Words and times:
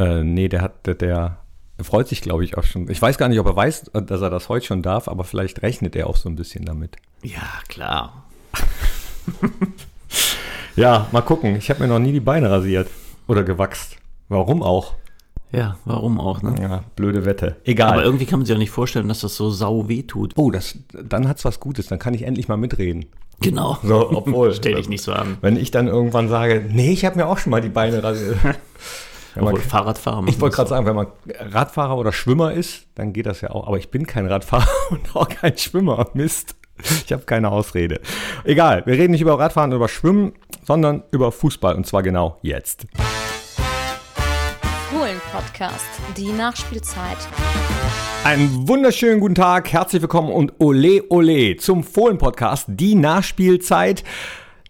Äh, 0.00 0.24
nee, 0.24 0.48
der 0.48 0.62
hat, 0.62 0.86
der, 0.86 0.94
der 0.94 1.38
freut 1.80 2.08
sich, 2.08 2.22
glaube 2.22 2.44
ich, 2.44 2.56
auch 2.58 2.64
schon. 2.64 2.90
Ich 2.90 3.00
weiß 3.00 3.18
gar 3.18 3.28
nicht, 3.28 3.38
ob 3.38 3.46
er 3.46 3.54
weiß, 3.56 3.90
dass 3.92 4.20
er 4.20 4.30
das 4.30 4.48
heute 4.48 4.66
schon 4.66 4.82
darf, 4.82 5.06
aber 5.08 5.24
vielleicht 5.24 5.62
rechnet 5.62 5.94
er 5.94 6.08
auch 6.08 6.16
so 6.16 6.28
ein 6.28 6.36
bisschen 6.36 6.64
damit. 6.64 6.96
Ja, 7.22 7.42
klar. 7.68 8.24
Ja, 10.76 11.08
mal 11.12 11.20
gucken. 11.20 11.56
Ich 11.56 11.68
habe 11.68 11.80
mir 11.80 11.88
noch 11.88 11.98
nie 11.98 12.12
die 12.12 12.20
Beine 12.20 12.50
rasiert 12.50 12.88
oder 13.26 13.42
gewachst. 13.42 13.96
Warum 14.28 14.62
auch? 14.62 14.94
Ja, 15.52 15.76
warum 15.84 16.20
auch, 16.20 16.42
ne? 16.42 16.54
Ja, 16.60 16.84
blöde 16.94 17.24
Wette. 17.24 17.56
Egal. 17.64 17.92
Aber 17.92 18.04
irgendwie 18.04 18.24
kann 18.24 18.38
man 18.38 18.46
sich 18.46 18.54
auch 18.54 18.58
nicht 18.58 18.70
vorstellen, 18.70 19.08
dass 19.08 19.20
das 19.20 19.34
so 19.34 19.50
sau 19.50 19.88
weh 19.88 20.04
tut. 20.04 20.32
oh, 20.36 20.50
das, 20.50 20.78
dann 20.92 21.28
hat's 21.28 21.44
was 21.44 21.58
Gutes. 21.58 21.88
Dann 21.88 21.98
kann 21.98 22.14
ich 22.14 22.22
endlich 22.22 22.46
mal 22.46 22.56
mitreden. 22.56 23.06
Genau. 23.40 23.78
So, 23.82 24.10
obwohl. 24.10 24.54
Stell 24.54 24.76
dich 24.76 24.88
nicht 24.88 25.02
so 25.02 25.12
an. 25.12 25.38
Wenn 25.40 25.56
ich 25.56 25.70
dann 25.70 25.88
irgendwann 25.88 26.28
sage, 26.28 26.64
nee, 26.70 26.92
ich 26.92 27.04
habe 27.04 27.16
mir 27.16 27.26
auch 27.26 27.38
schon 27.38 27.50
mal 27.50 27.60
die 27.60 27.68
Beine 27.68 28.02
rasiert. 28.02 28.38
Wenn 29.34 29.44
man, 29.44 29.56
Fahrradfahrer 29.56 30.26
ich 30.26 30.40
wollte 30.40 30.56
gerade 30.56 30.70
sagen, 30.70 30.86
wenn 30.86 30.96
man 30.96 31.06
Radfahrer 31.38 31.96
oder 31.96 32.12
Schwimmer 32.12 32.52
ist, 32.52 32.86
dann 32.96 33.12
geht 33.12 33.26
das 33.26 33.40
ja 33.42 33.50
auch. 33.50 33.68
Aber 33.68 33.78
ich 33.78 33.90
bin 33.90 34.06
kein 34.06 34.26
Radfahrer 34.26 34.66
und 34.90 35.14
auch 35.14 35.28
kein 35.28 35.56
Schwimmer. 35.56 36.08
Mist. 36.14 36.56
Ich 37.04 37.12
habe 37.12 37.22
keine 37.22 37.50
Ausrede. 37.50 38.00
Egal, 38.42 38.82
wir 38.86 38.94
reden 38.94 39.12
nicht 39.12 39.20
über 39.20 39.38
Radfahren 39.38 39.70
oder 39.70 39.76
über 39.76 39.88
Schwimmen, 39.88 40.32
sondern 40.64 41.04
über 41.12 41.30
Fußball 41.30 41.76
und 41.76 41.86
zwar 41.86 42.02
genau 42.02 42.38
jetzt. 42.42 42.86
Fohlen-Podcast, 44.90 45.86
die 46.16 46.32
Nachspielzeit. 46.32 47.18
Einen 48.24 48.66
wunderschönen 48.66 49.20
guten 49.20 49.34
Tag, 49.36 49.70
herzlich 49.72 50.02
willkommen 50.02 50.32
und 50.32 50.54
ole 50.58 51.04
ole 51.10 51.56
zum 51.56 51.84
Fohlen-Podcast, 51.84 52.64
die 52.68 52.94
Nachspielzeit. 52.96 54.02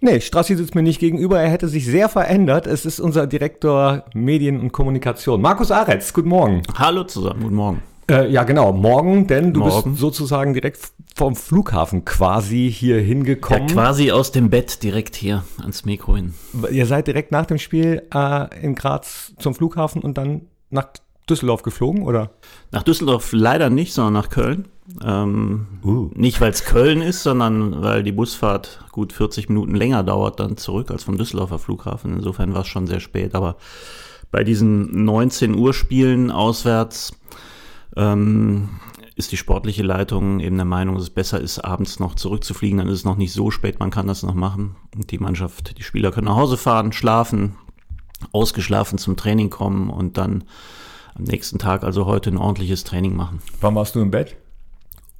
Nee, 0.02 0.20
Strassi 0.22 0.56
sitzt 0.56 0.74
mir 0.74 0.82
nicht 0.82 0.98
gegenüber, 0.98 1.40
er 1.40 1.50
hätte 1.50 1.68
sich 1.68 1.84
sehr 1.84 2.08
verändert. 2.08 2.66
Es 2.66 2.86
ist 2.86 3.00
unser 3.00 3.26
Direktor 3.26 4.04
Medien 4.14 4.58
und 4.58 4.72
Kommunikation, 4.72 5.42
Markus 5.42 5.70
Aretz. 5.70 6.14
Guten 6.14 6.30
Morgen. 6.30 6.62
Hallo 6.74 7.04
zusammen, 7.04 7.42
guten 7.42 7.54
Morgen. 7.54 7.82
Äh, 8.10 8.30
ja, 8.30 8.44
genau, 8.44 8.72
morgen, 8.72 9.26
denn 9.26 9.52
du 9.52 9.60
Morgen. 9.60 9.90
bist 9.90 10.00
sozusagen 10.00 10.54
direkt 10.54 10.78
vom 11.14 11.36
Flughafen 11.36 12.06
quasi 12.06 12.72
hier 12.74 12.96
Ja, 12.96 13.04
hingekommen. 13.06 13.66
quasi 13.68 14.10
aus 14.10 14.32
dem 14.32 14.48
Bett 14.48 14.82
direkt 14.82 15.16
hier 15.16 15.44
ans 15.60 15.84
Mikro 15.84 16.16
hin. 16.16 16.32
Ihr 16.70 16.86
seid 16.86 17.06
direkt 17.06 17.30
nach 17.30 17.44
dem 17.44 17.58
Spiel 17.58 18.02
äh, 18.12 18.46
in 18.64 18.74
Graz 18.74 19.34
zum 19.38 19.54
Flughafen 19.54 20.00
und 20.02 20.16
dann 20.16 20.46
nach 20.70 20.88
Düsseldorf 21.28 21.62
geflogen, 21.62 22.02
oder? 22.04 22.30
Nach 22.72 22.82
Düsseldorf 22.82 23.28
leider 23.32 23.68
nicht, 23.68 23.92
sondern 23.92 24.14
nach 24.14 24.30
Köln. 24.30 24.66
Ähm, 25.04 25.66
Uh. 25.82 26.10
Nicht, 26.14 26.40
weil 26.40 26.50
es 26.50 26.64
Köln 26.64 27.00
ist, 27.00 27.22
sondern 27.22 27.82
weil 27.82 28.02
die 28.02 28.12
Busfahrt 28.12 28.84
gut 28.92 29.12
40 29.12 29.48
Minuten 29.48 29.74
länger 29.74 30.02
dauert 30.02 30.40
dann 30.40 30.56
zurück 30.56 30.90
als 30.90 31.04
vom 31.04 31.16
Düsseldorfer 31.16 31.58
Flughafen. 31.58 32.14
Insofern 32.14 32.54
war 32.54 32.62
es 32.62 32.68
schon 32.68 32.86
sehr 32.86 33.00
spät. 33.00 33.34
Aber 33.34 33.56
bei 34.30 34.44
diesen 34.44 35.04
19 35.04 35.54
Uhr 35.54 35.72
Spielen 35.72 36.30
auswärts 36.30 37.12
ähm, 37.96 38.68
ist 39.16 39.32
die 39.32 39.36
sportliche 39.36 39.82
Leitung 39.82 40.40
eben 40.40 40.56
der 40.56 40.66
Meinung, 40.66 40.96
dass 40.96 41.04
es 41.04 41.10
besser 41.10 41.40
ist, 41.40 41.58
abends 41.60 41.98
noch 41.98 42.14
zurückzufliegen. 42.14 42.78
Dann 42.78 42.88
ist 42.88 42.98
es 42.98 43.04
noch 43.04 43.16
nicht 43.16 43.32
so 43.32 43.50
spät, 43.50 43.80
man 43.80 43.90
kann 43.90 44.06
das 44.06 44.22
noch 44.22 44.34
machen. 44.34 44.76
Und 44.94 45.10
die 45.10 45.18
Mannschaft, 45.18 45.78
die 45.78 45.82
Spieler 45.82 46.12
können 46.12 46.26
nach 46.26 46.36
Hause 46.36 46.58
fahren, 46.58 46.92
schlafen, 46.92 47.56
ausgeschlafen 48.32 48.98
zum 48.98 49.16
Training 49.16 49.48
kommen 49.48 49.88
und 49.88 50.18
dann 50.18 50.44
am 51.14 51.24
nächsten 51.24 51.58
Tag, 51.58 51.84
also 51.84 52.06
heute, 52.06 52.30
ein 52.30 52.36
ordentliches 52.36 52.84
Training 52.84 53.16
machen. 53.16 53.40
Wann 53.60 53.74
warst 53.74 53.94
du 53.94 54.00
im 54.00 54.10
Bett? 54.10 54.36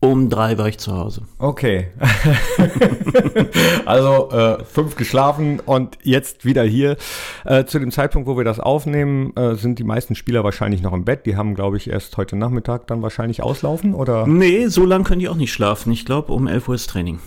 Um 0.03 0.31
drei 0.31 0.57
war 0.57 0.67
ich 0.67 0.79
zu 0.79 0.95
Hause. 0.97 1.23
Okay. 1.39 1.89
also 3.85 4.31
äh, 4.31 4.65
fünf 4.65 4.97
geschlafen 4.97 5.61
und 5.61 5.99
jetzt 6.03 6.45
wieder 6.47 6.63
hier. 6.63 6.97
Äh, 7.45 7.67
zu 7.67 7.79
dem 7.79 7.91
Zeitpunkt, 7.91 8.27
wo 8.27 8.37
wir 8.37 8.45
das 8.45 8.61
aufnehmen, 8.61 9.37
äh, 9.37 9.57
sind 9.57 9.79
die 9.79 9.85
meisten 9.85 10.15
Spieler 10.15 10.43
wahrscheinlich 10.43 10.81
noch 10.81 10.95
im 10.95 11.05
Bett. 11.05 11.27
Die 11.27 11.37
haben, 11.37 11.55
glaube 11.55 11.77
ich, 11.77 11.91
erst 11.91 12.17
heute 12.17 12.37
Nachmittag 12.37 12.87
dann 12.87 13.03
wahrscheinlich 13.03 13.43
auslaufen 13.43 13.95
oder 13.95 14.27
Nee, 14.27 14.69
so 14.69 14.87
lange 14.87 15.05
können 15.05 15.21
die 15.21 15.29
auch 15.29 15.37
nicht 15.37 15.53
schlafen. 15.53 15.93
Ich 15.93 16.07
glaube, 16.07 16.33
um 16.33 16.47
11 16.47 16.69
Uhr 16.69 16.75
ist 16.77 16.89
Training. 16.89 17.19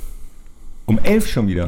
um 0.86 0.98
elf 1.04 1.28
schon 1.30 1.48
wieder. 1.48 1.68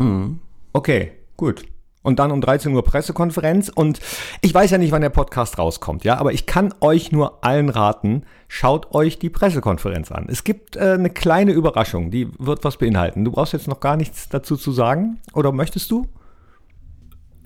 Okay, 0.74 1.12
gut. 1.38 1.66
Und 2.06 2.20
dann 2.20 2.32
um 2.32 2.40
13 2.40 2.72
Uhr 2.74 2.84
Pressekonferenz. 2.84 3.70
Und 3.70 4.00
ich 4.42 4.54
weiß 4.54 4.70
ja 4.70 4.78
nicht, 4.78 4.92
wann 4.92 5.02
der 5.02 5.10
Podcast 5.10 5.58
rauskommt, 5.58 6.04
ja, 6.04 6.18
aber 6.18 6.34
ich 6.34 6.46
kann 6.46 6.72
euch 6.80 7.12
nur 7.12 7.44
allen 7.44 7.70
raten, 7.70 8.24
schaut 8.48 8.94
euch 8.94 9.18
die 9.18 9.32
Pressekonferenz 9.32 10.12
an. 10.12 10.28
Es 10.30 10.44
gibt 10.44 10.76
äh, 10.76 10.92
eine 10.92 11.10
kleine 11.10 11.52
Überraschung, 11.52 12.12
die 12.12 12.30
wird 12.38 12.64
was 12.64 12.78
beinhalten. 12.78 13.26
Du 13.26 13.32
brauchst 13.32 13.54
jetzt 13.54 13.68
noch 13.68 13.80
gar 13.80 13.98
nichts 13.98 14.30
dazu 14.30 14.56
zu 14.56 14.72
sagen. 14.72 15.20
Oder 15.34 15.52
möchtest 15.52 15.90
du? 15.90 16.06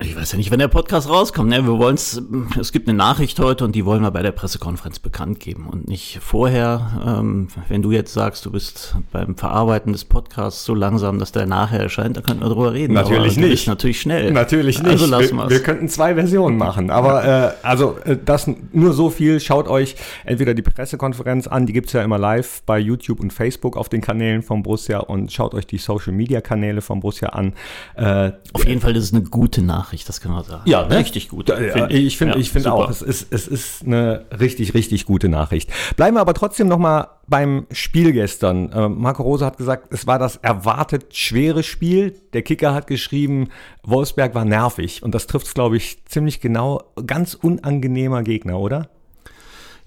Ich 0.02 0.16
weiß 0.16 0.32
ja 0.32 0.38
nicht, 0.38 0.50
wenn 0.50 0.58
der 0.58 0.68
Podcast 0.68 1.10
rauskommt. 1.10 1.50
Ne? 1.50 1.62
Wir 1.66 1.78
wollen's, 1.78 2.22
es 2.58 2.72
gibt 2.72 2.88
eine 2.88 2.96
Nachricht 2.96 3.38
heute 3.38 3.66
und 3.66 3.74
die 3.74 3.84
wollen 3.84 4.00
wir 4.00 4.10
bei 4.10 4.22
der 4.22 4.32
Pressekonferenz 4.32 4.98
bekannt 4.98 5.40
geben 5.40 5.66
und 5.70 5.88
nicht 5.88 6.20
vorher. 6.22 7.02
Ähm, 7.06 7.48
wenn 7.68 7.82
du 7.82 7.92
jetzt 7.92 8.14
sagst, 8.14 8.46
du 8.46 8.50
bist 8.50 8.96
beim 9.12 9.36
Verarbeiten 9.36 9.92
des 9.92 10.06
Podcasts 10.06 10.64
so 10.64 10.74
langsam, 10.74 11.18
dass 11.18 11.32
der 11.32 11.44
nachher 11.44 11.80
erscheint, 11.80 12.16
dann 12.16 12.24
könnten 12.24 12.42
wir 12.42 12.48
drüber 12.48 12.72
reden. 12.72 12.94
Natürlich 12.94 13.36
Aber 13.36 13.46
nicht. 13.46 13.68
natürlich 13.68 14.00
schnell. 14.00 14.32
Natürlich 14.32 14.78
nicht. 14.82 14.90
Also 14.90 15.04
lassen 15.04 15.36
wir, 15.36 15.50
wir 15.50 15.62
könnten 15.62 15.86
zwei 15.90 16.14
Versionen 16.14 16.56
machen. 16.56 16.90
Aber 16.90 17.24
äh, 17.24 17.52
also 17.62 17.98
äh, 18.04 18.16
das 18.24 18.50
nur 18.72 18.94
so 18.94 19.10
viel. 19.10 19.38
Schaut 19.38 19.68
euch 19.68 19.96
entweder 20.24 20.54
die 20.54 20.62
Pressekonferenz 20.62 21.46
an, 21.46 21.66
die 21.66 21.74
gibt's 21.74 21.92
ja 21.92 22.02
immer 22.02 22.18
live 22.18 22.62
bei 22.64 22.78
YouTube 22.78 23.20
und 23.20 23.34
Facebook 23.34 23.76
auf 23.76 23.90
den 23.90 24.00
Kanälen 24.00 24.42
von 24.42 24.62
Borussia 24.62 25.00
und 25.00 25.30
schaut 25.30 25.52
euch 25.54 25.66
die 25.66 25.78
Social 25.78 26.14
Media 26.14 26.40
Kanäle 26.40 26.80
von 26.80 27.00
Borussia 27.00 27.28
an. 27.28 27.52
Äh, 27.96 28.32
Auf 28.54 28.66
jeden 28.66 28.80
Fall, 28.80 28.94
das 28.94 29.04
ist 29.04 29.14
eine 29.14 29.24
gute 29.24 29.60
Nachricht, 29.60 29.89
das 30.08 30.20
können 30.20 30.34
wir 30.34 30.44
sagen. 30.44 30.62
Ja, 30.66 30.86
ne? 30.86 30.96
richtig 30.98 31.28
gut. 31.28 31.48
Ja, 31.48 31.88
ich 31.88 32.16
finde 32.16 32.34
Ja, 32.34 32.40
ich 32.40 32.52
super. 32.52 32.72
auch, 32.72 32.90
es 32.90 33.02
ist, 33.02 33.32
es 33.32 33.46
ist 33.48 33.84
eine 33.84 34.26
richtig, 34.38 34.74
richtig 34.74 35.06
gute 35.06 35.28
Nachricht. 35.28 35.70
Bleiben 35.96 36.16
wir 36.16 36.20
aber 36.20 36.34
trotzdem 36.34 36.68
nochmal 36.68 37.08
beim 37.26 37.66
Spiel 37.72 38.12
gestern. 38.12 38.70
Äh, 38.72 38.88
Marco 38.88 39.22
Rose 39.22 39.44
hat 39.46 39.56
gesagt, 39.58 39.92
es 39.92 40.06
war 40.06 40.18
das 40.18 40.36
erwartet 40.36 41.14
schwere 41.16 41.62
Spiel. 41.62 42.14
Der 42.32 42.42
Kicker 42.42 42.74
hat 42.74 42.86
geschrieben, 42.86 43.48
Wolfsberg 43.84 44.34
war 44.34 44.44
nervig. 44.44 45.02
Und 45.02 45.14
das 45.14 45.26
trifft 45.26 45.46
es, 45.46 45.54
glaube 45.54 45.76
ich, 45.76 46.04
ziemlich 46.06 46.40
genau. 46.40 46.82
Ganz 47.06 47.34
unangenehmer 47.34 48.22
Gegner, 48.22 48.58
oder? 48.58 48.88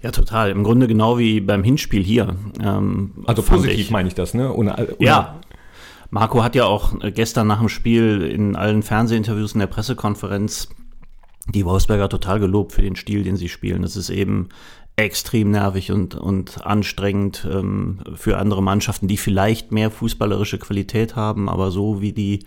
Ja, 0.02 0.10
total. 0.10 0.50
Im 0.50 0.64
Grunde 0.64 0.86
genau 0.86 1.18
wie 1.18 1.40
beim 1.40 1.64
Hinspiel 1.64 2.02
hier. 2.02 2.36
Ähm, 2.62 3.12
Also 3.26 3.42
positiv 3.42 3.78
ich. 3.78 3.90
meine 3.90 4.08
ich 4.08 4.14
das, 4.14 4.34
ne? 4.34 4.52
Ohne, 4.52 4.74
ohne, 4.76 4.94
Ja. 4.98 5.40
Marco 6.14 6.44
hat 6.44 6.54
ja 6.54 6.64
auch 6.64 7.02
äh, 7.02 7.10
gestern 7.10 7.48
nach 7.48 7.58
dem 7.58 7.68
Spiel 7.68 8.22
in 8.22 8.54
allen 8.54 8.84
Fernsehinterviews 8.84 9.54
in 9.54 9.58
der 9.58 9.66
Pressekonferenz 9.66 10.68
die 11.48 11.64
Wolfsberger 11.64 12.08
total 12.08 12.38
gelobt 12.38 12.70
für 12.70 12.82
den 12.82 12.94
Stil, 12.94 13.24
den 13.24 13.34
sie 13.34 13.48
spielen. 13.48 13.82
Das 13.82 13.96
ist 13.96 14.10
eben 14.10 14.50
extrem 14.94 15.50
nervig 15.50 15.90
und, 15.90 16.14
und 16.14 16.64
anstrengend 16.64 17.44
ähm, 17.50 17.98
für 18.14 18.38
andere 18.38 18.62
Mannschaften, 18.62 19.08
die 19.08 19.16
vielleicht 19.16 19.72
mehr 19.72 19.90
fußballerische 19.90 20.58
Qualität 20.58 21.16
haben, 21.16 21.48
aber 21.48 21.72
so 21.72 22.00
wie 22.00 22.12
die 22.12 22.44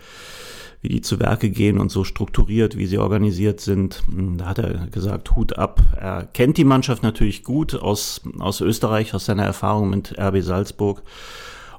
wie 0.79 0.89
die 0.89 1.01
zu 1.01 1.19
Werke 1.19 1.49
gehen 1.49 1.78
und 1.78 1.91
so 1.91 2.05
strukturiert, 2.05 2.78
wie 2.78 2.85
sie 2.85 2.99
organisiert 2.99 3.59
sind. 3.59 4.03
Da 4.38 4.45
hat 4.45 4.59
er 4.59 4.88
gesagt, 4.88 5.35
Hut 5.35 5.57
ab. 5.57 5.81
Er 5.99 6.23
kennt 6.23 6.55
die 6.55 6.63
Mannschaft 6.63 7.03
natürlich 7.03 7.44
gut 7.44 7.75
aus, 7.75 8.22
aus 8.39 8.61
Österreich, 8.61 9.13
aus 9.13 9.25
seiner 9.25 9.44
Erfahrung 9.44 9.89
mit 9.89 10.17
RB 10.17 10.41
Salzburg. 10.41 11.01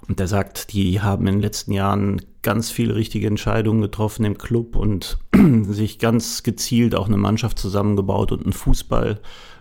Und 0.08 0.18
er 0.18 0.26
sagt, 0.26 0.72
die 0.72 1.00
haben 1.00 1.26
in 1.26 1.34
den 1.34 1.42
letzten 1.42 1.72
Jahren 1.72 2.22
ganz 2.42 2.70
viele 2.70 2.94
richtige 2.94 3.26
Entscheidungen 3.26 3.82
getroffen 3.82 4.24
im 4.24 4.38
Club 4.38 4.74
und 4.74 5.18
sich 5.68 5.98
ganz 5.98 6.42
gezielt 6.42 6.94
auch 6.94 7.06
eine 7.06 7.18
Mannschaft 7.18 7.58
zusammengebaut 7.58 8.32
und 8.32 8.42
einen 8.42 8.54
Fußball 8.54 9.20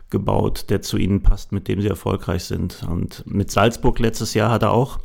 gebaut, 0.09 0.69
der 0.69 0.81
zu 0.81 0.97
ihnen 0.97 1.21
passt, 1.21 1.51
mit 1.51 1.67
dem 1.67 1.81
sie 1.81 1.89
erfolgreich 1.89 2.45
sind. 2.45 2.85
Und 2.89 3.23
mit 3.27 3.51
Salzburg 3.51 3.99
letztes 3.99 4.33
Jahr 4.33 4.49
hat 4.49 4.63
er 4.63 4.71
auch 4.71 4.99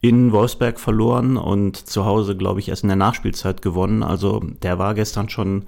in 0.00 0.32
Wolfsberg 0.32 0.78
verloren 0.78 1.38
und 1.38 1.76
zu 1.76 2.04
Hause, 2.04 2.36
glaube 2.36 2.60
ich, 2.60 2.68
erst 2.68 2.82
in 2.82 2.88
der 2.88 2.96
Nachspielzeit 2.96 3.62
gewonnen. 3.62 4.02
Also 4.02 4.40
der 4.62 4.78
war 4.78 4.94
gestern 4.94 5.30
schon 5.30 5.64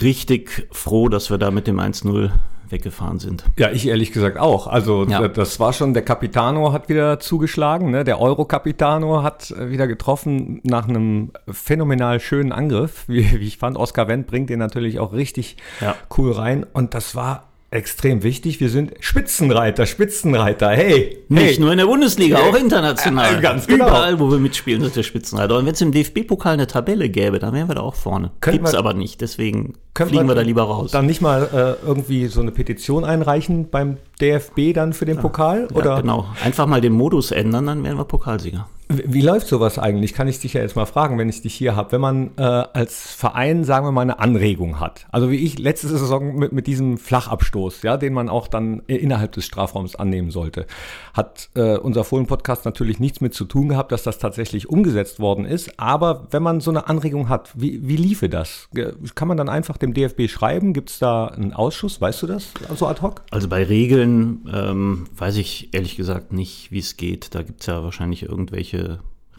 richtig 0.00 0.68
froh, 0.72 1.08
dass 1.08 1.30
wir 1.30 1.38
da 1.38 1.50
mit 1.50 1.66
dem 1.66 1.78
1-0 1.80 2.30
weggefahren 2.70 3.18
sind. 3.18 3.44
Ja, 3.58 3.70
ich 3.70 3.86
ehrlich 3.86 4.10
gesagt 4.12 4.38
auch. 4.38 4.66
Also 4.66 5.04
Ja. 5.06 5.28
das 5.28 5.60
war 5.60 5.72
schon, 5.72 5.92
der 5.94 6.02
Capitano 6.02 6.72
hat 6.72 6.88
wieder 6.88 7.20
zugeschlagen, 7.20 7.90
ne? 7.90 8.04
der 8.04 8.20
Euro-Capitano 8.20 9.22
hat 9.22 9.50
äh, 9.50 9.70
wieder 9.70 9.86
getroffen 9.86 10.60
nach 10.64 10.88
einem 10.88 11.30
phänomenal 11.48 12.20
schönen 12.20 12.52
Angriff. 12.52 13.04
Wie, 13.06 13.38
wie 13.38 13.46
ich 13.46 13.58
fand, 13.58 13.76
Oskar 13.76 14.08
Wendt 14.08 14.26
bringt 14.26 14.48
den 14.50 14.58
natürlich 14.58 14.98
auch 14.98 15.12
richtig 15.12 15.56
Ja. 15.80 15.94
cool 16.16 16.32
rein 16.32 16.64
und 16.72 16.94
das 16.94 17.14
war 17.14 17.44
extrem 17.74 18.22
wichtig. 18.22 18.60
Wir 18.60 18.70
sind 18.70 18.92
Spitzenreiter, 19.00 19.86
Spitzenreiter, 19.86 20.70
hey! 20.70 21.18
Nicht 21.28 21.44
hey. 21.44 21.58
nur 21.60 21.72
in 21.72 21.78
der 21.78 21.86
Bundesliga, 21.86 22.38
auch 22.38 22.54
international. 22.54 23.38
Äh, 23.38 23.40
ganz 23.40 23.66
genau. 23.66 23.88
Überall, 23.88 24.20
wo 24.20 24.30
wir 24.30 24.38
mitspielen, 24.38 24.82
sind 24.82 24.94
wir 24.94 25.02
Spitzenreiter. 25.02 25.58
Und 25.58 25.66
wenn 25.66 25.74
es 25.74 25.80
im 25.80 25.92
DFB-Pokal 25.92 26.54
eine 26.54 26.66
Tabelle 26.66 27.08
gäbe, 27.08 27.38
dann 27.38 27.52
wären 27.52 27.68
wir 27.68 27.74
da 27.74 27.80
auch 27.82 27.94
vorne. 27.94 28.30
Können 28.40 28.58
Gibt's 28.58 28.72
wir- 28.72 28.78
aber 28.78 28.94
nicht, 28.94 29.20
deswegen 29.20 29.74
fliegen 29.96 30.28
wir, 30.28 30.34
da 30.34 30.42
lieber 30.42 30.62
raus. 30.62 30.92
Dann 30.92 31.06
nicht 31.06 31.20
mal 31.20 31.76
äh, 31.82 31.86
irgendwie 31.86 32.26
so 32.26 32.40
eine 32.40 32.52
Petition 32.52 33.04
einreichen 33.04 33.68
beim 33.70 33.96
DFB 34.20 34.72
dann 34.72 34.92
für 34.92 35.04
den 35.04 35.18
Pokal? 35.18 35.68
ja, 35.70 35.76
Oder 35.76 36.00
genau. 36.00 36.26
Einfach 36.42 36.66
mal 36.66 36.80
den 36.80 36.92
Modus 36.92 37.30
ändern, 37.32 37.66
dann 37.66 37.84
wären 37.84 37.96
wir 37.98 38.04
Pokalsieger. 38.04 38.68
Wie 39.04 39.20
läuft 39.20 39.46
sowas 39.46 39.78
eigentlich? 39.78 40.14
Kann 40.14 40.28
ich 40.28 40.40
dich 40.40 40.54
ja 40.54 40.60
jetzt 40.60 40.76
mal 40.76 40.86
fragen, 40.86 41.18
wenn 41.18 41.28
ich 41.28 41.42
dich 41.42 41.54
hier 41.54 41.76
habe. 41.76 41.92
Wenn 41.92 42.00
man 42.00 42.30
äh, 42.36 42.42
als 42.42 43.12
Verein, 43.12 43.64
sagen 43.64 43.86
wir 43.86 43.92
mal, 43.92 44.02
eine 44.02 44.18
Anregung 44.18 44.80
hat. 44.80 45.06
Also 45.10 45.30
wie 45.30 45.36
ich 45.36 45.58
letzte 45.58 45.88
Saison 45.88 46.36
mit, 46.36 46.52
mit 46.52 46.66
diesem 46.66 46.98
Flachabstoß, 46.98 47.82
ja, 47.82 47.96
den 47.96 48.12
man 48.12 48.28
auch 48.28 48.48
dann 48.48 48.82
innerhalb 48.86 49.32
des 49.32 49.44
Strafraums 49.44 49.96
annehmen 49.96 50.30
sollte, 50.30 50.66
hat 51.12 51.48
äh, 51.54 51.76
unser 51.76 52.04
Fohlen-Podcast 52.04 52.64
natürlich 52.64 52.98
nichts 53.00 53.20
mit 53.20 53.34
zu 53.34 53.44
tun 53.44 53.68
gehabt, 53.68 53.92
dass 53.92 54.02
das 54.02 54.18
tatsächlich 54.18 54.68
umgesetzt 54.68 55.20
worden 55.20 55.44
ist. 55.44 55.78
Aber 55.78 56.26
wenn 56.30 56.42
man 56.42 56.60
so 56.60 56.70
eine 56.70 56.88
Anregung 56.88 57.28
hat, 57.28 57.50
wie, 57.54 57.86
wie 57.86 57.96
liefe 57.96 58.28
das? 58.28 58.68
Kann 59.14 59.28
man 59.28 59.36
dann 59.36 59.48
einfach 59.48 59.76
dem 59.76 59.94
DFB 59.94 60.28
schreiben? 60.28 60.72
Gibt 60.72 60.90
es 60.90 60.98
da 60.98 61.26
einen 61.26 61.52
Ausschuss? 61.52 62.00
Weißt 62.00 62.22
du 62.22 62.26
das 62.26 62.48
so 62.76 62.86
ad 62.86 63.02
hoc? 63.02 63.22
Also 63.30 63.48
bei 63.48 63.64
Regeln 63.64 64.48
ähm, 64.52 65.06
weiß 65.16 65.36
ich 65.36 65.72
ehrlich 65.72 65.96
gesagt 65.96 66.32
nicht, 66.32 66.70
wie 66.70 66.78
es 66.78 66.96
geht. 66.96 67.34
Da 67.34 67.42
gibt 67.42 67.60
es 67.60 67.66
ja 67.66 67.82
wahrscheinlich 67.82 68.24
irgendwelche 68.24 68.83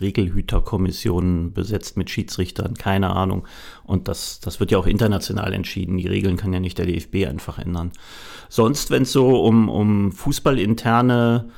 Regelhüterkommissionen 0.01 1.53
besetzt 1.53 1.97
mit 1.97 2.09
Schiedsrichtern, 2.09 2.73
keine 2.73 3.11
Ahnung. 3.11 3.47
Und 3.83 4.07
das, 4.07 4.39
das 4.39 4.59
wird 4.59 4.71
ja 4.71 4.77
auch 4.77 4.87
international 4.87 5.53
entschieden. 5.53 5.97
Die 5.97 6.07
Regeln 6.07 6.37
kann 6.37 6.53
ja 6.53 6.59
nicht 6.59 6.77
der 6.77 6.85
DFB 6.85 7.27
einfach 7.27 7.59
ändern. 7.59 7.91
Sonst, 8.49 8.91
wenn 8.91 9.03
es 9.03 9.11
so 9.11 9.41
um, 9.43 9.69
um 9.69 10.11
fußballinterne 10.11 11.49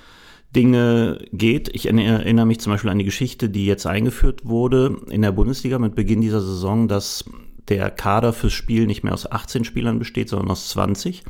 Dinge 0.56 1.20
geht, 1.34 1.70
ich 1.74 1.88
erinnere 1.88 2.46
mich 2.46 2.60
zum 2.60 2.74
Beispiel 2.74 2.90
an 2.90 3.00
die 3.00 3.06
Geschichte, 3.06 3.50
die 3.50 3.66
jetzt 3.66 3.86
eingeführt 3.86 4.46
wurde 4.46 4.98
in 5.10 5.22
der 5.22 5.32
Bundesliga 5.32 5.80
mit 5.80 5.96
Beginn 5.96 6.22
dieser 6.22 6.42
Saison, 6.42 6.88
dass 6.88 7.26
der 7.68 7.90
Kader 7.90 8.34
fürs 8.34 8.54
Spiel 8.54 8.86
nicht 8.86 9.04
mehr 9.04 9.14
aus 9.14 9.30
18 9.30 9.66
Spielern 9.66 10.00
besteht, 10.00 10.30
sondern 10.30 10.50
aus 10.50 10.70
20. 10.70 11.24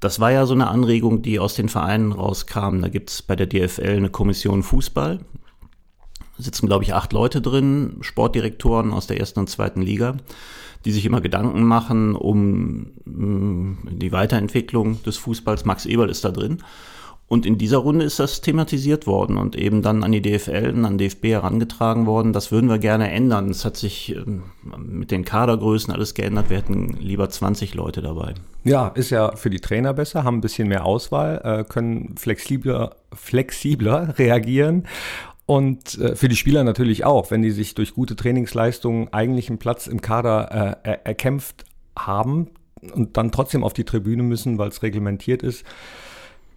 Das 0.00 0.20
war 0.20 0.30
ja 0.30 0.46
so 0.46 0.54
eine 0.54 0.68
Anregung, 0.68 1.22
die 1.22 1.38
aus 1.38 1.54
den 1.54 1.68
Vereinen 1.68 2.12
rauskam. 2.12 2.80
Da 2.80 2.88
gibt 2.88 3.10
es 3.10 3.22
bei 3.22 3.36
der 3.36 3.46
DFL 3.46 3.96
eine 3.96 4.10
Kommission 4.10 4.62
Fußball. 4.62 5.20
Sitzen, 6.38 6.66
glaube 6.66 6.84
ich, 6.84 6.94
acht 6.94 7.12
Leute 7.12 7.40
drin, 7.40 7.96
Sportdirektoren 8.00 8.92
aus 8.92 9.06
der 9.06 9.18
ersten 9.18 9.40
und 9.40 9.50
zweiten 9.50 9.82
Liga, 9.82 10.16
die 10.84 10.92
sich 10.92 11.06
immer 11.06 11.20
Gedanken 11.20 11.64
machen 11.64 12.14
um 12.14 12.92
mm, 13.04 13.88
die 13.98 14.12
Weiterentwicklung 14.12 15.02
des 15.02 15.16
Fußballs. 15.16 15.64
Max 15.64 15.86
Eberl 15.86 16.10
ist 16.10 16.24
da 16.24 16.30
drin. 16.30 16.62
Und 17.28 17.44
in 17.44 17.58
dieser 17.58 17.78
Runde 17.78 18.04
ist 18.04 18.20
das 18.20 18.40
thematisiert 18.40 19.08
worden 19.08 19.36
und 19.36 19.56
eben 19.56 19.82
dann 19.82 20.04
an 20.04 20.12
die 20.12 20.22
DFL 20.22 20.72
und 20.76 20.84
an 20.84 20.96
DFB 20.96 21.24
herangetragen 21.24 22.06
worden. 22.06 22.32
Das 22.32 22.52
würden 22.52 22.70
wir 22.70 22.78
gerne 22.78 23.10
ändern. 23.10 23.50
Es 23.50 23.64
hat 23.64 23.76
sich 23.76 24.14
ähm, 24.14 24.44
mit 24.62 25.10
den 25.10 25.24
Kadergrößen 25.24 25.92
alles 25.92 26.14
geändert. 26.14 26.50
Wir 26.50 26.58
hätten 26.58 26.96
lieber 27.00 27.28
20 27.28 27.74
Leute 27.74 28.00
dabei. 28.00 28.34
Ja, 28.62 28.88
ist 28.88 29.10
ja 29.10 29.34
für 29.34 29.50
die 29.50 29.58
Trainer 29.58 29.92
besser, 29.92 30.22
haben 30.22 30.38
ein 30.38 30.40
bisschen 30.40 30.68
mehr 30.68 30.84
Auswahl, 30.84 31.40
äh, 31.42 31.64
können 31.64 32.14
flexibler, 32.16 32.94
flexibler 33.12 34.14
reagieren. 34.18 34.86
Und 35.46 35.98
äh, 35.98 36.16
für 36.16 36.28
die 36.28 36.36
Spieler 36.36 36.64
natürlich 36.64 37.04
auch, 37.04 37.30
wenn 37.30 37.42
die 37.42 37.52
sich 37.52 37.74
durch 37.74 37.94
gute 37.94 38.16
Trainingsleistungen 38.16 39.12
eigentlich 39.12 39.48
einen 39.48 39.58
Platz 39.58 39.86
im 39.86 40.00
Kader 40.00 40.80
äh, 40.82 40.98
erkämpft 41.04 41.64
haben 41.96 42.48
und 42.92 43.16
dann 43.16 43.32
trotzdem 43.32 43.62
auf 43.62 43.72
die 43.72 43.84
Tribüne 43.84 44.24
müssen, 44.24 44.58
weil 44.58 44.68
es 44.68 44.82
reglementiert 44.82 45.42
ist 45.42 45.64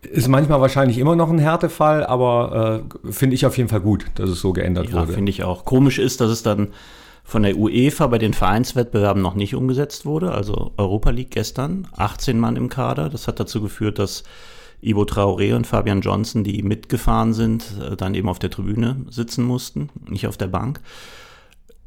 ist 0.01 0.27
manchmal 0.27 0.62
wahrscheinlich 0.62 0.97
immer 0.97 1.15
noch 1.15 1.30
ein 1.30 1.39
Härtefall, 1.39 2.06
aber 2.06 2.83
äh, 3.06 3.12
finde 3.12 3.36
ich 3.36 3.45
auf 3.45 3.57
jeden 3.57 3.69
Fall 3.69 3.81
gut, 3.81 4.06
dass 4.15 4.30
es 4.30 4.39
so 4.39 4.53
geändert 4.53 4.89
ja, 4.89 5.01
wurde. 5.01 5.13
finde 5.13 5.30
ich 5.30 5.44
auch. 5.44 5.65
Komisch 5.65 6.00
ist, 6.00 6.21
dass 6.21 6.30
es 6.31 6.41
dann 6.41 6.69
von 7.24 7.44
der 7.44 7.57
UEFA 7.57 8.07
bei 8.07 8.18
den 8.18 8.33
Vereinswettbewerben 8.33 9.21
noch 9.21 9.36
nicht 9.36 9.56
umgesetzt 9.56 10.06
wurde. 10.06 10.31
Also 10.31 10.71
Europa 10.77 11.09
League 11.09 11.31
gestern, 11.31 11.88
18 11.95 12.39
Mann 12.39 12.56
im 12.56 12.69
Kader. 12.69 13.09
Das 13.09 13.27
hat 13.27 13.39
dazu 13.39 13.62
geführt, 13.62 14.00
dass 14.00 14.24
Ivo 14.81 15.04
Traoré 15.04 15.56
und 15.56 15.68
Fabian 15.68 16.02
Johnson, 16.02 16.44
die 16.44 16.64
mitgefahren 16.64 17.34
sind, 17.34 17.66
äh, 17.81 17.96
dann 17.96 18.14
eben 18.14 18.30
auf 18.30 18.40
der 18.40 18.50
Tribüne 18.50 19.06
sitzen 19.10 19.44
mussten, 19.44 19.90
nicht 20.08 20.28
auf 20.28 20.38
der 20.38 20.48
Bank. 20.48 20.80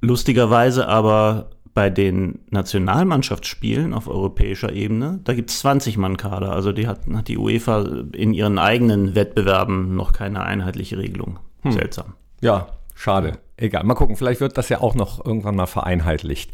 Lustigerweise 0.00 0.88
aber 0.88 1.50
bei 1.74 1.88
den 1.88 2.40
Nationalmannschaftsspielen 2.50 3.94
auf 3.94 4.08
europäischer 4.08 4.72
Ebene, 4.72 5.20
da 5.24 5.32
gibt 5.32 5.50
es 5.50 5.60
20 5.60 5.96
Mann 5.96 6.16
Kader. 6.16 6.52
Also 6.52 6.72
die 6.72 6.86
hat, 6.86 7.00
hat 7.14 7.28
die 7.28 7.38
UEFA 7.38 7.86
in 8.12 8.34
ihren 8.34 8.58
eigenen 8.58 9.14
Wettbewerben 9.14 9.94
noch 9.94 10.12
keine 10.12 10.42
einheitliche 10.42 10.98
Regelung. 10.98 11.38
Hm. 11.62 11.72
Seltsam. 11.72 12.14
Ja, 12.40 12.68
schade. 12.94 13.38
Egal, 13.62 13.84
mal 13.84 13.94
gucken, 13.94 14.16
vielleicht 14.16 14.40
wird 14.40 14.58
das 14.58 14.68
ja 14.70 14.80
auch 14.80 14.96
noch 14.96 15.24
irgendwann 15.24 15.54
mal 15.54 15.66
vereinheitlicht. 15.66 16.50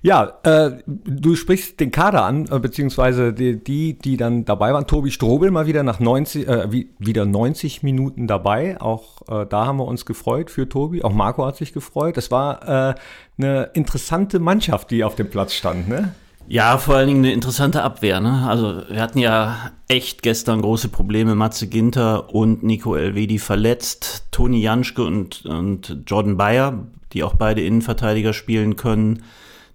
Ja, 0.00 0.38
äh, 0.42 0.70
du 0.86 1.36
sprichst 1.36 1.78
den 1.80 1.90
Kader 1.90 2.24
an, 2.24 2.46
äh, 2.50 2.58
beziehungsweise 2.58 3.34
die, 3.34 3.62
die, 3.62 3.98
die, 3.98 4.16
dann 4.16 4.46
dabei 4.46 4.72
waren. 4.72 4.86
Tobi 4.86 5.10
Strobel 5.10 5.50
mal 5.50 5.66
wieder 5.66 5.82
nach 5.82 6.00
90, 6.00 6.48
äh, 6.48 6.72
wie, 6.72 6.88
wieder 6.98 7.26
90 7.26 7.82
Minuten 7.82 8.26
dabei. 8.26 8.80
Auch 8.80 9.20
äh, 9.28 9.44
da 9.44 9.66
haben 9.66 9.76
wir 9.76 9.84
uns 9.84 10.06
gefreut 10.06 10.50
für 10.50 10.66
Tobi. 10.66 11.02
Auch 11.02 11.12
Marco 11.12 11.44
hat 11.44 11.56
sich 11.56 11.74
gefreut. 11.74 12.16
Es 12.16 12.30
war 12.30 12.62
äh, 12.62 12.94
eine 13.36 13.64
interessante 13.74 14.38
Mannschaft, 14.38 14.90
die 14.90 15.04
auf 15.04 15.14
dem 15.14 15.28
Platz 15.28 15.52
stand, 15.52 15.88
ne? 15.90 16.14
Ja, 16.48 16.78
vor 16.78 16.94
allen 16.94 17.08
Dingen 17.08 17.24
eine 17.24 17.32
interessante 17.32 17.82
Abwehr. 17.82 18.20
Ne? 18.20 18.46
Also 18.48 18.82
wir 18.88 19.00
hatten 19.00 19.18
ja 19.18 19.72
echt 19.88 20.22
gestern 20.22 20.62
große 20.62 20.88
Probleme. 20.88 21.34
Matze 21.34 21.66
Ginter 21.66 22.32
und 22.32 22.62
Nico 22.62 22.94
Elvedi 22.94 23.38
verletzt. 23.38 24.26
Toni 24.30 24.60
Janschke 24.60 25.02
und, 25.02 25.44
und 25.44 26.04
Jordan 26.06 26.36
Bayer, 26.36 26.86
die 27.12 27.24
auch 27.24 27.34
beide 27.34 27.62
Innenverteidiger 27.62 28.32
spielen 28.32 28.76
können. 28.76 29.24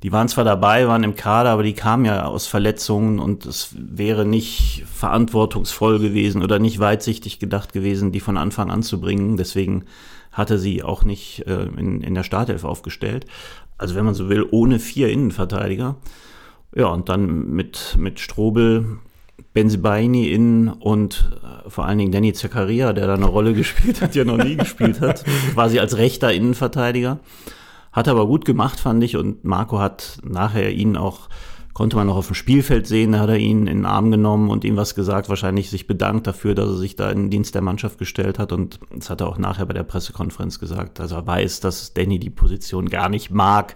Die 0.03 0.11
waren 0.11 0.29
zwar 0.29 0.45
dabei, 0.45 0.87
waren 0.87 1.03
im 1.03 1.15
Kader, 1.15 1.51
aber 1.51 1.63
die 1.63 1.73
kamen 1.73 2.05
ja 2.05 2.25
aus 2.25 2.47
Verletzungen 2.47 3.19
und 3.19 3.45
es 3.45 3.75
wäre 3.77 4.25
nicht 4.25 4.83
verantwortungsvoll 4.91 5.99
gewesen 5.99 6.41
oder 6.41 6.57
nicht 6.57 6.79
weitsichtig 6.79 7.37
gedacht 7.37 7.71
gewesen, 7.73 8.11
die 8.11 8.19
von 8.19 8.37
Anfang 8.37 8.71
an 8.71 8.81
zu 8.81 8.99
bringen. 8.99 9.37
Deswegen 9.37 9.85
hatte 10.31 10.57
sie 10.57 10.81
auch 10.81 11.03
nicht 11.03 11.45
äh, 11.45 11.65
in, 11.77 12.01
in 12.01 12.15
der 12.15 12.23
Startelf 12.23 12.63
aufgestellt. 12.63 13.25
Also 13.77 13.93
wenn 13.95 14.05
man 14.05 14.15
so 14.15 14.29
will, 14.29 14.47
ohne 14.49 14.79
vier 14.79 15.09
Innenverteidiger. 15.09 15.97
Ja, 16.73 16.87
und 16.87 17.09
dann 17.09 17.49
mit, 17.49 17.95
mit 17.97 18.19
Strobel, 18.19 18.99
Benzibaini 19.53 20.29
in 20.29 20.69
und 20.69 21.29
äh, 21.43 21.69
vor 21.69 21.85
allen 21.85 21.97
Dingen 21.97 22.11
Danny 22.11 22.31
Zakaria, 22.31 22.93
der 22.93 23.07
da 23.07 23.15
eine 23.15 23.25
Rolle 23.25 23.53
gespielt 23.55 24.01
hat, 24.01 24.15
die 24.15 24.19
er 24.19 24.25
noch 24.25 24.37
nie 24.37 24.55
gespielt 24.55 25.01
hat, 25.01 25.25
quasi 25.53 25.79
als 25.79 25.97
rechter 25.97 26.31
Innenverteidiger. 26.31 27.19
Hat 27.91 28.07
aber 28.07 28.25
gut 28.25 28.45
gemacht, 28.45 28.79
fand 28.79 29.03
ich, 29.03 29.17
und 29.17 29.43
Marco 29.43 29.79
hat 29.79 30.19
nachher 30.23 30.71
ihn 30.71 30.95
auch, 30.95 31.27
konnte 31.73 31.97
man 31.97 32.07
noch 32.07 32.15
auf 32.15 32.27
dem 32.27 32.35
Spielfeld 32.35 32.87
sehen, 32.87 33.11
da 33.11 33.19
hat 33.19 33.29
er 33.29 33.37
ihn 33.37 33.67
in 33.67 33.79
den 33.79 33.85
Arm 33.85 34.11
genommen 34.11 34.49
und 34.49 34.63
ihm 34.63 34.77
was 34.77 34.95
gesagt, 34.95 35.27
wahrscheinlich 35.27 35.69
sich 35.69 35.87
bedankt 35.87 36.25
dafür, 36.25 36.55
dass 36.55 36.69
er 36.69 36.77
sich 36.77 36.95
da 36.95 37.11
in 37.11 37.23
den 37.23 37.29
Dienst 37.29 37.53
der 37.53 37.61
Mannschaft 37.61 37.97
gestellt 37.97 38.39
hat. 38.39 38.53
Und 38.53 38.79
das 38.95 39.09
hat 39.09 39.19
er 39.19 39.27
auch 39.27 39.37
nachher 39.37 39.65
bei 39.65 39.73
der 39.73 39.83
Pressekonferenz 39.83 40.57
gesagt, 40.59 41.01
also 41.01 41.15
er 41.15 41.27
weiß, 41.27 41.59
dass 41.59 41.93
Danny 41.93 42.17
die 42.17 42.29
Position 42.29 42.87
gar 42.87 43.09
nicht 43.09 43.29
mag 43.29 43.75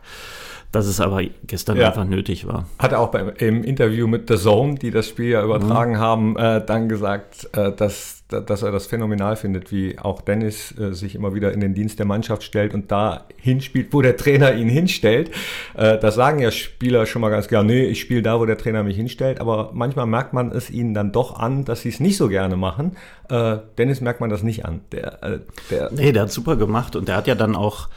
dass 0.76 0.88
es 0.88 1.00
aber 1.00 1.22
gestern 1.48 1.78
ja. 1.78 1.88
einfach 1.88 2.04
nötig 2.04 2.46
war. 2.48 2.68
Hat 2.80 2.92
er 2.92 3.00
auch 3.00 3.10
beim, 3.10 3.32
im 3.38 3.64
Interview 3.64 4.08
mit 4.08 4.28
The 4.28 4.36
Zone, 4.36 4.76
die 4.76 4.92
das 4.92 5.08
Spiel 5.08 5.30
ja 5.30 5.42
übertragen 5.42 5.94
mhm. 5.94 6.00
haben, 6.00 6.38
äh, 6.38 6.66
dann 6.66 6.90
gesagt, 6.90 7.48
äh, 7.54 7.72
dass, 7.72 8.24
dass 8.28 8.62
er 8.62 8.74
das 8.74 8.86
phänomenal 8.86 9.38
findet, 9.38 9.72
wie 9.72 9.98
auch 9.98 10.22
Dennis 10.22 10.78
äh, 10.78 10.92
sich 10.92 11.16
immer 11.16 11.34
wieder 11.34 11.54
in 11.54 11.62
den 11.62 11.74
Dienst 11.74 11.98
der 11.98 12.06
Mannschaft 12.06 12.44
stellt 12.44 12.74
und 12.74 12.92
da 12.92 13.26
hinspielt, 13.38 13.94
wo 13.94 14.02
der 14.02 14.18
Trainer 14.18 14.54
ihn 14.54 14.68
hinstellt. 14.68 15.32
Äh, 15.76 15.98
das 15.98 16.16
sagen 16.16 16.40
ja 16.40 16.52
Spieler 16.52 17.06
schon 17.06 17.22
mal 17.22 17.30
ganz 17.30 17.48
gerne, 17.48 17.72
nee, 17.72 17.86
ich 17.86 18.02
spiele 18.02 18.22
da, 18.22 18.38
wo 18.38 18.46
der 18.46 18.58
Trainer 18.58 18.84
mich 18.84 18.98
hinstellt, 18.98 19.40
aber 19.40 19.72
manchmal 19.74 20.08
merkt 20.08 20.34
man 20.34 20.52
es 20.52 20.70
ihnen 20.70 20.94
dann 20.94 21.14
doch 21.14 21.40
an, 21.40 21.64
dass 21.64 21.84
sie 21.84 21.90
es 21.90 22.02
nicht 22.02 22.18
so 22.18 22.28
gerne 22.28 22.58
machen. 22.58 22.98
Äh, 23.30 23.60
Dennis 23.78 24.02
merkt 24.02 24.20
man 24.20 24.30
das 24.30 24.44
nicht 24.44 24.66
an. 24.66 24.82
Der, 24.92 25.24
äh, 25.24 25.40
der, 25.72 25.92
nee, 25.94 26.12
der 26.12 26.24
hat 26.24 26.32
super 26.34 26.58
gemacht 26.58 26.98
und 26.98 27.08
der 27.08 27.16
hat 27.16 27.28
ja 27.28 27.36
dann 27.36 27.56
auch 27.56 27.88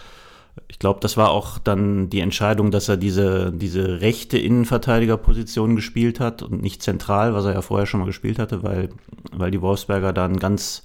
ich 0.67 0.79
glaube, 0.79 1.01
das 1.01 1.17
war 1.17 1.31
auch 1.31 1.59
dann 1.59 2.11
die 2.11 2.21
Entscheidung, 2.21 2.71
dass 2.71 2.89
er 2.89 2.97
diese, 2.97 3.53
diese 3.53 4.01
rechte 4.01 4.39
Innenverteidigerposition 4.39 5.77
gespielt 5.77 6.21
hat 6.21 6.43
und 6.43 6.63
nicht 6.63 6.83
zentral, 6.83 7.35
was 7.35 7.45
er 7.45 7.55
ja 7.55 7.63
vorher 7.63 7.87
schon 7.87 8.01
mal 8.01 8.07
gespielt 8.07 8.39
hatte, 8.39 8.63
weil, 8.63 8.89
weil 9.33 9.51
die 9.51 9.63
Wolfsberger 9.63 10.13
da 10.13 10.25
einen 10.25 10.39
ganz, 10.39 10.83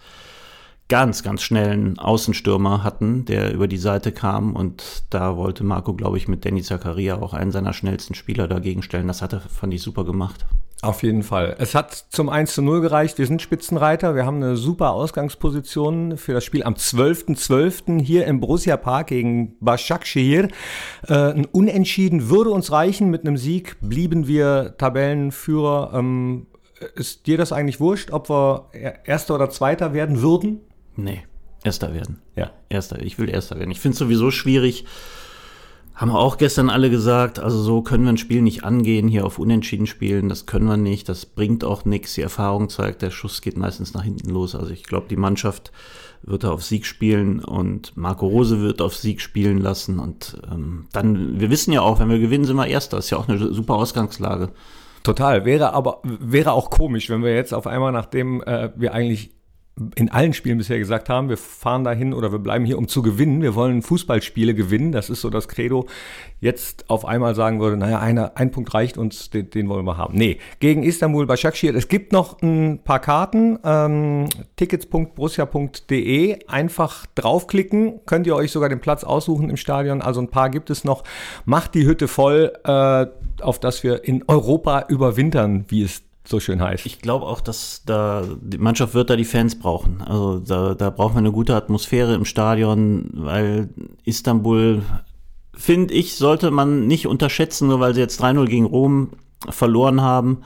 ganz, 0.93 1.23
ganz 1.23 1.41
schnellen 1.41 1.97
Außenstürmer 1.97 2.83
hatten, 2.83 3.25
der 3.25 3.51
über 3.51 3.67
die 3.67 3.79
Seite 3.79 4.11
kam 4.11 4.55
und 4.55 5.05
da 5.09 5.37
wollte 5.37 5.63
Marco, 5.63 5.95
glaube 5.95 6.17
ich, 6.17 6.27
mit 6.27 6.45
Danny 6.45 6.61
Zakaria 6.61 7.19
auch 7.19 7.33
einen 7.33 7.51
seiner 7.51 7.73
schnellsten 7.73 8.13
Spieler 8.13 8.47
dagegen 8.47 8.83
stellen. 8.83 9.07
Das 9.07 9.23
hat 9.23 9.33
er, 9.33 9.39
fand 9.39 9.73
ich, 9.73 9.81
super 9.81 10.05
gemacht. 10.05 10.45
Auf 10.83 11.01
jeden 11.01 11.23
Fall. 11.23 11.55
Es 11.57 11.73
hat 11.73 11.95
zum 12.11 12.29
1 12.29 12.53
zu 12.53 12.61
0 12.61 12.81
gereicht. 12.81 13.17
Wir 13.17 13.25
sind 13.25 13.41
Spitzenreiter. 13.41 14.13
Wir 14.13 14.27
haben 14.27 14.35
eine 14.35 14.55
super 14.55 14.91
Ausgangsposition 14.91 16.15
für 16.17 16.33
das 16.33 16.43
Spiel 16.43 16.61
am 16.61 16.75
12.12. 16.75 17.37
.12. 17.37 17.99
hier 17.99 18.27
im 18.27 18.39
Borussia 18.39 18.77
Park 18.77 19.07
gegen 19.07 19.55
Başakşehir. 19.61 20.49
Äh, 21.07 21.13
ein 21.13 21.45
Unentschieden 21.45 22.29
würde 22.29 22.51
uns 22.51 22.71
reichen. 22.71 23.09
Mit 23.09 23.25
einem 23.25 23.37
Sieg 23.37 23.77
blieben 23.81 24.27
wir 24.27 24.75
Tabellenführer. 24.77 25.91
Ähm, 25.95 26.45
ist 26.93 27.25
dir 27.25 27.39
das 27.39 27.51
eigentlich 27.51 27.79
wurscht, 27.79 28.11
ob 28.11 28.29
wir 28.29 28.67
Erster 29.05 29.33
oder 29.33 29.49
Zweiter 29.49 29.93
werden 29.95 30.21
würden? 30.21 30.59
Nee, 30.95 31.23
Erster 31.63 31.93
werden. 31.93 32.21
Ja. 32.35 32.51
Erster. 32.69 33.01
Ich 33.01 33.17
will 33.17 33.29
Erster 33.29 33.57
werden. 33.57 33.71
Ich 33.71 33.79
finde 33.79 33.93
es 33.93 33.99
sowieso 33.99 34.31
schwierig, 34.31 34.85
Haben 35.95 36.11
wir 36.11 36.17
auch 36.17 36.37
gestern 36.37 36.71
alle 36.71 36.89
gesagt, 36.89 37.37
also 37.37 37.61
so 37.61 37.83
können 37.83 38.03
wir 38.03 38.11
ein 38.11 38.17
Spiel 38.17 38.41
nicht 38.41 38.63
angehen, 38.63 39.07
hier 39.07 39.25
auf 39.27 39.37
Unentschieden 39.37 39.85
spielen, 39.85 40.27
das 40.27 40.47
können 40.47 40.65
wir 40.65 40.75
nicht, 40.75 41.07
das 41.07 41.27
bringt 41.27 41.63
auch 41.63 41.85
nichts. 41.85 42.15
Die 42.15 42.23
Erfahrung 42.23 42.69
zeigt, 42.69 43.03
der 43.03 43.11
Schuss 43.11 43.41
geht 43.41 43.57
meistens 43.57 43.93
nach 43.93 44.03
hinten 44.03 44.31
los. 44.31 44.55
Also 44.55 44.71
ich 44.71 44.83
glaube, 44.83 45.05
die 45.07 45.17
Mannschaft 45.17 45.71
wird 46.23 46.45
da 46.45 46.51
auf 46.51 46.63
Sieg 46.63 46.87
spielen 46.87 47.39
und 47.43 47.95
Marco 47.95 48.25
Rose 48.25 48.59
wird 48.59 48.81
auf 48.81 48.95
Sieg 48.95 49.21
spielen 49.21 49.59
lassen. 49.59 49.99
Und 49.99 50.41
ähm, 50.51 50.87
dann, 50.93 51.39
wir 51.39 51.51
wissen 51.51 51.71
ja 51.71 51.81
auch, 51.81 51.99
wenn 51.99 52.09
wir 52.09 52.19
gewinnen, 52.19 52.45
sind 52.45 52.55
wir 52.55 52.65
Erster. 52.65 52.97
Das 52.97 53.05
ist 53.05 53.11
ja 53.11 53.17
auch 53.19 53.27
eine 53.27 53.53
super 53.53 53.75
Ausgangslage. 53.75 54.49
Total. 55.03 55.45
Wäre 55.45 55.73
aber, 55.73 55.99
wäre 56.03 56.53
auch 56.53 56.71
komisch, 56.71 57.09
wenn 57.11 57.23
wir 57.23 57.35
jetzt 57.35 57.53
auf 57.53 57.67
einmal, 57.67 57.91
nachdem 57.91 58.41
äh, 58.41 58.71
wir 58.75 58.93
eigentlich 58.93 59.31
in 59.95 60.11
allen 60.11 60.33
Spielen 60.33 60.59
bisher 60.59 60.77
gesagt 60.77 61.09
haben, 61.09 61.29
wir 61.29 61.37
fahren 61.37 61.83
dahin 61.83 62.13
oder 62.13 62.31
wir 62.31 62.37
bleiben 62.37 62.63
hier, 62.63 62.77
um 62.77 62.87
zu 62.87 63.01
gewinnen. 63.01 63.41
Wir 63.41 63.55
wollen 63.55 63.81
Fußballspiele 63.81 64.53
gewinnen. 64.53 64.91
Das 64.91 65.09
ist 65.09 65.21
so 65.21 65.31
das 65.31 65.47
Credo. 65.47 65.87
Jetzt 66.39 66.89
auf 66.91 67.05
einmal 67.05 67.33
sagen 67.33 67.59
würde, 67.59 67.75
naja, 67.77 67.99
einer, 67.99 68.33
ein 68.35 68.51
Punkt 68.51 68.71
reicht 68.75 68.99
uns, 68.99 69.31
den, 69.31 69.49
den 69.49 69.69
wollen 69.69 69.85
wir 69.85 69.97
haben. 69.97 70.15
Nee, 70.15 70.37
gegen 70.59 70.83
Istanbul 70.83 71.25
bei 71.25 71.33
Başakşehir. 71.33 71.73
Es 71.73 71.87
gibt 71.87 72.13
noch 72.13 72.39
ein 72.43 72.81
paar 72.83 72.99
Karten. 72.99 73.57
Ähm, 73.63 74.29
tickets.borussia.de. 74.57 76.45
Einfach 76.47 77.07
draufklicken. 77.15 78.01
Könnt 78.05 78.27
ihr 78.27 78.35
euch 78.35 78.51
sogar 78.51 78.69
den 78.69 78.79
Platz 78.79 79.03
aussuchen 79.03 79.49
im 79.49 79.57
Stadion. 79.57 80.03
Also 80.03 80.21
ein 80.21 80.29
paar 80.29 80.51
gibt 80.51 80.69
es 80.69 80.83
noch. 80.83 81.03
Macht 81.45 81.73
die 81.73 81.87
Hütte 81.87 82.07
voll, 82.07 82.53
äh, 82.63 83.07
auf 83.41 83.59
dass 83.59 83.83
wir 83.83 84.03
in 84.03 84.23
Europa 84.27 84.85
überwintern, 84.87 85.65
wie 85.69 85.81
es 85.81 86.03
so 86.25 86.39
schön 86.39 86.61
heißt. 86.61 86.85
Ich 86.85 86.99
glaube 86.99 87.25
auch, 87.25 87.41
dass 87.41 87.83
da 87.85 88.23
die 88.41 88.57
Mannschaft 88.57 88.93
wird 88.93 89.09
da 89.09 89.15
die 89.15 89.25
Fans 89.25 89.59
brauchen. 89.59 90.01
Also 90.01 90.39
da, 90.39 90.73
da 90.73 90.89
braucht 90.89 91.15
man 91.15 91.25
eine 91.25 91.33
gute 91.33 91.55
Atmosphäre 91.55 92.13
im 92.15 92.25
Stadion, 92.25 93.09
weil 93.13 93.69
Istanbul, 94.05 94.83
finde 95.53 95.93
ich, 95.93 96.15
sollte 96.15 96.51
man 96.51 96.87
nicht 96.87 97.07
unterschätzen, 97.07 97.67
nur 97.67 97.79
weil 97.79 97.93
sie 97.93 97.99
jetzt 97.99 98.21
3-0 98.23 98.45
gegen 98.45 98.65
Rom 98.65 99.11
verloren 99.49 100.01
haben. 100.01 100.43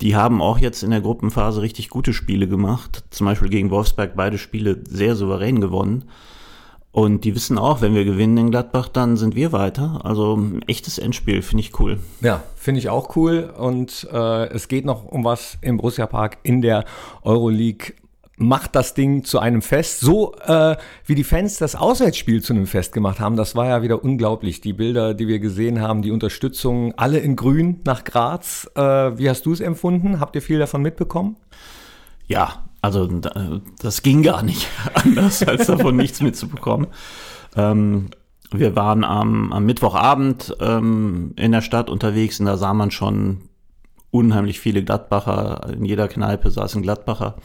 Die 0.00 0.16
haben 0.16 0.40
auch 0.40 0.58
jetzt 0.58 0.82
in 0.82 0.90
der 0.90 1.02
Gruppenphase 1.02 1.60
richtig 1.60 1.90
gute 1.90 2.12
Spiele 2.12 2.48
gemacht. 2.48 3.04
Zum 3.10 3.26
Beispiel 3.26 3.50
gegen 3.50 3.70
Wolfsberg 3.70 4.16
beide 4.16 4.38
Spiele 4.38 4.82
sehr 4.88 5.14
souverän 5.16 5.60
gewonnen. 5.60 6.04
Und 6.92 7.24
die 7.24 7.36
wissen 7.36 7.56
auch, 7.56 7.82
wenn 7.82 7.94
wir 7.94 8.04
gewinnen 8.04 8.36
in 8.36 8.50
Gladbach, 8.50 8.88
dann 8.88 9.16
sind 9.16 9.36
wir 9.36 9.52
weiter. 9.52 10.00
Also 10.02 10.36
ein 10.36 10.62
echtes 10.62 10.98
Endspiel, 10.98 11.40
finde 11.40 11.62
ich 11.62 11.78
cool. 11.78 12.00
Ja, 12.20 12.42
finde 12.56 12.80
ich 12.80 12.88
auch 12.88 13.14
cool. 13.16 13.52
Und 13.56 14.08
äh, 14.12 14.48
es 14.48 14.66
geht 14.66 14.84
noch 14.84 15.04
um 15.04 15.24
was 15.24 15.56
im 15.60 15.76
Borussia 15.76 16.06
Park 16.06 16.38
in 16.42 16.62
der 16.62 16.84
Euroleague. 17.22 17.94
Macht 18.38 18.74
das 18.74 18.94
Ding 18.94 19.22
zu 19.22 19.38
einem 19.38 19.60
Fest, 19.60 20.00
so 20.00 20.34
äh, 20.46 20.74
wie 21.04 21.14
die 21.14 21.24
Fans 21.24 21.58
das 21.58 21.76
Auswärtsspiel 21.76 22.42
zu 22.42 22.54
einem 22.54 22.66
Fest 22.66 22.92
gemacht 22.92 23.20
haben. 23.20 23.36
Das 23.36 23.54
war 23.54 23.66
ja 23.66 23.82
wieder 23.82 24.02
unglaublich. 24.02 24.60
Die 24.62 24.72
Bilder, 24.72 25.14
die 25.14 25.28
wir 25.28 25.38
gesehen 25.38 25.80
haben, 25.80 26.02
die 26.02 26.10
Unterstützung, 26.10 26.94
alle 26.96 27.18
in 27.18 27.36
Grün 27.36 27.80
nach 27.84 28.02
Graz. 28.02 28.68
Äh, 28.74 28.80
wie 28.80 29.28
hast 29.28 29.46
du 29.46 29.52
es 29.52 29.60
empfunden? 29.60 30.18
Habt 30.18 30.34
ihr 30.34 30.42
viel 30.42 30.58
davon 30.58 30.82
mitbekommen? 30.82 31.36
Ja, 32.26 32.64
also 32.82 33.08
das 33.80 34.02
ging 34.02 34.22
gar 34.22 34.42
nicht 34.42 34.66
anders, 34.94 35.42
als 35.42 35.66
davon 35.66 35.96
nichts 35.96 36.20
mitzubekommen. 36.20 36.88
Ähm, 37.56 38.10
wir 38.52 38.74
waren 38.74 39.04
am, 39.04 39.52
am 39.52 39.64
Mittwochabend 39.64 40.56
ähm, 40.60 41.34
in 41.36 41.52
der 41.52 41.62
Stadt 41.62 41.88
unterwegs 41.88 42.40
und 42.40 42.46
da 42.46 42.56
sah 42.56 42.74
man 42.74 42.90
schon 42.90 43.42
unheimlich 44.10 44.58
viele 44.58 44.82
Gladbacher. 44.82 45.68
In 45.72 45.84
jeder 45.84 46.08
Kneipe 46.08 46.50
saß 46.50 46.74
ein 46.76 46.82
Gladbacher. 46.82 47.36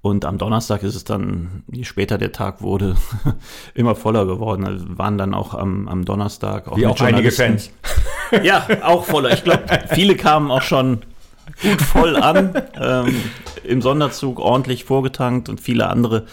Und 0.00 0.24
am 0.24 0.36
Donnerstag 0.36 0.82
ist 0.82 0.96
es 0.96 1.04
dann, 1.04 1.62
je 1.70 1.84
später 1.84 2.18
der 2.18 2.32
Tag 2.32 2.60
wurde, 2.60 2.96
immer 3.74 3.94
voller 3.94 4.26
geworden. 4.26 4.66
Also 4.66 4.84
waren 4.98 5.16
dann 5.16 5.32
auch 5.32 5.54
am, 5.54 5.86
am 5.86 6.04
Donnerstag 6.04 6.66
auch, 6.66 6.76
Wie 6.76 6.86
auch 6.86 7.00
einige 7.00 7.30
Fans. 7.30 7.70
Ja, 8.42 8.66
auch 8.82 9.04
voller. 9.04 9.32
Ich 9.32 9.44
glaube, 9.44 9.62
viele 9.90 10.16
kamen 10.16 10.50
auch 10.50 10.62
schon 10.62 11.02
gut 11.62 11.80
voll 11.82 12.16
an, 12.16 12.54
ähm, 12.80 13.14
im 13.64 13.82
Sonderzug 13.82 14.38
ordentlich 14.38 14.84
vorgetankt 14.84 15.48
und 15.48 15.60
viele 15.60 15.88
andere, 15.88 16.26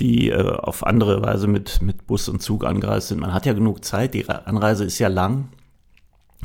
die 0.00 0.30
äh, 0.30 0.42
auf 0.42 0.86
andere 0.86 1.22
Weise 1.22 1.46
mit, 1.46 1.82
mit 1.82 2.06
Bus 2.06 2.28
und 2.28 2.42
Zug 2.42 2.64
angereist 2.64 3.08
sind. 3.08 3.20
Man 3.20 3.34
hat 3.34 3.46
ja 3.46 3.52
genug 3.52 3.84
Zeit, 3.84 4.14
die 4.14 4.28
Anreise 4.28 4.84
ist 4.84 4.98
ja 4.98 5.08
lang. 5.08 5.48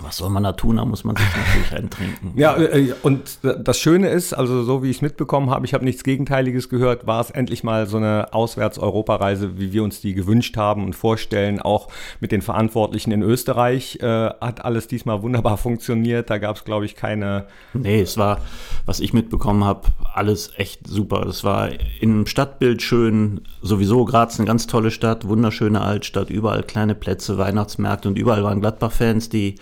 Was 0.03 0.17
soll 0.17 0.29
man 0.29 0.43
da 0.43 0.51
tun? 0.51 0.77
Da 0.77 0.85
muss 0.85 1.03
man 1.03 1.15
sich 1.15 1.25
natürlich 1.25 1.73
eintrinken. 1.73 2.33
Ja, 2.35 2.55
äh, 2.55 2.93
und 3.01 3.39
das 3.41 3.79
Schöne 3.79 4.09
ist, 4.09 4.31
also 4.31 4.63
so 4.63 4.83
wie 4.83 4.91
ich 4.91 4.97
es 4.97 5.01
mitbekommen 5.01 5.49
habe, 5.49 5.65
ich 5.65 5.73
habe 5.73 5.85
nichts 5.85 6.03
Gegenteiliges 6.03 6.69
gehört, 6.69 7.07
war 7.07 7.19
es 7.19 7.31
endlich 7.31 7.63
mal 7.63 7.87
so 7.87 7.97
eine 7.97 8.31
Auswärts-Europareise, 8.31 9.57
wie 9.57 9.73
wir 9.73 9.83
uns 9.83 9.99
die 9.99 10.13
gewünscht 10.13 10.55
haben 10.55 10.83
und 10.83 10.93
vorstellen. 10.93 11.59
Auch 11.59 11.87
mit 12.19 12.31
den 12.31 12.43
Verantwortlichen 12.43 13.11
in 13.11 13.23
Österreich 13.23 13.97
äh, 13.99 14.05
hat 14.05 14.63
alles 14.63 14.87
diesmal 14.87 15.23
wunderbar 15.23 15.57
funktioniert. 15.57 16.29
Da 16.29 16.37
gab 16.37 16.57
es, 16.57 16.63
glaube 16.63 16.85
ich, 16.85 16.95
keine. 16.95 17.47
Nee, 17.73 18.01
es 18.01 18.17
war, 18.17 18.41
was 18.85 18.99
ich 18.99 19.13
mitbekommen 19.13 19.63
habe, 19.63 19.87
alles 20.13 20.51
echt 20.57 20.85
super. 20.85 21.25
Es 21.25 21.43
war 21.43 21.69
im 21.99 22.27
Stadtbild 22.27 22.83
schön. 22.83 23.41
Sowieso 23.63 24.05
Graz 24.05 24.37
eine 24.39 24.45
ganz 24.45 24.67
tolle 24.67 24.91
Stadt, 24.91 25.27
wunderschöne 25.27 25.81
Altstadt, 25.81 26.29
überall 26.29 26.61
kleine 26.61 26.93
Plätze, 26.93 27.39
Weihnachtsmärkte 27.39 28.07
und 28.07 28.17
überall 28.19 28.43
waren 28.43 28.61
Gladbach-Fans, 28.61 29.29
die 29.29 29.55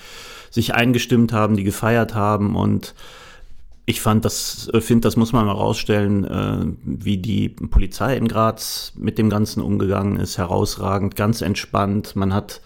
sich 0.55 0.73
eingestimmt 0.73 1.33
haben, 1.33 1.57
die 1.57 1.65
gefeiert 1.65 2.15
haben 2.15 2.55
und 2.55 2.95
ich 3.85 3.99
fand 3.99 4.23
das, 4.23 4.69
äh, 4.73 4.79
finde, 4.79 5.01
das 5.01 5.17
muss 5.17 5.33
man 5.33 5.45
mal 5.45 5.51
rausstellen, 5.51 6.23
äh, 6.23 6.65
wie 6.85 7.17
die 7.17 7.49
Polizei 7.49 8.15
in 8.15 8.29
Graz 8.29 8.93
mit 8.95 9.17
dem 9.17 9.29
Ganzen 9.29 9.61
umgegangen 9.61 10.15
ist, 10.15 10.37
herausragend, 10.37 11.17
ganz 11.17 11.41
entspannt. 11.41 12.15
Man 12.15 12.33
hat, 12.33 12.61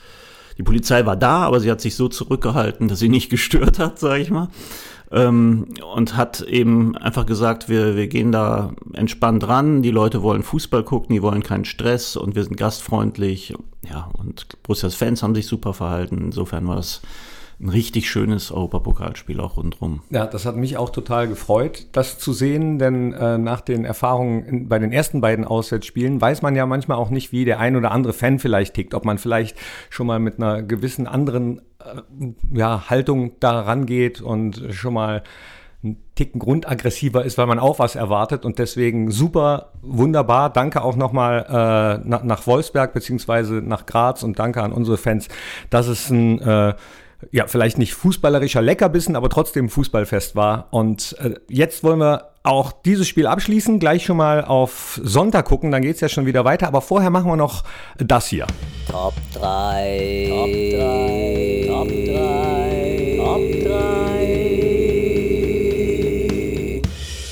die 0.59 0.63
Polizei 0.63 1.07
war 1.07 1.17
da, 1.17 1.39
aber 1.39 1.59
sie 1.59 1.71
hat 1.71 1.81
sich 1.81 1.95
so 1.95 2.09
zurückgehalten, 2.09 2.89
dass 2.89 2.99
sie 2.99 3.09
nicht 3.09 3.29
gestört 3.31 3.79
hat, 3.79 3.97
sage 3.97 4.21
ich 4.21 4.29
mal. 4.29 4.49
Ähm, 5.11 5.69
und 5.95 6.15
hat 6.15 6.41
eben 6.41 6.95
einfach 6.95 7.25
gesagt, 7.25 7.69
wir, 7.69 7.95
wir 7.95 8.07
gehen 8.07 8.31
da 8.31 8.71
entspannt 8.93 9.47
ran, 9.47 9.81
die 9.81 9.89
Leute 9.89 10.21
wollen 10.21 10.43
Fußball 10.43 10.83
gucken, 10.83 11.15
die 11.15 11.23
wollen 11.23 11.41
keinen 11.41 11.65
Stress 11.65 12.15
und 12.15 12.35
wir 12.35 12.43
sind 12.43 12.55
gastfreundlich. 12.55 13.55
Ja, 13.89 14.11
und 14.13 14.45
Borussias 14.61 14.93
Fans 14.93 15.23
haben 15.23 15.33
sich 15.33 15.47
super 15.47 15.73
verhalten. 15.73 16.19
Insofern 16.25 16.67
war 16.67 16.77
es 16.77 17.01
ein 17.61 17.69
richtig 17.69 18.09
schönes 18.09 18.51
Europapokalspiel 18.51 19.39
auch 19.39 19.57
rundherum. 19.57 20.01
Ja, 20.09 20.25
das 20.25 20.45
hat 20.45 20.55
mich 20.55 20.77
auch 20.77 20.91
total 20.91 21.27
gefreut, 21.27 21.87
das 21.91 22.17
zu 22.17 22.31
sehen, 22.31 22.79
denn 22.79 23.11
äh, 23.11 23.37
nach 23.37 23.59
den 23.61 23.83
Erfahrungen 23.83 24.45
in, 24.45 24.69
bei 24.69 24.79
den 24.79 24.93
ersten 24.93 25.19
beiden 25.19 25.43
Auswärtsspielen 25.43 26.21
weiß 26.21 26.41
man 26.41 26.55
ja 26.55 26.65
manchmal 26.65 26.97
auch 26.97 27.09
nicht, 27.09 27.33
wie 27.33 27.43
der 27.43 27.59
ein 27.59 27.75
oder 27.75 27.91
andere 27.91 28.13
Fan 28.13 28.39
vielleicht 28.39 28.75
tickt, 28.75 28.93
ob 28.93 29.03
man 29.03 29.17
vielleicht 29.17 29.57
schon 29.89 30.07
mal 30.07 30.19
mit 30.19 30.37
einer 30.37 30.63
gewissen 30.63 31.05
anderen 31.05 31.61
äh, 31.79 32.57
ja, 32.57 32.89
Haltung 32.89 33.33
da 33.41 33.59
rangeht 33.59 34.21
und 34.21 34.63
schon 34.69 34.93
mal 34.93 35.23
ein 35.83 35.97
Ticken 36.15 36.39
grundaggressiver 36.39 37.23
ist, 37.23 37.37
weil 37.37 37.45
man 37.45 37.59
auch 37.59 37.79
was 37.79 37.95
erwartet 37.95 38.43
und 38.43 38.59
deswegen 38.59 39.11
super, 39.11 39.71
wunderbar. 39.81 40.51
Danke 40.51 40.81
auch 40.81 40.95
nochmal 40.95 41.45
äh, 41.47 42.07
nach, 42.07 42.23
nach 42.23 42.47
Wolfsberg 42.47 42.93
beziehungsweise 42.93 43.55
nach 43.55 43.85
Graz 43.85 44.23
und 44.23 44.39
danke 44.39 44.61
an 44.61 44.73
unsere 44.73 44.97
Fans, 44.97 45.29
dass 45.69 45.87
es 45.87 46.09
ein 46.09 46.41
äh, 46.41 46.73
ja, 47.31 47.47
vielleicht 47.47 47.77
nicht 47.77 47.93
fußballerischer 47.93 48.61
Leckerbissen, 48.61 49.15
aber 49.15 49.29
trotzdem 49.29 49.69
Fußballfest 49.69 50.35
war. 50.35 50.67
Und 50.71 51.15
äh, 51.19 51.35
jetzt 51.49 51.83
wollen 51.83 51.99
wir 51.99 52.29
auch 52.43 52.71
dieses 52.71 53.07
Spiel 53.07 53.27
abschließen, 53.27 53.79
gleich 53.79 54.05
schon 54.05 54.17
mal 54.17 54.43
auf 54.43 54.99
Sonntag 55.03 55.45
gucken, 55.45 55.71
dann 55.71 55.81
geht 55.81 55.95
es 55.95 56.01
ja 56.01 56.09
schon 56.09 56.25
wieder 56.25 56.45
weiter. 56.45 56.67
Aber 56.67 56.81
vorher 56.81 57.09
machen 57.09 57.27
wir 57.29 57.35
noch 57.35 57.63
das 57.97 58.27
hier. 58.27 58.47
Top 58.89 59.13
3. 59.33 60.27
Top 60.29 60.47
3. 60.47 61.65
Top 61.67 61.87
3. 61.89 63.17
Top 63.17 63.41
3. 63.63 64.29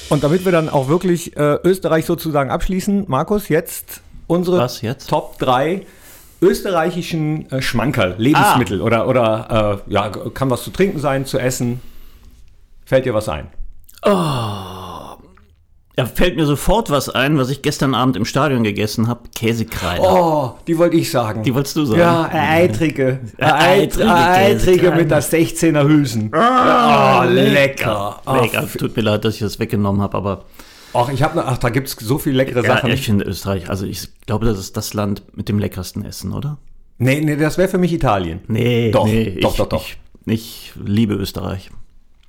Und 0.10 0.24
damit 0.24 0.46
wir 0.46 0.52
dann 0.52 0.70
auch 0.70 0.88
wirklich 0.88 1.36
äh, 1.36 1.58
Österreich 1.64 2.06
sozusagen 2.06 2.50
abschließen, 2.50 3.06
Markus, 3.08 3.50
jetzt 3.50 4.02
unsere 4.28 4.58
Was 4.60 4.82
jetzt? 4.82 5.10
Top 5.10 5.38
3 5.40 5.86
österreichischen 6.42 7.52
äh, 7.52 7.62
Schmankerl, 7.62 8.16
Lebensmittel 8.18 8.82
ah. 8.82 8.84
oder, 8.84 9.08
oder 9.08 9.82
äh, 9.88 9.94
ja, 9.94 10.10
kann 10.10 10.50
was 10.50 10.64
zu 10.64 10.72
trinken 10.72 11.00
sein, 11.00 11.26
zu 11.26 11.40
essen. 11.40 11.82
Fällt 12.86 13.06
dir 13.06 13.14
was 13.14 13.28
ein? 13.30 13.48
Oh. 14.06 14.78
Ja, 16.00 16.06
fällt 16.06 16.36
mir 16.36 16.46
sofort 16.46 16.92
was 16.92 17.10
ein, 17.10 17.40
was 17.40 17.50
ich 17.50 17.64
gestern 17.64 17.96
Abend 17.96 18.16
im 18.18 18.26
Stadion 18.26 18.64
gegessen 18.64 19.08
habe. 19.08 19.22
Käsekreide. 19.36 20.04
Oh, 20.04 20.54
die 20.68 20.78
wollte 20.78 20.96
ich 20.96 21.10
sagen. 21.10 21.42
Die 21.42 21.56
wolltest 21.56 21.76
du 21.76 21.86
sagen? 21.86 22.00
Ja, 22.00 22.30
eitrige. 22.32 23.20
Eitrige, 23.40 24.08
eitrige 24.08 24.92
mit 24.92 25.10
der 25.10 25.24
16er 25.24 25.88
Hülsen. 25.88 26.32
Ah, 26.36 27.22
oh, 27.22 27.30
lecker. 27.30 28.22
Lecker. 28.42 28.68
Tut 28.78 28.96
mir 28.96 29.02
leid, 29.02 29.26
dass 29.26 29.34
ich 29.34 29.40
das 29.40 29.58
weggenommen 29.58 30.04
habe, 30.04 30.16
aber 30.16 30.46
Ach, 30.98 31.10
ich 31.10 31.22
habe, 31.22 31.46
ach, 31.46 31.58
da 31.58 31.70
gibt's 31.70 31.96
so 32.00 32.18
viele 32.18 32.38
leckere 32.38 32.64
ja, 32.64 32.76
Sachen. 32.76 32.90
Ich 32.92 33.06
finde 33.06 33.26
Österreich, 33.26 33.70
also 33.70 33.86
ich 33.86 34.10
glaube, 34.26 34.46
das 34.46 34.58
ist 34.58 34.76
das 34.78 34.94
Land 34.94 35.24
mit 35.36 35.48
dem 35.48 35.60
leckersten 35.60 36.04
Essen, 36.04 36.34
oder? 36.34 36.58
Nee, 36.98 37.22
nee, 37.22 37.36
das 37.36 37.58
wäre 37.58 37.68
für 37.68 37.78
mich 37.78 37.94
Italien. 37.94 38.40
Nee, 38.48 38.92
doch, 38.92 39.06
nee, 39.06 39.38
doch, 39.40 39.52
ich, 39.52 39.58
doch, 39.58 39.68
doch. 39.68 39.84
Ich, 39.84 39.98
ich 40.26 40.74
liebe 40.84 41.14
Österreich. 41.14 41.70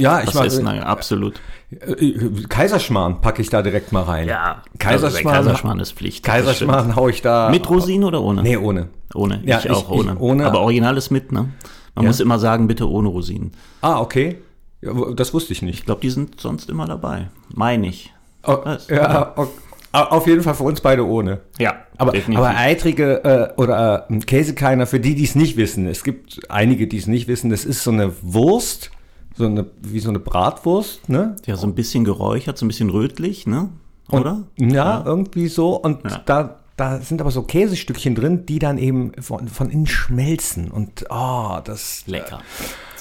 Ja, 0.00 0.22
ich 0.22 0.32
essen, 0.32 0.64
naja, 0.64 0.82
absolut. 0.82 1.40
äh, 1.70 2.12
Kaiserschmarrn 2.48 3.20
packe 3.20 3.42
ich 3.42 3.50
da 3.50 3.62
direkt 3.62 3.90
mal 3.90 4.02
rein. 4.02 4.28
Ja, 4.28 4.62
Kaiserschmarrn, 4.78 5.34
also 5.34 5.48
Kaiserschmarrn 5.48 5.80
ist 5.80 5.92
Pflicht. 5.92 6.24
Kaiserschmarrn 6.24 6.94
hau 6.94 7.08
ich 7.08 7.20
da. 7.20 7.50
Mit 7.50 7.68
Rosinen 7.68 8.04
oder 8.04 8.22
ohne? 8.22 8.42
Nee, 8.42 8.56
ohne. 8.56 8.90
Ohne. 9.14 9.42
Ja, 9.44 9.58
ich 9.58 9.64
ich- 9.64 9.70
auch 9.72 9.90
ich 9.90 9.98
ohne. 9.98 10.16
ohne. 10.18 10.46
Aber 10.46 10.60
original 10.60 10.96
ist 10.96 11.10
mit, 11.10 11.32
ne? 11.32 11.48
Man 11.96 12.04
Ja. 12.04 12.10
muss 12.10 12.20
immer 12.20 12.38
sagen, 12.38 12.68
bitte 12.68 12.88
ohne 12.88 13.08
Rosinen. 13.08 13.50
Ah, 13.80 13.98
okay. 14.00 14.38
Ja, 14.82 14.92
das 15.16 15.34
wusste 15.34 15.52
ich 15.52 15.62
nicht. 15.62 15.80
Ich 15.80 15.84
glaube, 15.84 16.00
die 16.00 16.10
sind 16.10 16.40
sonst 16.40 16.70
immer 16.70 16.86
dabei. 16.86 17.30
Meine 17.52 17.88
ich. 17.88 18.12
Oh, 18.44 18.58
Was? 18.64 18.88
ja, 18.88 19.34
oh, 19.36 19.46
auf 19.92 20.26
jeden 20.26 20.42
Fall 20.42 20.54
für 20.54 20.64
uns 20.64 20.80
beide 20.80 21.06
ohne. 21.06 21.40
Ja, 21.58 21.74
Aber, 21.96 22.12
definitiv. 22.12 22.44
aber 22.44 22.56
eitrige 22.56 23.24
äh, 23.56 23.60
oder 23.60 24.06
äh, 24.10 24.18
Käsekeiner, 24.20 24.86
für 24.86 25.00
die, 25.00 25.14
die 25.14 25.24
es 25.24 25.34
nicht 25.34 25.56
wissen, 25.56 25.86
es 25.86 26.04
gibt 26.04 26.40
einige, 26.48 26.86
die 26.86 26.98
es 26.98 27.06
nicht 27.06 27.26
wissen, 27.28 27.50
das 27.50 27.64
ist 27.64 27.82
so 27.82 27.90
eine 27.90 28.12
Wurst, 28.22 28.90
so 29.36 29.46
eine, 29.46 29.66
wie 29.82 30.00
so 30.00 30.08
eine 30.10 30.18
Bratwurst, 30.18 31.08
ne? 31.08 31.36
ja, 31.46 31.56
so 31.56 31.66
ein 31.66 31.74
bisschen 31.74 32.04
geräuchert, 32.04 32.58
so 32.58 32.64
ein 32.64 32.68
bisschen 32.68 32.90
rötlich, 32.90 33.46
ne? 33.46 33.70
Oder? 34.10 34.44
Ja, 34.56 35.02
irgendwie 35.04 35.48
so. 35.48 35.76
Und 35.76 36.02
Ja. 36.10 36.22
da, 36.24 36.56
da 36.76 36.98
sind 37.00 37.20
aber 37.20 37.30
so 37.30 37.42
Käsestückchen 37.42 38.14
drin, 38.14 38.46
die 38.46 38.58
dann 38.58 38.78
eben 38.78 39.12
von, 39.20 39.48
von 39.48 39.68
innen 39.68 39.86
schmelzen. 39.86 40.70
Und 40.70 41.04
oh, 41.10 41.58
das. 41.62 42.04
Lecker. 42.06 42.40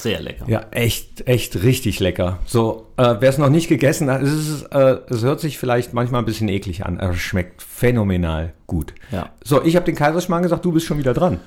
Sehr 0.07 0.21
lecker. 0.21 0.45
Ja, 0.47 0.65
echt, 0.71 1.27
echt 1.27 1.63
richtig 1.63 1.99
lecker. 1.99 2.39
So, 2.45 2.87
äh, 2.97 3.15
wer 3.19 3.29
es 3.29 3.37
noch 3.37 3.49
nicht 3.49 3.67
gegessen 3.67 4.09
hat, 4.09 4.21
es, 4.21 4.31
ist, 4.31 4.63
äh, 4.71 4.99
es 5.09 5.21
hört 5.21 5.39
sich 5.41 5.57
vielleicht 5.57 5.93
manchmal 5.93 6.21
ein 6.21 6.25
bisschen 6.25 6.47
eklig 6.47 6.85
an, 6.85 6.99
aber 6.99 7.11
es 7.11 7.19
schmeckt 7.19 7.61
phänomenal 7.61 8.53
gut. 8.67 8.93
Ja. 9.11 9.31
So, 9.43 9.63
ich 9.63 9.75
habe 9.75 9.85
den 9.85 9.95
Kaiserschmarrn 9.95 10.43
gesagt, 10.43 10.63
du 10.63 10.71
bist 10.71 10.85
schon 10.85 10.97
wieder 10.97 11.13
dran. 11.13 11.39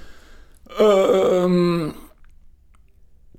Ähm, 0.79 1.95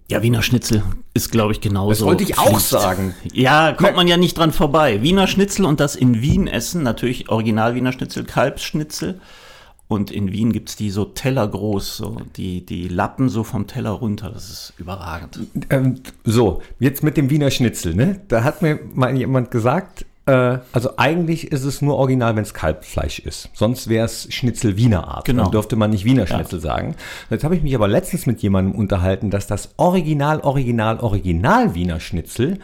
ja, 0.09 0.21
Wiener 0.21 0.41
Schnitzel 0.41 0.83
ist, 1.13 1.31
glaube 1.31 1.53
ich, 1.53 1.61
genauso. 1.61 1.89
Das 1.91 2.01
wollte 2.01 2.23
ich 2.23 2.37
auch 2.37 2.47
Pflicht. 2.47 2.67
sagen. 2.67 3.15
Ja, 3.31 3.71
kommt 3.73 3.95
man 3.95 4.07
ja 4.07 4.17
nicht 4.17 4.37
dran 4.37 4.51
vorbei. 4.51 5.01
Wiener 5.01 5.27
Schnitzel 5.27 5.65
und 5.65 5.79
das 5.79 5.95
in 5.95 6.21
Wien 6.21 6.47
essen, 6.47 6.83
natürlich 6.83 7.29
Original 7.29 7.75
Wiener 7.75 7.93
Schnitzel, 7.93 8.25
Kalbsschnitzel. 8.25 9.21
Und 9.91 10.09
in 10.09 10.31
Wien 10.31 10.53
gibt's 10.53 10.77
die 10.77 10.89
so 10.89 11.03
tellergroß, 11.03 11.97
so 11.97 12.21
die, 12.37 12.65
die 12.65 12.87
Lappen 12.87 13.27
so 13.27 13.43
vom 13.43 13.67
Teller 13.67 13.89
runter. 13.89 14.31
Das 14.33 14.49
ist 14.49 14.73
überragend. 14.77 15.37
Ähm, 15.69 15.95
so, 16.23 16.61
jetzt 16.79 17.03
mit 17.03 17.17
dem 17.17 17.29
Wiener 17.29 17.51
Schnitzel, 17.51 17.93
ne? 17.93 18.21
Da 18.29 18.45
hat 18.45 18.61
mir 18.61 18.79
mal 18.93 19.13
jemand 19.13 19.51
gesagt, 19.51 20.05
äh, 20.27 20.59
also 20.71 20.91
eigentlich 20.95 21.51
ist 21.51 21.65
es 21.65 21.81
nur 21.81 21.97
original, 21.97 22.37
wenn 22.37 22.43
es 22.43 22.53
Kalbfleisch 22.53 23.19
ist. 23.19 23.49
Sonst 23.53 23.89
wäre 23.89 24.05
es 24.05 24.33
Schnitzel 24.33 24.77
Wiener 24.77 25.09
Art. 25.09 25.25
Genau. 25.25 25.43
Dann 25.43 25.51
dürfte 25.51 25.75
man 25.75 25.89
nicht 25.89 26.05
Wiener 26.05 26.25
Schnitzel 26.25 26.61
sagen. 26.61 26.95
Jetzt 27.29 27.43
habe 27.43 27.57
ich 27.57 27.61
mich 27.61 27.75
aber 27.75 27.89
letztens 27.89 28.25
mit 28.25 28.41
jemandem 28.41 28.79
unterhalten, 28.79 29.29
dass 29.29 29.45
das 29.45 29.73
Original, 29.75 30.39
Original, 30.39 31.01
Original 31.01 31.75
Wiener 31.75 31.99
Schnitzel 31.99 32.59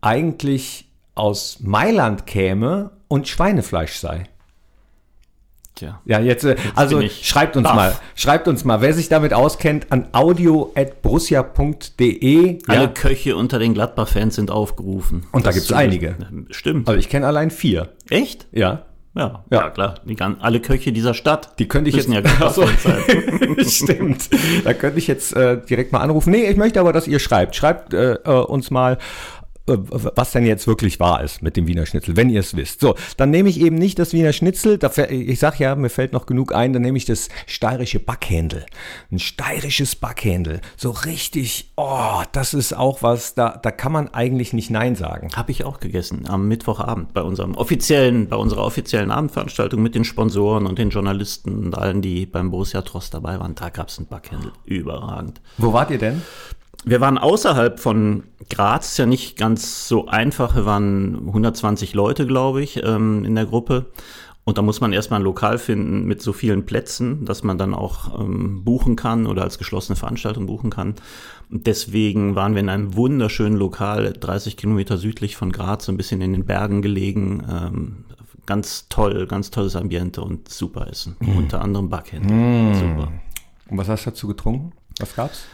eigentlich 0.00 0.88
aus 1.14 1.58
Mailand 1.60 2.26
käme 2.26 2.90
und 3.06 3.28
Schweinefleisch 3.28 3.98
sei. 3.98 4.24
Tja. 5.74 6.00
Ja, 6.04 6.20
jetzt, 6.20 6.44
äh, 6.44 6.56
also 6.74 6.98
bin 6.98 7.06
ich 7.06 7.26
schreibt 7.26 7.56
uns 7.56 7.64
baff. 7.64 7.74
mal, 7.74 7.96
schreibt 8.14 8.46
uns 8.46 8.62
mal, 8.64 8.82
wer 8.82 8.92
sich 8.92 9.08
damit 9.08 9.32
auskennt, 9.32 9.86
an 9.90 10.08
audio.borussia.de. 10.12 12.58
Alle 12.66 12.80
Ja, 12.82 12.86
Köche 12.88 13.36
unter 13.36 13.58
den 13.58 13.74
Gladbach-Fans 13.74 14.34
sind 14.34 14.50
aufgerufen. 14.50 15.24
Und 15.32 15.44
da 15.44 15.48
Das 15.48 15.54
gibt's 15.56 15.68
zu- 15.68 15.74
einige. 15.74 16.16
Stimmt. 16.50 16.88
also 16.88 16.98
ich 16.98 17.08
kenne 17.08 17.26
allein 17.26 17.50
vier. 17.50 17.88
Echt? 18.10 18.46
Ja. 18.52 18.82
Ja, 19.14 19.44
Ja. 19.50 19.60
ja. 19.60 19.70
klar. 19.70 19.94
Die, 20.04 20.14
alle 20.40 20.60
Köche 20.60 20.90
dieser 20.92 21.12
Stadt. 21.14 21.58
Die 21.58 21.68
könnte 21.68 21.90
ich 21.90 21.96
jetzt. 21.96 22.08
ja 22.08 22.22
Ach 22.40 22.52
so. 22.52 22.62
Gladbach-Fans 22.62 22.78
sein. 22.78 23.64
Stimmt. 23.66 24.30
Da 24.64 24.72
könnte 24.74 24.98
ich 24.98 25.06
jetzt 25.06 25.36
äh, 25.36 25.60
direkt 25.60 25.92
mal 25.92 26.00
anrufen. 26.00 26.30
Nee, 26.30 26.48
ich 26.50 26.56
möchte 26.56 26.80
aber, 26.80 26.92
dass 26.94 27.06
ihr 27.06 27.18
schreibt. 27.18 27.54
Schreibt 27.54 27.92
äh, 27.92 28.14
äh, 28.14 28.30
uns 28.30 28.70
mal, 28.70 28.96
was 29.66 30.32
denn 30.32 30.44
jetzt 30.44 30.66
wirklich 30.66 30.98
wahr 30.98 31.22
ist 31.22 31.40
mit 31.42 31.56
dem 31.56 31.66
Wiener 31.68 31.86
Schnitzel, 31.86 32.16
wenn 32.16 32.30
ihr 32.30 32.40
es 32.40 32.56
wisst. 32.56 32.80
So, 32.80 32.96
dann 33.16 33.30
nehme 33.30 33.48
ich 33.48 33.60
eben 33.60 33.76
nicht 33.76 33.98
das 33.98 34.12
Wiener 34.12 34.32
Schnitzel. 34.32 34.78
Da, 34.78 34.88
fäll- 34.88 35.10
ich 35.10 35.38
sag 35.38 35.60
ja, 35.60 35.76
mir 35.76 35.88
fällt 35.88 36.12
noch 36.12 36.26
genug 36.26 36.54
ein. 36.54 36.72
Dann 36.72 36.82
nehme 36.82 36.98
ich 36.98 37.04
das 37.04 37.28
steirische 37.46 38.00
Backhändel. 38.00 38.66
Ein 39.12 39.20
steirisches 39.20 39.94
Backhändel. 39.94 40.60
So 40.76 40.90
richtig, 40.90 41.72
oh, 41.76 42.22
das 42.32 42.54
ist 42.54 42.72
auch 42.76 43.02
was, 43.02 43.34
da, 43.34 43.50
da 43.50 43.70
kann 43.70 43.92
man 43.92 44.08
eigentlich 44.08 44.52
nicht 44.52 44.70
Nein 44.70 44.96
sagen. 44.96 45.30
Habe 45.36 45.52
ich 45.52 45.64
auch 45.64 45.78
gegessen 45.78 46.28
am 46.28 46.48
Mittwochabend 46.48 47.14
bei 47.14 47.22
unserem 47.22 47.54
offiziellen, 47.54 48.28
bei 48.28 48.36
unserer 48.36 48.64
offiziellen 48.64 49.10
Abendveranstaltung 49.10 49.80
mit 49.80 49.94
den 49.94 50.04
Sponsoren 50.04 50.66
und 50.66 50.78
den 50.78 50.90
Journalisten 50.90 51.66
und 51.66 51.78
allen, 51.78 52.02
die 52.02 52.26
beim 52.26 52.50
Borussia 52.50 52.82
Trost 52.82 53.14
dabei 53.14 53.38
waren. 53.38 53.54
Da 53.54 53.68
gab 53.68 53.88
es 53.88 53.98
einen 53.98 54.08
Backhändel. 54.08 54.52
Überragend. 54.64 55.40
Wo 55.58 55.72
wart 55.72 55.90
ihr 55.90 55.98
denn? 55.98 56.22
Wir 56.84 57.00
waren 57.00 57.18
außerhalb 57.18 57.78
von 57.78 58.24
Graz, 58.50 58.92
ist 58.92 58.98
ja 58.98 59.06
nicht 59.06 59.36
ganz 59.36 59.86
so 59.88 60.06
einfach. 60.06 60.56
Wir 60.56 60.66
waren 60.66 61.26
120 61.26 61.94
Leute, 61.94 62.26
glaube 62.26 62.62
ich, 62.62 62.82
ähm, 62.82 63.24
in 63.24 63.34
der 63.34 63.46
Gruppe. 63.46 63.86
Und 64.44 64.58
da 64.58 64.62
muss 64.62 64.80
man 64.80 64.92
erstmal 64.92 65.20
ein 65.20 65.24
Lokal 65.24 65.58
finden 65.58 66.04
mit 66.04 66.20
so 66.20 66.32
vielen 66.32 66.66
Plätzen, 66.66 67.24
dass 67.24 67.44
man 67.44 67.58
dann 67.58 67.74
auch 67.74 68.18
ähm, 68.18 68.64
buchen 68.64 68.96
kann 68.96 69.26
oder 69.26 69.42
als 69.42 69.56
geschlossene 69.56 69.94
Veranstaltung 69.94 70.46
buchen 70.46 70.70
kann. 70.70 70.96
Und 71.48 71.68
deswegen 71.68 72.34
waren 72.34 72.54
wir 72.54 72.60
in 72.60 72.68
einem 72.68 72.96
wunderschönen 72.96 73.56
Lokal, 73.56 74.12
30 74.12 74.56
Kilometer 74.56 74.98
südlich 74.98 75.36
von 75.36 75.52
Graz, 75.52 75.84
so 75.84 75.92
ein 75.92 75.96
bisschen 75.96 76.20
in 76.20 76.32
den 76.32 76.44
Bergen 76.44 76.82
gelegen. 76.82 77.44
Ähm, 77.48 78.04
ganz 78.44 78.88
toll, 78.88 79.28
ganz 79.28 79.52
tolles 79.52 79.76
Ambiente 79.76 80.22
und 80.22 80.48
super 80.48 80.88
Essen. 80.88 81.16
Unter 81.20 81.60
anderem 81.60 81.88
Backhändel. 81.88 82.74
Super. 82.74 83.12
Und 83.68 83.78
was 83.78 83.88
hast 83.88 84.06
du 84.06 84.10
dazu 84.10 84.26
getrunken? 84.26 84.72
Was 84.98 85.14
gab's? 85.14 85.46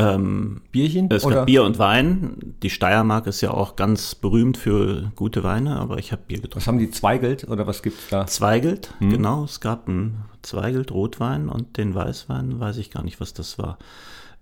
Ähm, 0.00 0.60
Bierchen? 0.72 1.08
Es 1.10 1.24
oder? 1.24 1.36
gab 1.36 1.46
Bier 1.46 1.62
und 1.64 1.78
Wein. 1.78 2.54
Die 2.62 2.70
Steiermark 2.70 3.26
ist 3.26 3.40
ja 3.40 3.50
auch 3.52 3.76
ganz 3.76 4.14
berühmt 4.14 4.56
für 4.56 5.12
gute 5.16 5.42
Weine, 5.44 5.76
aber 5.78 5.98
ich 5.98 6.12
habe 6.12 6.22
Bier 6.26 6.38
getrunken. 6.38 6.56
Was 6.56 6.66
haben 6.66 6.78
die 6.78 6.90
Zweigelt 6.90 7.46
oder 7.48 7.66
was 7.66 7.82
gibt's 7.82 8.08
da? 8.10 8.26
Zweigelt, 8.26 8.92
Hm. 8.98 9.10
genau. 9.10 9.44
Es 9.44 9.60
gab 9.60 9.88
einen 9.88 10.22
Zweigelt 10.42 10.90
Rotwein 10.92 11.48
und 11.48 11.76
den 11.76 11.94
Weißwein, 11.94 12.58
weiß 12.60 12.78
ich 12.78 12.90
gar 12.90 13.02
nicht, 13.02 13.20
was 13.20 13.34
das 13.34 13.58
war. 13.58 13.78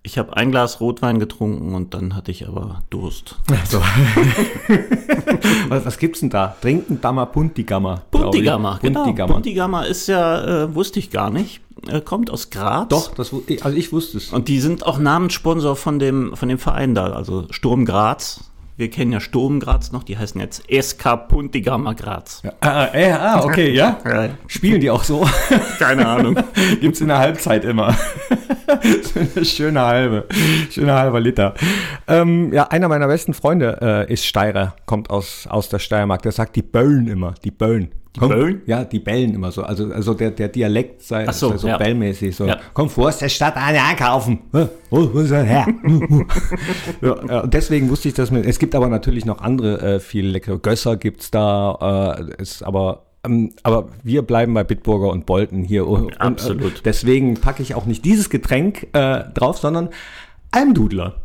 Ich 0.01 0.17
habe 0.17 0.37
ein 0.37 0.49
Glas 0.49 0.79
Rotwein 0.79 1.19
getrunken 1.19 1.75
und 1.75 1.93
dann 1.93 2.15
hatte 2.15 2.31
ich 2.31 2.47
aber 2.47 2.81
Durst. 2.89 3.35
So. 3.69 3.81
was, 5.67 5.85
was 5.85 5.97
gibt's 5.97 6.21
denn 6.21 6.29
da? 6.29 6.55
Trinken 6.61 7.01
Dammer 7.01 7.25
Puntigammer. 7.25 8.03
ich. 8.05 8.11
Puntigammer, 8.19 8.79
genau. 8.81 9.03
Puntigammer. 9.03 9.33
Puntigammer 9.33 9.85
ist 9.87 10.07
ja, 10.07 10.63
äh, 10.63 10.73
wusste 10.75 10.99
ich 10.99 11.09
gar 11.11 11.29
nicht, 11.29 11.59
äh, 11.87 12.01
kommt 12.01 12.29
aus 12.29 12.49
Graz. 12.49 12.89
Doch, 12.89 13.13
das, 13.13 13.33
also 13.61 13.77
ich 13.77 13.91
wusste 13.91 14.17
es. 14.17 14.31
Und 14.31 14.47
die 14.47 14.59
sind 14.59 14.85
auch 14.85 14.99
Namenssponsor 14.99 15.75
von 15.75 15.99
dem, 15.99 16.35
von 16.35 16.49
dem 16.49 16.59
Verein 16.59 16.95
da, 16.95 17.11
also 17.11 17.47
Sturm 17.51 17.85
Graz. 17.85 18.49
Wir 18.79 18.89
kennen 18.89 19.11
ja 19.11 19.19
Sturm 19.19 19.59
Graz 19.59 19.91
noch, 19.91 20.03
die 20.03 20.17
heißen 20.17 20.39
jetzt 20.39 20.63
SK 20.71 21.27
Puntigammer 21.27 21.95
Graz. 21.95 22.41
Ah, 22.61 22.85
äh, 22.93 23.11
ah, 23.11 23.43
okay, 23.43 23.73
ja. 23.73 23.99
Ja. 24.05 24.29
Spielen 24.47 24.79
die 24.79 24.89
auch 24.89 25.03
so? 25.03 25.27
Keine 25.79 26.07
Ahnung. 26.07 26.37
Gibt's 26.79 27.01
in 27.01 27.09
der 27.09 27.17
Halbzeit 27.17 27.65
immer. 27.65 27.93
schöne 29.43 29.81
halbe, 29.81 30.27
schöne 30.69 30.93
halber 30.93 31.19
Liter. 31.19 31.55
Ähm, 32.07 32.53
ja, 32.53 32.69
einer 32.69 32.87
meiner 32.87 33.07
besten 33.07 33.33
Freunde 33.33 33.79
äh, 33.81 34.13
ist 34.13 34.25
Steirer, 34.25 34.77
kommt 34.85 35.09
aus, 35.09 35.45
aus 35.49 35.67
der 35.67 35.79
Steiermark. 35.79 36.21
Der 36.21 36.31
sagt 36.31 36.55
die 36.55 36.61
Böllen 36.61 37.09
immer, 37.09 37.33
die 37.43 37.51
Böllen. 37.51 37.91
Die 38.15 38.19
Böllen? 38.21 38.61
Ja, 38.65 38.83
die 38.85 38.99
bellen 38.99 39.35
immer 39.35 39.51
so. 39.51 39.61
Also, 39.61 39.91
also 39.93 40.15
der, 40.15 40.31
der 40.31 40.47
Dialekt 40.47 41.03
sei, 41.03 41.25
Ach 41.27 41.33
so, 41.33 41.49
sei 41.49 41.57
so 41.57 41.67
ja. 41.67 41.77
bellmäßig. 41.77 42.35
So, 42.35 42.47
Ja. 42.47 42.57
komm 42.73 42.89
vor, 42.89 43.09
aus 43.09 43.19
der 43.19 43.29
Stadt 43.29 43.55
eine 43.55 43.83
einkaufen. 43.83 44.39
Her? 44.51 45.67
ja, 47.01 47.41
und 47.41 47.53
deswegen 47.53 47.89
wusste 47.89 48.07
ich 48.07 48.15
das 48.15 48.31
mit. 48.31 48.45
Es 48.45 48.57
gibt 48.59 48.73
aber 48.73 48.87
natürlich 48.87 49.25
noch 49.25 49.41
andere 49.41 49.79
äh, 49.95 49.99
viel 49.99 50.25
leckere. 50.27 50.57
Gösser 50.57 50.97
gibt's 50.97 51.29
da, 51.31 52.17
äh, 52.19 52.41
ist 52.41 52.63
aber. 52.63 53.03
ähm, 53.23 53.51
Aber 53.61 53.89
wir 54.03 54.23
bleiben 54.23 54.53
bei 54.55 54.63
Bitburger 54.63 55.09
und 55.09 55.25
Bolten 55.27 55.63
hier. 55.63 55.85
Und, 55.87 56.19
Absolut. 56.19 56.79
äh, 56.79 56.81
deswegen 56.85 57.35
packe 57.35 57.61
ich 57.61 57.75
auch 57.75 57.85
nicht 57.85 58.03
dieses 58.05 58.29
Getränk 58.31 58.87
äh, 58.93 59.23
drauf, 59.35 59.59
sondern 59.59 59.89
Almdudler. 60.51 61.17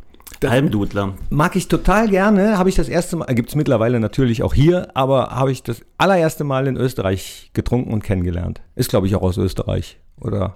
Almdudler. 0.47 1.15
Mag 1.31 1.57
ich 1.57 1.69
total 1.69 2.09
gerne. 2.09 2.59
Habe 2.59 2.69
ich 2.69 2.75
das 2.75 2.89
erste 2.89 3.17
Mal, 3.17 3.27
gibt 3.35 3.51
es 3.51 3.55
mittlerweile 3.55 4.01
natürlich 4.01 4.43
auch 4.43 4.55
hier, 4.55 4.89
aber 4.95 5.31
habe 5.31 5.53
ich 5.53 5.63
das 5.63 5.83
allererste 5.99 6.45
Mal 6.45 6.67
in 6.67 6.77
Österreich 6.77 7.51
getrunken 7.53 7.93
und 7.93 8.03
kennengelernt. 8.03 8.61
Ist, 8.75 8.91
glaube 8.91 9.07
ich, 9.07 9.15
auch 9.15 9.23
aus 9.23 9.39
Österreich. 9.39 9.99
Oder? 10.21 10.55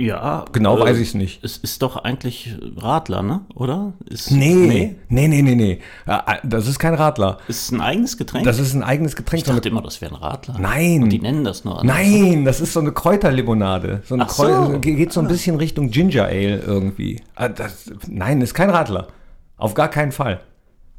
Ja. 0.00 0.44
Genau 0.52 0.78
weiß 0.80 0.98
ich's 0.98 1.14
nicht. 1.14 1.42
Es 1.44 1.56
ist 1.58 1.82
doch 1.82 1.96
eigentlich 1.96 2.54
Radler, 2.76 3.22
ne? 3.22 3.42
Oder? 3.54 3.92
Ist, 4.08 4.30
Nee, 4.30 4.96
nee, 5.08 5.28
nee, 5.28 5.42
nee, 5.42 5.54
nee. 5.54 5.78
Ja, 6.06 6.24
Das 6.42 6.66
ist 6.66 6.78
kein 6.78 6.94
Radler. 6.94 7.38
Ist 7.48 7.70
ein 7.72 7.80
eigenes 7.80 8.16
Getränk? 8.16 8.44
Das 8.44 8.58
ist 8.58 8.74
ein 8.74 8.82
eigenes 8.82 9.16
Getränk. 9.16 9.42
ich 9.46 9.48
dachte 9.52 9.68
immer, 9.68 9.82
das 9.82 10.00
wäre 10.00 10.14
ein 10.14 10.20
Radler. 10.20 10.56
Nein. 10.58 11.02
Und 11.04 11.10
die 11.10 11.20
nennen 11.20 11.44
das 11.44 11.64
nur 11.64 11.80
anders. 11.80 11.96
Nein, 11.96 12.44
das 12.44 12.60
ist 12.60 12.72
so 12.72 12.80
eine 12.80 12.92
Kräuterlimonade. 12.92 14.02
So 14.04 14.14
eine 14.14 14.24
Ach 14.24 14.30
so. 14.30 14.42
Kräu- 14.44 14.78
geht 14.80 15.12
so 15.12 15.20
ein 15.20 15.28
bisschen 15.28 15.56
Richtung 15.56 15.90
Ginger 15.90 16.24
Ale 16.24 16.58
irgendwie. 16.58 17.22
Ah, 17.34 17.48
Das, 17.48 17.90
nein, 18.08 18.40
ist 18.40 18.54
kein 18.54 18.70
Radler. 18.70 19.08
Auf 19.56 19.74
gar 19.74 19.88
keinen 19.88 20.12
Fall. 20.12 20.40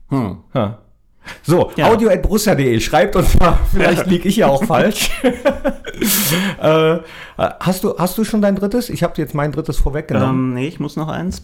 Hm. 0.10 0.38
Ja. 0.54 0.80
So, 1.44 1.72
Ja. 1.76 1.88
audio.borussia.de, 1.88 2.80
schreibt 2.80 3.16
uns 3.16 3.38
mal, 3.40 3.58
vielleicht 3.72 4.06
liege 4.08 4.28
ich 4.30 4.38
ja 4.38 4.48
auch 4.48 4.64
falsch. 4.64 5.10
äh, 6.62 6.98
hast, 7.38 7.84
du, 7.84 7.98
hast 7.98 8.18
du 8.18 8.24
schon 8.24 8.42
dein 8.42 8.56
drittes? 8.56 8.90
Ich 8.90 9.04
habe 9.04 9.14
jetzt 9.18 9.34
mein 9.34 9.52
drittes 9.52 9.78
vorweggenommen. 9.78 10.50
Ähm, 10.52 10.54
nee, 10.54 10.68
ich 10.68 10.80
muss 10.80 10.96
noch 10.96 11.08
eins. 11.08 11.44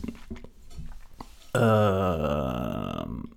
Ähm, 1.56 3.30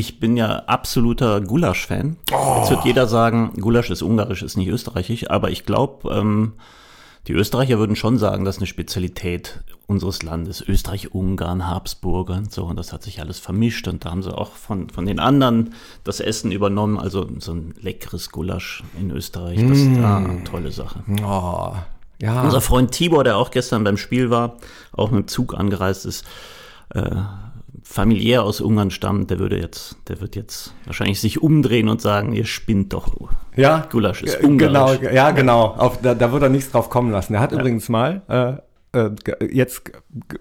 Ich 0.00 0.20
bin 0.20 0.36
ja 0.36 0.62
absoluter 0.68 1.40
Gulasch-Fan. 1.40 2.18
Jetzt 2.58 2.70
wird 2.70 2.84
jeder 2.84 3.08
sagen, 3.08 3.54
Gulasch 3.60 3.90
ist 3.90 4.00
ungarisch, 4.02 4.44
ist 4.44 4.56
nicht 4.56 4.68
österreichisch, 4.68 5.28
aber 5.28 5.50
ich 5.50 5.66
glaube, 5.66 6.14
ähm, 6.14 6.52
die 7.28 7.34
Österreicher 7.34 7.78
würden 7.78 7.94
schon 7.94 8.16
sagen, 8.16 8.46
das 8.46 8.56
ist 8.56 8.62
eine 8.62 8.66
Spezialität 8.66 9.60
unseres 9.86 10.22
Landes. 10.22 10.62
Österreich, 10.66 11.14
Ungarn, 11.14 11.68
Habsburger 11.68 12.38
und 12.38 12.50
so. 12.50 12.64
Und 12.64 12.78
das 12.78 12.94
hat 12.94 13.02
sich 13.02 13.20
alles 13.20 13.38
vermischt. 13.38 13.86
Und 13.86 14.06
da 14.06 14.10
haben 14.10 14.22
sie 14.22 14.34
auch 14.34 14.52
von, 14.52 14.88
von 14.88 15.04
den 15.04 15.18
anderen 15.18 15.74
das 16.04 16.20
Essen 16.20 16.50
übernommen. 16.52 16.98
Also 16.98 17.28
so 17.38 17.52
ein 17.52 17.74
leckeres 17.82 18.30
Gulasch 18.30 18.82
in 18.98 19.10
Österreich. 19.10 19.58
Das 19.68 19.76
ist 19.76 19.98
ah, 19.98 20.24
tolle 20.44 20.72
Sache. 20.72 21.04
Oh, 21.22 21.74
ja. 22.20 22.42
Unser 22.42 22.62
Freund 22.62 22.92
Tibor, 22.92 23.24
der 23.24 23.36
auch 23.36 23.50
gestern 23.50 23.84
beim 23.84 23.98
Spiel 23.98 24.30
war, 24.30 24.56
auch 24.92 25.10
mit 25.10 25.26
dem 25.26 25.28
Zug 25.28 25.54
angereist 25.54 26.06
ist, 26.06 26.24
äh, 26.94 27.10
familiär 27.90 28.42
aus 28.42 28.60
Ungarn 28.60 28.90
stammt, 28.90 29.30
der 29.30 29.38
würde 29.38 29.58
jetzt, 29.58 29.96
der 30.08 30.20
wird 30.20 30.36
jetzt 30.36 30.74
wahrscheinlich 30.84 31.20
sich 31.20 31.40
umdrehen 31.42 31.88
und 31.88 32.02
sagen, 32.02 32.34
ihr 32.34 32.44
spinnt 32.44 32.92
doch. 32.92 33.08
Ja, 33.56 33.86
Gulasch 33.90 34.22
ist 34.22 34.40
genau, 34.40 34.90
ungarisch. 34.90 35.12
ja, 35.12 35.30
genau. 35.30 35.68
Auf, 35.68 36.00
da, 36.02 36.14
da 36.14 36.30
wird 36.30 36.42
er 36.42 36.48
nichts 36.50 36.70
drauf 36.70 36.90
kommen 36.90 37.10
lassen. 37.10 37.32
Er 37.34 37.40
hat 37.40 37.52
übrigens 37.52 37.88
mal 37.88 38.20
äh, 38.28 38.98
äh, 38.98 39.10
jetzt 39.50 39.90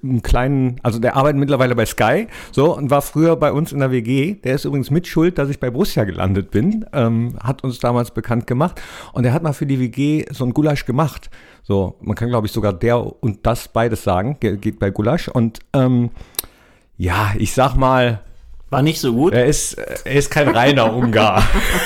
einen 0.04 0.22
kleinen, 0.24 0.76
also 0.84 1.00
der 1.00 1.16
arbeitet 1.16 1.40
mittlerweile 1.40 1.74
bei 1.74 1.86
Sky, 1.86 2.28
so 2.52 2.76
und 2.76 2.90
war 2.90 3.02
früher 3.02 3.38
bei 3.38 3.54
uns 3.54 3.72
in 3.72 3.80
der 3.80 3.92
WG. 3.92 4.36
Der 4.36 4.56
ist 4.56 4.66
übrigens 4.66 4.92
mit 4.92 5.08
Schuld, 5.08 5.38
dass 5.38 5.50
ich 5.50 5.62
bei 5.62 5.70
Borussia 5.70 6.04
gelandet 6.04 6.52
bin. 6.52 6.86
Ähm, 6.92 7.38
hat 7.42 7.64
uns 7.64 7.80
damals 7.80 8.12
bekannt 8.12 8.46
gemacht 8.46 8.82
und 9.14 9.24
er 9.24 9.32
hat 9.32 9.42
mal 9.42 9.54
für 9.54 9.66
die 9.66 9.80
WG 9.80 10.26
so 10.32 10.44
ein 10.44 10.54
Gulasch 10.54 10.86
gemacht. 10.86 11.30
So, 11.64 11.96
man 12.02 12.16
kann 12.16 12.28
glaube 12.28 12.48
ich 12.48 12.52
sogar 12.54 12.74
der 12.74 13.02
und 13.24 13.46
das 13.48 13.70
beides 13.70 14.04
sagen, 14.04 14.36
ge- 14.42 14.58
geht 14.58 14.80
bei 14.80 14.90
Gulasch 14.90 15.30
und 15.30 15.60
ähm, 15.72 16.10
ja, 16.98 17.34
ich 17.38 17.54
sag 17.54 17.76
mal, 17.76 18.22
War 18.70 18.82
nicht 18.82 19.00
so 19.00 19.14
gut. 19.14 19.34
er 19.34 19.46
ist, 19.46 19.74
er 19.76 20.14
ist 20.14 20.30
kein 20.32 20.50
reiner 20.50 20.94
Ungar. 20.94 21.44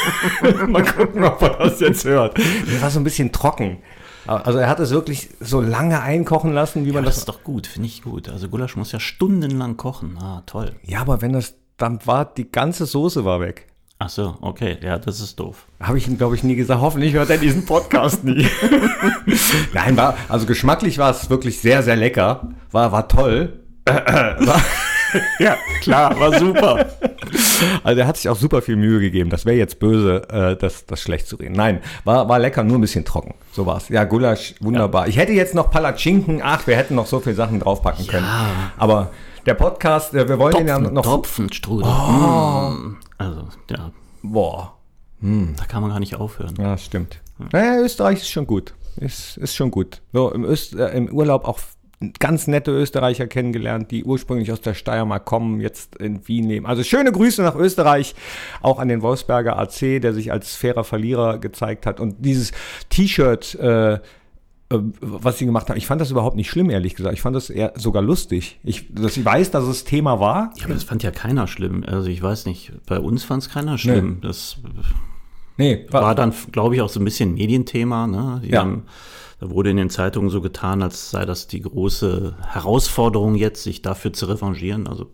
Mal 0.68 0.84
gucken, 0.84 1.24
ob 1.24 1.42
er 1.42 1.50
das 1.58 1.80
jetzt 1.80 2.06
hört. 2.06 2.38
Der 2.38 2.82
war 2.82 2.90
so 2.90 3.00
ein 3.00 3.04
bisschen 3.04 3.32
trocken. 3.32 3.78
Also 4.26 4.60
er 4.60 4.70
hat 4.70 4.80
es 4.80 4.92
wirklich 4.92 5.30
so 5.40 5.62
lange 5.62 6.02
einkochen 6.02 6.54
lassen, 6.54 6.86
wie 6.86 6.92
man 6.92 7.04
das 7.04 7.16
das. 7.16 7.22
ist 7.24 7.30
doch 7.30 7.44
gut, 7.44 7.68
finde 7.68 7.88
ich 7.88 8.04
gut. 8.04 8.30
Also 8.30 8.50
Gulasch 8.50 8.76
muss 8.76 8.92
ja 8.92 9.00
stundenlang 9.00 9.78
kochen. 9.78 10.18
Ah, 10.22 10.44
toll. 10.46 10.74
Ja, 10.84 11.02
aber 11.02 11.22
wenn 11.22 11.34
das 11.34 11.56
dann 11.78 12.00
war, 12.06 12.26
die 12.26 12.50
ganze 12.52 12.86
Soße 12.86 13.26
war 13.26 13.40
weg. 13.42 13.68
Ach 13.98 14.10
so, 14.10 14.38
okay. 14.42 14.78
Ja, 14.82 14.98
das 15.00 15.20
ist 15.20 15.40
doof. 15.40 15.68
Habe 15.80 15.98
ich 15.98 16.08
ihm, 16.08 16.18
glaube 16.18 16.36
ich, 16.36 16.44
nie 16.44 16.56
gesagt. 16.56 16.82
Hoffentlich 16.82 17.14
hört 17.14 17.30
er 17.30 17.38
diesen 17.38 17.66
Podcast 17.66 18.24
nie. 18.24 18.48
Nein, 19.74 19.98
war, 19.98 20.16
also 20.30 20.46
geschmacklich 20.46 20.98
war 20.98 21.12
es 21.12 21.30
wirklich 21.30 21.60
sehr, 21.60 21.84
sehr 21.84 21.96
lecker. 21.96 22.50
War, 22.72 22.92
war 22.92 23.08
toll. 23.08 23.60
war, 23.86 24.62
ja, 25.40 25.58
klar, 25.82 26.20
war 26.20 26.38
super. 26.38 26.90
Also 27.84 28.02
er 28.02 28.08
hat 28.08 28.18
sich 28.18 28.30
auch 28.30 28.36
super 28.36 28.62
viel 28.62 28.76
Mühe 28.76 29.00
gegeben. 29.00 29.30
Das 29.30 29.46
wäre 29.46 29.58
jetzt 29.58 29.80
böse, 29.80 30.28
äh, 30.30 30.56
das, 30.56 30.86
das 30.86 31.02
schlecht 31.02 31.28
zu 31.28 31.36
reden. 31.36 31.56
Nein, 31.56 31.80
war, 32.04 32.28
war 32.30 32.40
lecker, 32.40 32.64
nur 32.64 32.78
ein 32.78 32.82
bisschen 32.82 33.06
trocken. 33.06 33.34
So 33.52 33.66
war's. 33.66 33.90
Ja, 33.90 34.04
Gulasch, 34.04 34.56
wunderbar. 34.60 35.08
Ich 35.08 35.18
hätte 35.18 35.34
jetzt 35.34 35.56
noch 35.56 35.72
Palatschinken. 35.72 36.42
Ach, 36.44 36.66
wir 36.68 36.76
hätten 36.76 36.96
noch 36.96 37.08
so 37.08 37.20
viele 37.20 37.36
Sachen 37.36 37.60
draufpacken 37.60 38.08
können. 38.08 38.28
Aber 38.78 39.12
der 39.46 39.54
Podcast, 39.56 40.14
äh, 40.14 40.28
wir 40.28 40.40
wollen 40.40 40.56
den 40.56 40.68
ja 40.68 40.78
Topfen, 40.78 40.94
noch... 40.94 41.04
Topfenstrudel. 41.04 41.88
Mm. 41.88 42.98
Also, 43.18 43.48
ja, 43.70 43.92
Boah. 44.22 44.78
da 45.22 45.66
kann 45.66 45.82
man 45.82 45.92
gar 45.92 46.00
nicht 46.00 46.16
aufhören. 46.16 46.56
Ja, 46.60 46.78
stimmt. 46.78 47.22
Naja, 47.52 47.82
Österreich 47.82 48.20
ist 48.20 48.30
schon 48.30 48.48
gut. 48.48 48.74
Ist, 48.98 49.38
ist 49.38 49.56
schon 49.56 49.72
gut. 49.72 50.02
So, 50.14 50.32
im, 50.32 50.44
Öst, 50.44 50.76
äh, 50.76 50.90
im 50.90 51.10
Urlaub 51.10 51.48
auch 51.48 51.60
ganz 52.20 52.48
nette 52.48 52.72
Österreicher 52.72 53.28
kennengelernt, 53.28 53.92
die 53.92 54.04
ursprünglich 54.04 54.52
aus 54.52 54.62
der 54.62 54.74
Steiermark 54.74 55.26
kommen, 55.26 55.62
jetzt 55.62 55.96
in 55.98 56.28
Wien 56.28 56.48
leben. 56.48 56.66
Also 56.66 56.84
schöne 56.84 57.12
Grüße 57.12 57.42
nach 57.44 57.56
Österreich, 57.56 58.16
auch 58.62 58.80
an 58.80 58.88
den 58.88 59.02
Wolfsberger 59.02 59.58
AC, 59.60 60.02
der 60.02 60.14
sich 60.14 60.32
als 60.32 60.56
fairer 60.56 60.84
Verlierer 60.84 61.38
gezeigt 61.38 61.86
hat. 61.86 62.00
Und 62.00 62.26
dieses 62.26 62.52
T-Shirt, 62.90 63.56
äh, 63.56 63.94
äh, 63.94 64.00
was 65.02 65.38
sie 65.38 65.46
gemacht 65.46 65.70
haben, 65.70 65.78
ich 65.78 65.86
fand 65.86 66.02
das 66.02 66.12
überhaupt 66.12 66.36
nicht 66.36 66.50
schlimm, 66.50 66.70
ehrlich 66.70 66.96
gesagt. 66.96 67.14
Ich 67.14 67.22
fand 67.22 67.36
das 67.36 67.50
eher 67.50 67.74
sogar 67.76 68.02
lustig. 68.02 68.60
Ich, 68.64 68.94
dass 68.94 69.18
ich 69.18 69.24
weiß, 69.26 69.52
dass 69.52 69.66
es 69.66 69.84
Thema 69.84 70.20
war. 70.20 70.54
Ja, 70.58 70.66
aber 70.66 70.74
das 70.74 70.84
fand 70.84 71.04
ja 71.04 71.12
keiner 71.12 71.46
schlimm. 71.48 71.84
Also 71.86 72.10
ich 72.10 72.22
weiß 72.24 72.46
nicht, 72.46 72.72
bei 72.88 73.00
uns 73.00 73.24
fand 73.24 73.44
es 73.44 73.50
keiner 73.50 73.78
schlimm. 73.78 74.20
Das 74.22 74.58
Nee, 75.58 75.86
war 75.92 76.16
dann, 76.16 76.34
glaube 76.52 76.74
ich, 76.76 76.82
auch 76.82 76.90
so 76.90 77.00
ein 77.00 77.06
bisschen 77.06 77.36
Medienthema. 77.36 78.08
Ne? 78.08 78.42
Die 78.44 78.50
Ja. 78.50 78.62
haben, 78.62 78.84
da 79.42 79.50
wurde 79.50 79.72
in 79.72 79.78
den 79.78 79.90
Zeitungen 79.90 80.30
so 80.30 80.40
getan, 80.40 80.84
als 80.84 81.10
sei 81.10 81.26
das 81.26 81.48
die 81.48 81.62
große 81.62 82.36
Herausforderung 82.48 83.34
jetzt, 83.34 83.64
sich 83.64 83.82
dafür 83.82 84.14
zu 84.14 84.28
revanchieren. 84.28 84.88
Also 84.88 85.08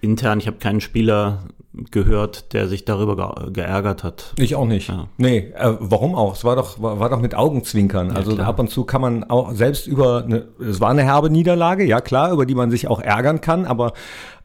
intern, 0.00 0.38
ich 0.38 0.46
habe 0.46 0.58
keinen 0.58 0.80
Spieler 0.80 1.48
gehört, 1.90 2.52
der 2.52 2.68
sich 2.68 2.84
darüber 2.84 3.16
ge 3.16 3.52
geärgert 3.52 4.04
hat. 4.04 4.34
Ich 4.38 4.54
auch 4.54 4.66
nicht. 4.66 4.88
Ja. 4.88 5.08
Nee, 5.18 5.52
äh, 5.56 5.74
warum 5.80 6.14
auch? 6.14 6.34
Es 6.34 6.44
war 6.44 6.54
doch, 6.54 6.80
war, 6.80 7.00
war 7.00 7.10
doch 7.10 7.20
mit 7.20 7.34
Augenzwinkern. 7.34 8.12
also 8.12 8.36
klar. 8.36 8.46
ab 8.46 8.60
und 8.60 8.70
zu 8.70 8.84
kann 8.84 9.00
man 9.00 9.24
auch 9.24 9.52
selbst 9.52 9.88
über 9.88 10.24
eine, 10.24 10.46
es 10.60 10.80
war 10.80 10.90
eine 10.90 11.02
herbe 11.02 11.28
Niederlage, 11.28 11.84
ja 11.84 12.00
klar, 12.00 12.32
über 12.32 12.46
die 12.46 12.54
man 12.54 12.70
sich 12.70 12.86
auch 12.86 13.00
ärgern 13.00 13.40
kann, 13.40 13.66
aber 13.66 13.94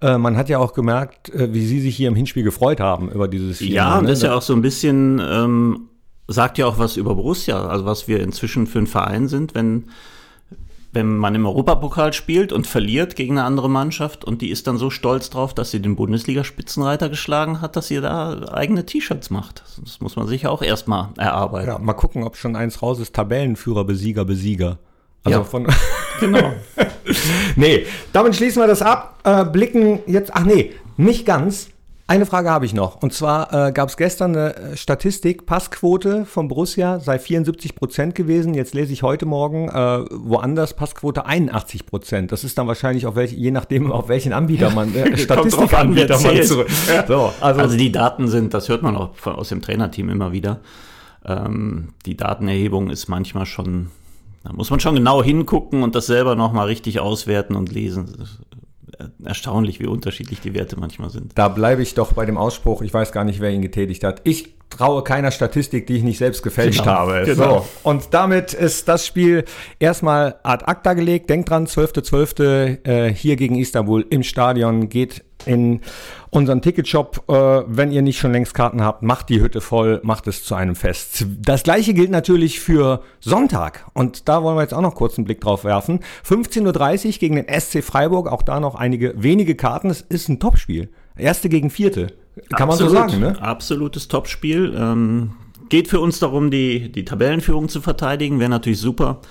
äh, 0.02 0.18
man 0.18 0.36
hat 0.36 0.50
ja 0.50 0.58
auch 0.58 0.74
gemerkt, 0.74 1.30
äh, 1.30 1.54
wie 1.54 1.66
sie 1.66 1.80
sich 1.80 1.96
hier 1.96 2.08
im 2.08 2.16
Hinspiel 2.16 2.44
gefreut 2.44 2.80
haben 2.80 3.12
über 3.12 3.28
dieses 3.28 3.58
Spiel. 3.58 3.74
Ja, 3.74 3.98
und 3.98 4.04
ne? 4.04 4.10
das 4.10 4.20
ist 4.20 4.24
ja 4.24 4.36
auch 4.36 4.42
so 4.42 4.54
ein 4.54 4.64
bisschen, 4.64 5.22
ähm, 5.24 5.90
sagt 6.28 6.58
ja 6.58 6.66
auch 6.66 6.80
was 6.80 6.98
über 6.98 7.16
Borussia, 7.16 7.68
also 7.68 7.86
was 7.86 8.08
wir 8.08 8.20
inzwischen 8.22 8.68
für 8.68 8.80
ein 8.80 8.88
Verein 8.88 9.28
sind, 9.28 9.54
wenn, 9.56 9.86
wenn 10.92 11.18
man 11.18 11.36
im 11.36 11.46
Europapokal 11.46 12.14
spielt 12.14 12.52
und 12.52 12.66
verliert 12.68 13.16
gegen 13.16 13.38
eine 13.38 13.46
andere 13.46 13.70
Mannschaft 13.70 14.26
und 14.26 14.42
die 14.42 14.50
ist 14.50 14.66
dann 14.68 14.78
so 14.78 14.90
stolz 14.90 15.30
drauf, 15.30 15.54
dass 15.54 15.72
sie 15.72 15.82
den 15.82 15.96
Bundesliga-Spitzenreiter 15.96 17.10
geschlagen 17.10 17.62
hat, 17.62 17.76
dass 17.76 17.88
sie 17.88 18.02
da 18.02 18.48
eigene 18.52 18.86
T-Shirts 18.86 19.30
macht. 19.30 19.64
Das 19.84 20.00
muss 20.02 20.16
man 20.16 20.28
sich 20.28 20.48
auch 20.48 20.62
erstmal 20.62 21.10
erarbeiten. 21.18 21.68
ja, 21.68 21.78
mal 21.80 21.94
gucken, 21.94 22.24
ob 22.24 22.38
schon 22.38 22.56
eins 22.56 22.82
raus 22.82 23.00
ist. 23.00 23.14
Tabellenführer, 23.14 23.84
Besieger, 23.84 24.26
Besieger. 24.26 24.80
Also 25.24 25.40
Ja. 25.40 25.44
von. 25.44 25.68
Genau. 26.22 26.54
nee, 27.58 27.86
damit 28.14 28.38
schließen 28.38 28.62
wir 28.62 28.68
das 28.68 28.82
ab. 28.82 29.20
Äh, 29.26 29.44
blicken 29.44 30.00
jetzt, 30.08 30.34
ach 30.34 30.46
nee, 30.46 30.72
nicht 30.96 31.26
ganz. 31.26 31.68
Eine 32.08 32.28
Frage 32.28 32.52
habe 32.52 32.68
ich 32.68 32.74
noch. 32.76 33.02
Und 33.02 33.14
zwar 33.14 33.52
äh, 33.52 33.72
gab 33.72 33.90
es 33.90 33.98
gestern 33.98 34.36
eine 34.36 34.56
äh, 34.56 34.78
Statistik, 34.78 35.48
Passquote 35.48 36.26
von 36.26 36.48
Borussia 36.48 37.00
sei 37.00 37.18
74 37.18 37.74
Prozent 37.74 38.14
gewesen. 38.14 38.54
Jetzt 38.54 38.76
lese 38.76 38.94
ich 38.94 39.02
heute 39.02 39.26
Morgen 39.26 39.70
äh, 39.70 40.06
woanders 40.12 40.76
Passquote 40.76 41.26
81 41.26 41.88
Prozent. 41.88 42.32
Das 42.32 42.44
ist 42.44 42.60
dann 42.60 42.68
wahrscheinlich 42.68 43.08
auf 43.08 43.16
welche, 43.16 43.36
je 43.36 43.50
nachdem, 43.50 43.92
auf 43.92 44.08
welchen 44.08 44.34
Anbieter 44.34 44.70
man, 44.70 44.94
äh, 44.94 45.18
Statistikanbieter 45.18 46.20
man 46.20 46.44
zurück. 46.44 46.70
So, 47.08 47.34
also, 47.42 47.62
Also 47.62 47.76
die 47.76 47.92
Daten 47.92 48.28
sind, 48.28 48.54
das 48.54 48.70
hört 48.70 48.84
man 48.84 48.96
auch 48.96 49.16
von, 49.16 49.34
aus 49.34 49.50
dem 49.50 49.64
Trainerteam 49.64 50.10
immer 50.10 50.32
wieder. 50.32 50.60
Ähm, 51.26 51.94
die 52.06 52.16
Datenerhebung 52.16 52.92
ist 52.92 53.08
manchmal 53.08 53.48
schon, 53.48 53.90
da 54.44 54.54
muss 54.54 54.70
man 54.70 54.80
schon 54.80 54.94
genau 54.94 55.24
hingucken 55.24 55.82
und 55.82 55.96
das 55.96 56.06
selber 56.06 56.36
nochmal 56.36 56.68
richtig 56.68 57.00
auswerten 57.00 57.56
und 57.56 57.72
lesen. 57.72 58.28
Erstaunlich, 59.24 59.80
wie 59.80 59.88
unterschiedlich 59.88 60.40
die 60.40 60.54
Werte 60.54 60.80
manchmal 60.80 61.10
sind. 61.10 61.32
Da 61.36 61.48
bleibe 61.50 61.82
ich 61.82 61.94
doch 61.96 62.14
bei 62.14 62.26
dem 62.26 62.38
Ausspruch, 62.38 62.82
ich 62.82 62.94
weiß 62.94 63.12
gar 63.12 63.24
nicht, 63.24 63.40
wer 63.40 63.52
ihn 63.52 63.62
getätigt 63.62 64.04
hat. 64.04 64.22
Ich 64.24 64.56
traue 64.70 65.04
keiner 65.04 65.32
Statistik, 65.32 65.88
die 65.88 65.98
ich 65.98 66.04
nicht 66.04 66.18
selbst 66.18 66.42
gefälscht 66.44 66.80
Genau, 66.80 66.92
habe. 66.92 67.24
genau. 67.26 67.60
So. 67.60 67.90
Und 67.90 68.14
damit 68.14 68.54
ist 68.54 68.88
das 68.88 69.06
Spiel 69.06 69.46
erstmal 69.80 70.36
ad 70.44 70.66
acta 70.66 70.94
gelegt. 70.94 71.30
Denkt 71.30 71.50
dran, 71.50 71.68
12.12. 71.68 72.86
Äh, 72.88 73.14
hier 73.14 73.36
gegen 73.36 73.56
Istanbul 73.56 74.06
im 74.10 74.24
Stadion 74.24 74.90
geht 74.90 75.24
in 75.46 75.82
unseren 76.30 76.62
Ticketshop. 76.62 77.24
Äh, 77.30 77.64
wenn 77.68 77.92
ihr 77.92 78.02
nicht 78.02 78.20
schon 78.20 78.32
längst 78.32 78.54
Karten 78.54 78.82
habt, 78.84 79.04
macht 79.04 79.30
die 79.30 79.42
Hütte 79.42 79.62
voll, 79.62 80.00
macht 80.04 80.28
es 80.28 80.44
zu 80.44 80.56
einem 80.56 80.76
Fest. 80.76 81.26
Das 81.42 81.64
gleiche 81.64 81.94
gilt 81.94 82.12
natürlich 82.12 82.60
für 82.60 83.02
Sonntag. 83.20 83.86
Und 83.94 84.28
da 84.28 84.44
wollen 84.44 84.58
wir 84.58 84.62
jetzt 84.62 84.74
auch 84.74 84.82
noch 84.82 84.96
kurz 84.96 85.18
einen 85.18 85.26
Blick 85.26 85.42
drauf 85.42 85.64
werfen. 85.64 86.00
15.30 86.28 87.06
Uhr 87.06 87.12
gegen 87.14 87.36
den 87.36 87.48
SC 87.48 87.84
Freiburg. 87.84 88.32
Auch 88.32 88.42
da 88.42 88.60
noch 88.60 88.76
einige 88.76 89.14
wenige 89.18 89.56
Karten. 89.56 89.90
Es 89.90 90.02
ist 90.02 90.30
ein 90.30 90.40
Topspiel. 90.40 90.90
Erste 91.18 91.50
gegen 91.50 91.70
Vierte. 91.70 92.08
Kann 92.50 92.68
man 92.68 92.78
so 92.78 92.86
Absolut. 92.86 93.12
sagen, 93.12 93.22
ne? 93.22 93.42
Absolutes 93.42 94.08
Topspiel. 94.08 94.76
Ähm, 94.78 95.32
geht 95.70 95.88
für 95.88 96.00
uns 96.00 96.20
darum, 96.20 96.52
die, 96.52 96.92
die 96.92 97.06
Tabellenführung 97.06 97.70
zu 97.70 97.82
verteidigen. 97.82 98.40
Wäre 98.40 98.50
natürlich 98.50 98.80
super, 98.80 99.22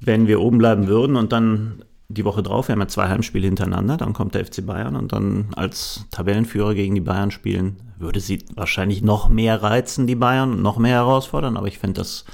wenn 0.00 0.26
wir 0.26 0.40
oben 0.40 0.58
bleiben 0.58 0.88
würden 0.88 1.16
und 1.16 1.32
dann 1.32 1.84
die 2.12 2.24
Woche 2.24 2.42
drauf, 2.42 2.68
wir 2.68 2.74
haben 2.74 2.80
ja 2.80 2.88
zwei 2.88 3.08
Heimspiele 3.08 3.46
hintereinander, 3.46 3.96
dann 3.96 4.12
kommt 4.12 4.34
der 4.34 4.44
FC 4.44 4.64
Bayern 4.64 4.96
und 4.96 5.12
dann 5.12 5.46
als 5.56 6.06
Tabellenführer 6.10 6.74
gegen 6.74 6.94
die 6.94 7.00
Bayern 7.00 7.30
spielen, 7.30 7.76
würde 7.98 8.20
sie 8.20 8.44
wahrscheinlich 8.54 9.02
noch 9.02 9.28
mehr 9.28 9.62
reizen, 9.62 10.06
die 10.06 10.16
Bayern, 10.16 10.52
und 10.52 10.62
noch 10.62 10.78
mehr 10.78 10.96
herausfordern, 10.96 11.56
aber 11.56 11.66
ich 11.68 11.78
finde 11.78 12.00
das 12.00 12.24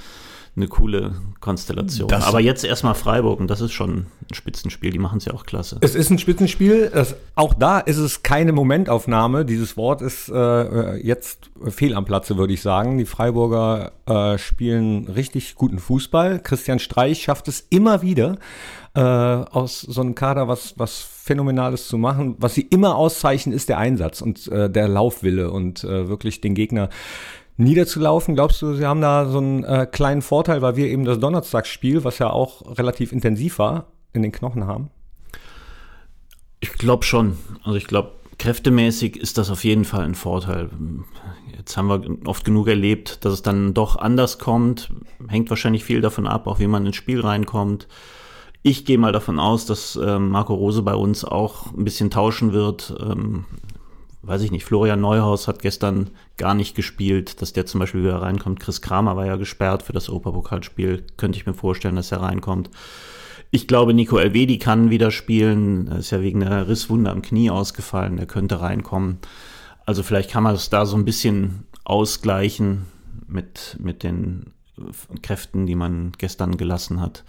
eine 0.56 0.66
coole 0.66 1.12
Konstellation. 1.38 2.08
Das- 2.08 2.26
Aber 2.26 2.40
jetzt 2.40 2.64
erstmal 2.64 2.94
Freiburg 2.96 3.38
und 3.38 3.48
das 3.48 3.60
ist 3.60 3.70
schon 3.72 4.06
ein 4.28 4.34
Spitzenspiel. 4.34 4.90
Die 4.90 4.98
machen 4.98 5.18
es 5.18 5.24
ja 5.24 5.32
auch 5.32 5.46
klasse. 5.46 5.78
Es 5.82 5.94
ist 5.94 6.10
ein 6.10 6.18
Spitzenspiel. 6.18 6.90
Es, 6.92 7.14
auch 7.36 7.54
da 7.54 7.78
ist 7.78 7.98
es 7.98 8.24
keine 8.24 8.50
Momentaufnahme. 8.52 9.44
Dieses 9.44 9.76
Wort 9.76 10.02
ist 10.02 10.28
äh, 10.28 10.96
jetzt 10.96 11.50
fehl 11.68 11.94
am 11.94 12.04
Platze, 12.04 12.36
würde 12.38 12.54
ich 12.54 12.60
sagen. 12.60 12.98
Die 12.98 13.04
Freiburger 13.04 13.92
äh, 14.06 14.36
spielen 14.36 15.06
richtig 15.06 15.54
guten 15.54 15.78
Fußball. 15.78 16.40
Christian 16.40 16.80
Streich 16.80 17.22
schafft 17.22 17.46
es 17.46 17.64
immer 17.70 18.02
wieder, 18.02 18.36
äh, 18.98 19.00
aus 19.00 19.80
so 19.82 20.00
einem 20.00 20.16
Kader 20.16 20.48
was, 20.48 20.74
was 20.76 20.98
Phänomenales 20.98 21.87
zu 21.87 21.98
machen. 21.98 22.34
Was 22.38 22.54
sie 22.54 22.62
immer 22.62 22.96
auszeichnen, 22.96 23.54
ist 23.54 23.68
der 23.68 23.78
Einsatz 23.78 24.20
und 24.20 24.48
äh, 24.48 24.68
der 24.68 24.88
Laufwille 24.88 25.52
und 25.52 25.84
äh, 25.84 26.08
wirklich 26.08 26.40
den 26.40 26.54
Gegner 26.54 26.88
niederzulaufen. 27.58 28.34
Glaubst 28.34 28.61
du, 28.61 28.74
sie 28.74 28.87
haben 28.87 29.00
da 29.00 29.26
so 29.26 29.38
einen 29.38 29.62
äh, 29.62 29.87
kleinen 29.87 30.20
Vorteil, 30.20 30.62
weil 30.62 30.74
wir 30.74 30.87
eben 30.87 31.04
das 31.04 31.20
Donnerstagsspiel, 31.20 32.02
was 32.02 32.18
ja 32.18 32.30
auch 32.30 32.76
relativ 32.76 33.12
intensiv 33.12 33.61
war, 33.61 33.87
in 34.14 34.22
den 34.22 34.32
Knochen 34.32 34.66
haben? 34.66 34.90
Ich 36.58 36.72
glaube 36.72 37.04
schon. 37.04 37.38
Also 37.62 37.76
ich 37.76 37.87
glaube, 37.87 38.11
kräftemäßig 38.38 39.16
ist 39.16 39.38
das 39.38 39.48
auf 39.50 39.62
jeden 39.62 39.84
Fall 39.84 40.02
ein 40.02 40.16
Vorteil. 40.16 40.70
Jetzt 41.56 41.76
haben 41.76 41.87
wir 41.87 42.26
oft 42.26 42.44
genug 42.44 42.66
erlebt, 42.66 43.24
dass 43.24 43.32
es 43.32 43.42
dann 43.42 43.74
doch 43.74 43.94
anders 43.94 44.40
kommt. 44.40 44.90
Hängt 45.28 45.50
wahrscheinlich 45.50 45.84
viel 45.84 46.00
davon 46.00 46.26
ab, 46.26 46.48
auch 46.48 46.58
wie 46.58 46.66
man 46.66 46.84
ins 46.84 46.96
Spiel 46.96 47.20
reinkommt. 47.20 47.87
Ich 48.68 48.85
gehe 48.85 48.98
mal 48.98 49.12
davon 49.12 49.40
aus, 49.40 49.64
dass 49.64 49.96
ähm, 49.96 50.28
Marco 50.28 50.52
Rose 50.52 50.83
bei 50.83 50.94
uns 50.94 51.24
auch 51.24 51.72
ein 51.72 51.85
bisschen 51.85 52.11
tauschen 52.11 52.52
wird. 52.52 52.94
Ähm, 53.00 53.46
weiß 54.20 54.42
ich 54.42 54.50
nicht, 54.50 54.66
Florian 54.66 55.00
Neuhaus 55.00 55.48
hat 55.48 55.62
gestern 55.62 56.11
gar 56.37 56.52
nicht 56.52 56.74
gespielt, 56.74 57.40
dass 57.40 57.54
der 57.54 57.64
zum 57.64 57.81
Beispiel 57.81 58.02
wieder 58.02 58.20
reinkommt. 58.20 58.61
Chris 58.61 58.83
Kramer 58.83 59.16
war 59.16 59.24
ja 59.24 59.37
gesperrt 59.37 59.83
für 59.83 59.94
das 59.94 60.11
Europapokalspiel. 60.11 61.02
Könnte 61.16 61.38
ich 61.38 61.46
mir 61.46 61.54
vorstellen, 61.54 61.96
dass 61.96 62.12
er 62.12 62.20
reinkommt. 62.20 62.68
Ich 63.50 63.68
glaube, 63.68 63.94
Nico 63.94 64.18
Elvedi 64.18 64.59
kann 64.59 64.90
wieder 64.90 65.12
spielen. 65.12 65.88
Er 65.88 66.00
ist 66.00 66.11
ja 66.11 66.20
wegen 66.20 66.44
einer 66.44 66.68
Risswunde 66.68 67.11
am 67.11 67.22
Knie 67.22 67.48
ausgefallen. 67.48 68.18
Er 68.18 68.26
könnte 68.26 68.61
reinkommen. 68.61 69.16
Also 69.87 70.02
vielleicht 70.02 70.31
kann 70.31 70.42
man 70.42 70.54
es 70.54 70.68
da 70.68 70.85
so 70.85 70.98
ein 70.98 71.07
bisschen 71.07 71.64
ausgleichen 71.85 72.85
mit, 73.26 73.78
mit 73.81 74.02
den 74.02 74.52
äh, 74.76 75.18
Kräften, 75.22 75.64
die 75.64 75.74
man 75.74 76.12
gestern 76.18 76.59
gelassen 76.59 77.00
hat. 77.00 77.24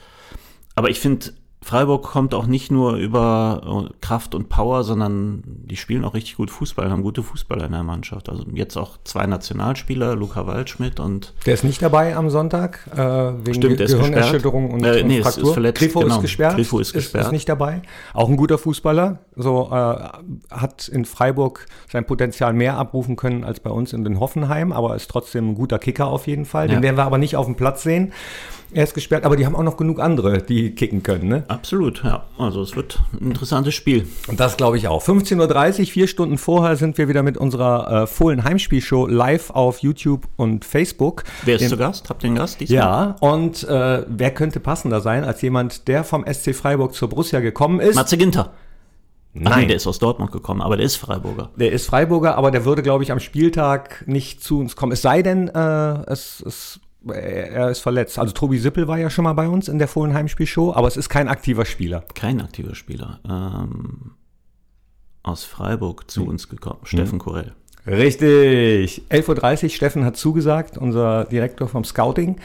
Aber 0.79 0.89
ich 0.89 1.01
finde, 1.01 1.33
Freiburg 1.69 2.01
kommt 2.01 2.33
auch 2.33 2.47
nicht 2.47 2.71
nur 2.71 2.95
über 2.95 3.85
äh, 3.91 3.93
Kraft 4.01 4.33
und 4.33 4.49
Power, 4.49 4.83
sondern 4.83 5.43
die 5.45 5.75
spielen 5.75 6.03
auch 6.03 6.15
richtig 6.15 6.37
gut 6.37 6.49
Fußball, 6.49 6.89
haben 6.89 7.03
gute 7.03 7.21
Fußballer 7.21 7.65
in 7.67 7.73
der 7.73 7.83
Mannschaft. 7.83 8.27
Also 8.27 8.43
jetzt 8.55 8.75
auch 8.75 8.97
zwei 9.03 9.27
Nationalspieler, 9.27 10.15
Luca 10.15 10.47
Waldschmidt 10.47 10.99
und 10.99 11.35
Der 11.45 11.53
ist 11.53 11.63
nicht 11.63 11.79
dabei 11.83 12.15
am 12.15 12.31
Sonntag, 12.31 12.89
äh, 12.91 12.97
wegen 12.97 13.53
Stimmt, 13.53 13.79
ist 13.81 13.95
Gehirnerschütterung 13.95 14.71
und. 14.71 14.83
Äh, 14.83 15.01
und 15.01 15.07
nee, 15.07 15.19
ist- 15.19 15.25
Fraktur. 15.25 15.43
ist 15.49 15.53
verletzt, 15.53 15.79
Grifo 15.79 15.99
genau. 15.99 16.15
ist 16.15 16.21
gesperrt. 16.21 16.55
Grifo 16.55 16.79
ist 16.79 16.87
Ist, 16.87 16.93
gesperrt. 16.93 17.25
ist 17.25 17.31
nicht 17.33 17.47
dabei. 17.47 17.83
Auch 18.15 18.29
ein 18.29 18.37
guter 18.37 18.57
Fußballer. 18.57 19.19
So 19.35 19.69
äh, 19.71 20.09
hat 20.49 20.87
in 20.87 21.05
Freiburg 21.05 21.67
sein 21.91 22.03
Potenzial 22.03 22.53
mehr 22.53 22.79
abrufen 22.79 23.15
können 23.15 23.43
als 23.43 23.59
bei 23.59 23.69
uns 23.69 23.93
in 23.93 24.03
den 24.03 24.19
Hoffenheim, 24.19 24.71
aber 24.71 24.95
ist 24.95 25.11
trotzdem 25.11 25.49
ein 25.51 25.55
guter 25.55 25.77
Kicker 25.77 26.07
auf 26.07 26.25
jeden 26.25 26.45
Fall. 26.45 26.67
Den 26.67 26.77
Ja. 26.77 26.81
werden 26.81 26.95
wir 26.97 27.03
aber 27.03 27.19
nicht 27.19 27.35
auf 27.35 27.45
dem 27.45 27.53
Platz 27.53 27.83
sehen. 27.83 28.11
Er 28.71 28.83
ist 28.83 28.93
gesperrt, 28.93 29.23
aber 29.25 29.35
die 29.35 29.47
haben 29.47 29.55
auch 29.55 29.63
noch 29.63 29.77
genug 29.77 29.99
andere, 29.99 30.43
die 30.43 30.75
kicken 30.75 31.01
können. 31.01 31.27
Ne? 31.27 31.43
Absolut, 31.59 32.03
ja. 32.03 32.23
Also 32.37 32.61
es 32.61 32.75
wird 32.75 32.99
ein 33.13 33.27
interessantes 33.31 33.73
Spiel. 33.75 34.07
Und 34.27 34.39
das 34.39 34.57
glaube 34.57 34.77
ich 34.77 34.87
auch. 34.87 35.03
15.30 35.05 35.79
Uhr, 35.81 35.85
vier 35.87 36.07
Stunden 36.07 36.37
vorher 36.37 36.75
sind 36.77 36.97
wir 36.97 37.07
wieder 37.07 37.21
mit 37.21 37.37
unserer 37.37 38.03
äh, 38.03 38.07
Fohlen 38.07 38.43
Heimspielshow 38.43 39.07
live 39.07 39.49
auf 39.51 39.79
YouTube 39.79 40.27
und 40.37 40.65
Facebook. 40.65 41.23
Wer 41.43 41.55
ist 41.55 41.61
Den- 41.61 41.69
zu 41.69 41.77
Gast? 41.77 42.09
Habt 42.09 42.23
ihr 42.23 42.27
einen 42.27 42.37
Gast 42.37 42.59
diesmal? 42.61 42.77
Ja, 42.77 43.15
und 43.19 43.63
äh, 43.65 44.03
wer 44.07 44.31
könnte 44.31 44.59
passender 44.59 45.01
sein 45.01 45.23
als 45.23 45.41
jemand, 45.41 45.87
der 45.87 46.03
vom 46.03 46.25
SC 46.25 46.55
Freiburg 46.55 46.93
zur 46.93 47.09
Borussia 47.09 47.39
gekommen 47.39 47.79
ist? 47.79 47.95
Matze 47.95 48.17
Ginter. 48.17 48.53
Ach 49.35 49.41
Nein. 49.41 49.59
nee, 49.61 49.65
der 49.67 49.75
ist 49.75 49.85
aus 49.85 49.99
Dortmund 49.99 50.31
gekommen, 50.31 50.61
aber 50.61 50.75
der 50.75 50.85
ist 50.87 50.95
Freiburger. 50.95 51.51
Der 51.55 51.71
ist 51.71 51.85
Freiburger, 51.85 52.35
aber 52.35 52.49
der 52.49 52.65
würde, 52.65 52.81
glaube 52.81 53.03
ich, 53.03 53.11
am 53.11 53.19
Spieltag 53.19 54.03
nicht 54.07 54.43
zu 54.43 54.59
uns 54.59 54.75
kommen. 54.75 54.91
Es 54.91 55.03
sei 55.03 55.21
denn, 55.21 55.47
äh, 55.49 56.11
es, 56.11 56.41
es, 56.45 56.79
er 57.07 57.69
ist 57.69 57.79
verletzt. 57.79 58.19
Also 58.19 58.33
Tobi 58.33 58.57
Sippel 58.57 58.87
war 58.87 58.97
ja 58.97 59.09
schon 59.09 59.23
mal 59.23 59.33
bei 59.33 59.47
uns 59.47 59.67
in 59.67 59.79
der 59.79 59.87
Fohlen 59.87 60.13
Heimspielshow, 60.13 60.73
aber 60.73 60.87
es 60.87 60.97
ist 60.97 61.09
kein 61.09 61.27
aktiver 61.27 61.65
Spieler. 61.65 62.03
Kein 62.13 62.41
aktiver 62.41 62.75
Spieler. 62.75 63.19
Ähm, 63.27 64.11
aus 65.23 65.43
Freiburg 65.45 66.01
Hm. 66.01 66.07
zu 66.09 66.25
uns 66.27 66.49
gekommen. 66.49 66.79
Steffen 66.83 67.19
Korell. 67.19 67.53
Richtig. 67.89 69.03
11.30 69.09 69.63
Uhr, 69.63 69.69
Steffen 69.69 70.05
hat 70.05 70.15
zugesagt, 70.15 70.77
unser 70.77 71.25
Direktor 71.25 71.67
vom 71.67 71.83
Scouting. 71.83 72.35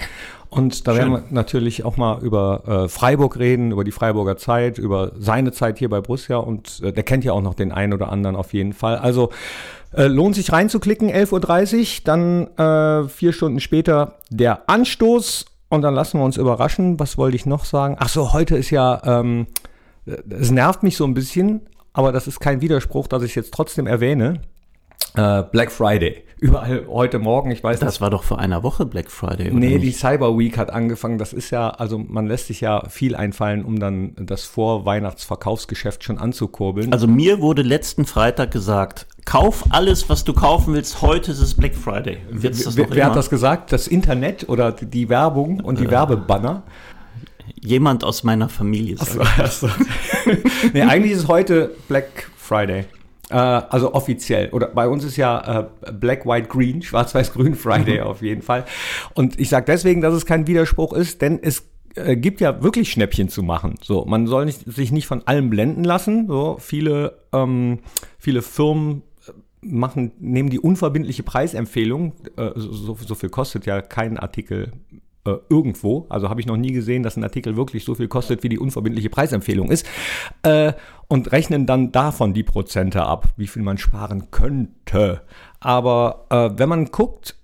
Und 0.49 0.87
da 0.87 0.93
Schön. 0.93 0.99
werden 1.01 1.13
wir 1.13 1.25
natürlich 1.31 1.85
auch 1.85 1.97
mal 1.97 2.23
über 2.23 2.85
äh, 2.85 2.89
Freiburg 2.89 3.39
reden, 3.39 3.73
über 3.73 3.85
die 3.85 3.91
Freiburger 3.91 4.37
Zeit, 4.37 4.79
über 4.79 5.13
seine 5.19 5.53
Zeit 5.53 5.79
hier 5.79 5.91
bei 5.91 6.01
Borussia. 6.01 6.37
Und 6.37 6.81
äh, 6.83 6.93
der 6.93 7.03
kennt 7.03 7.25
ja 7.25 7.33
auch 7.33 7.43
noch 7.43 7.55
den 7.55 7.73
einen 7.73 7.93
oder 7.93 8.11
anderen 8.11 8.37
auf 8.37 8.55
jeden 8.55 8.73
Fall. 8.73 8.97
Also 8.97 9.31
äh, 9.93 10.07
lohnt 10.07 10.37
sich 10.37 10.51
reinzuklicken, 10.51 11.11
11.30 11.11 11.81
Uhr. 11.81 11.87
Dann 12.05 12.47
äh, 12.57 13.09
vier 13.09 13.33
Stunden 13.33 13.61
später 13.61 14.15
der 14.31 14.69
Anstoß. 14.71 15.45
Und 15.69 15.83
dann 15.83 15.95
lassen 15.95 16.21
wir 16.21 16.25
uns 16.25 16.37
überraschen. 16.37 17.01
Was 17.01 17.19
wollte 17.19 17.37
ich 17.37 17.45
noch 17.45 17.65
sagen? 17.65 17.97
Ach 17.99 18.09
so, 18.09 18.33
heute 18.33 18.57
ist 18.57 18.71
ja, 18.71 19.03
ähm, 19.05 19.49
es 20.07 20.53
nervt 20.53 20.85
mich 20.85 20.97
so 20.97 21.05
ein 21.05 21.15
bisschen, 21.15 21.63
aber 21.93 22.13
das 22.13 22.29
ist 22.29 22.39
kein 22.39 22.61
Widerspruch, 22.61 23.09
dass 23.09 23.25
ich 23.25 23.31
es 23.31 23.35
jetzt 23.35 23.53
trotzdem 23.53 23.87
erwähne. 23.89 24.41
Äh, 25.17 25.43
Black 25.53 25.71
Friday. 25.71 26.25
Überall 26.41 26.87
heute 26.89 27.19
Morgen, 27.21 27.51
ich 27.53 27.63
weiß 27.63 27.79
Das 27.79 28.01
war 28.01 28.11
doch 28.11 28.23
vor 28.25 28.39
einer 28.39 28.63
Woche 28.63 28.85
Black 28.85 29.11
Friday. 29.11 29.49
oder 29.51 29.59
Nee, 29.61 29.79
die 29.79 29.87
nicht? 29.87 29.99
Cyber 29.99 30.37
Week 30.37 30.59
hat 30.59 30.71
angefangen. 30.71 31.17
Das 31.17 31.33
ist 31.33 31.51
ja, 31.51 31.71
also 31.71 31.99
man 31.99 32.27
lässt 32.27 32.49
sich 32.49 32.61
ja 32.61 32.87
viel 32.89 33.17
einfallen, 33.17 33.65
um 33.65 33.79
dann 33.79 34.13
das 34.17 34.45
Vorweihnachtsverkaufsgeschäft 34.45 36.05
schon 36.05 36.19
anzukurbeln. 36.19 36.93
Also 36.93 37.07
mir 37.07 37.41
wurde 37.41 37.63
letzten 37.63 38.05
Freitag 38.05 38.51
gesagt, 38.51 39.07
kauf 39.25 39.65
alles, 39.71 40.09
was 40.11 40.25
du 40.25 40.33
kaufen 40.35 40.75
willst. 40.75 41.01
Heute 41.01 41.31
ist 41.31 41.41
es 41.41 41.55
Black 41.55 41.75
Friday. 41.77 42.19
Wird's 42.31 42.77
wer, 42.77 42.91
wer 42.91 43.07
hat 43.07 43.17
das 43.17 43.31
gesagt? 43.31 43.73
Das 43.73 43.87
Internet 43.87 44.49
oder 44.49 44.73
die 44.73 45.09
Werbung 45.09 45.61
und 45.61 45.79
die 45.81 45.91
Werbebanner? 45.91 46.65
Jemand 47.61 48.05
aus 48.05 48.25
meiner 48.25 48.49
Familie. 48.51 48.97
sagt. 48.99 49.39
Achso. 49.41 49.69
nee, 50.75 50.83
eigentlich 50.83 51.13
ist 51.13 51.29
heute 51.29 51.71
Black 51.89 52.29
Friday. 52.37 52.85
Äh, 53.31 53.37
also 53.37 53.95
offiziell. 53.95 54.51
Oder 54.51 54.69
bei 54.69 54.89
uns 54.89 55.05
ist 55.05 55.17
ja 55.17 55.61
äh, 55.61 55.93
Black, 55.93 56.27
White, 56.27 56.49
Green, 56.49 56.83
Schwarz-Weiß-Grün 56.83 57.55
Friday 57.55 58.01
auf 58.01 58.23
jeden 58.23 58.43
Fall. 58.43 58.65
Und 59.15 59.39
ich 59.41 59.49
sage 59.49 59.67
deswegen, 59.67 60.01
dass 60.01 60.15
es 60.15 60.27
kein 60.27 60.47
Widerspruch 60.47 60.93
ist, 60.93 61.23
denn 61.23 61.39
es 61.43 61.69
äh, 61.95 62.17
gibt 62.17 62.41
ja 62.41 62.63
wirklich 62.63 62.91
Schnäppchen 62.91 63.29
zu 63.29 63.43
machen. 63.43 63.77
So, 63.83 64.05
man 64.05 64.27
soll 64.27 64.47
nicht, 64.47 64.61
sich 64.67 64.93
nicht 64.93 65.07
von 65.07 65.27
allem 65.27 65.51
blenden 65.51 65.85
lassen. 65.85 66.27
So, 66.27 66.57
viele, 66.59 67.19
ähm, 67.33 67.81
viele 68.19 68.43
Firmen 68.43 69.03
äh, 69.27 69.33
machen, 69.67 70.13
nehmen 70.19 70.51
die 70.51 70.61
unverbindliche 70.61 71.23
Preisempfehlung, 71.23 72.13
äh, 72.37 72.51
so, 72.57 72.95
so 72.95 73.15
viel 73.15 73.31
kostet 73.31 73.67
ja 73.67 73.81
kein 73.81 74.19
Artikel 74.19 74.73
äh, 75.27 75.37
irgendwo, 75.49 76.07
also 76.09 76.29
habe 76.29 76.41
ich 76.41 76.47
noch 76.47 76.57
nie 76.57 76.73
gesehen, 76.73 77.03
dass 77.03 77.17
ein 77.17 77.25
Artikel 77.25 77.57
wirklich 77.57 77.85
so 77.85 77.95
viel 77.95 78.09
kostet, 78.09 78.43
wie 78.43 78.49
die 78.49 78.59
unverbindliche 78.59 79.11
Preisempfehlung 79.11 79.71
ist, 79.71 79.87
äh, 80.43 80.73
und 81.09 81.33
rechnen 81.33 81.67
dann 81.67 81.93
davon 81.93 82.35
die 82.35 82.43
Prozente 82.43 83.05
ab, 83.05 83.29
wie 83.37 83.47
viel 83.47 83.63
man 83.63 83.79
sparen 83.79 84.31
könnte. 84.31 85.23
Aber 85.61 86.27
äh, 86.31 86.51
wenn 86.59 86.69
man 86.69 86.87
guckt 86.87 87.37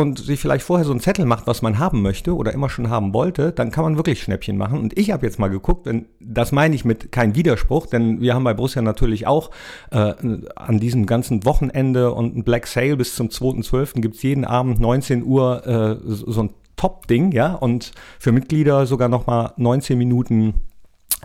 und 0.00 0.18
sich 0.18 0.40
vielleicht 0.40 0.64
vorher 0.64 0.86
so 0.86 0.92
einen 0.92 1.00
Zettel 1.00 1.26
macht, 1.26 1.46
was 1.46 1.60
man 1.60 1.78
haben 1.78 2.00
möchte 2.00 2.34
oder 2.34 2.52
immer 2.52 2.70
schon 2.70 2.88
haben 2.88 3.12
wollte, 3.12 3.52
dann 3.52 3.70
kann 3.70 3.84
man 3.84 3.96
wirklich 3.96 4.22
Schnäppchen 4.22 4.56
machen. 4.56 4.78
Und 4.78 4.98
ich 4.98 5.10
habe 5.10 5.26
jetzt 5.26 5.38
mal 5.38 5.48
geguckt, 5.48 5.84
wenn, 5.84 6.06
das 6.20 6.52
meine 6.52 6.74
ich 6.74 6.86
mit 6.86 7.12
kein 7.12 7.34
Widerspruch, 7.34 7.86
denn 7.86 8.20
wir 8.20 8.34
haben 8.34 8.44
bei 8.44 8.54
Borussia 8.54 8.80
natürlich 8.80 9.26
auch 9.26 9.50
äh, 9.90 10.14
an 10.56 10.80
diesem 10.80 11.04
ganzen 11.04 11.44
Wochenende 11.44 12.12
und 12.12 12.34
ein 12.34 12.44
Black 12.44 12.66
Sale 12.66 12.96
bis 12.96 13.14
zum 13.14 13.28
2.12. 13.28 14.00
gibt's 14.00 14.22
jeden 14.22 14.46
Abend 14.46 14.80
19 14.80 15.22
Uhr 15.22 15.66
äh, 15.66 15.96
so 16.02 16.44
ein 16.44 16.50
Top-Ding, 16.80 17.32
ja, 17.32 17.52
und 17.52 17.92
für 18.18 18.32
Mitglieder 18.32 18.86
sogar 18.86 19.10
nochmal 19.10 19.52
19 19.58 19.98
Minuten 19.98 20.54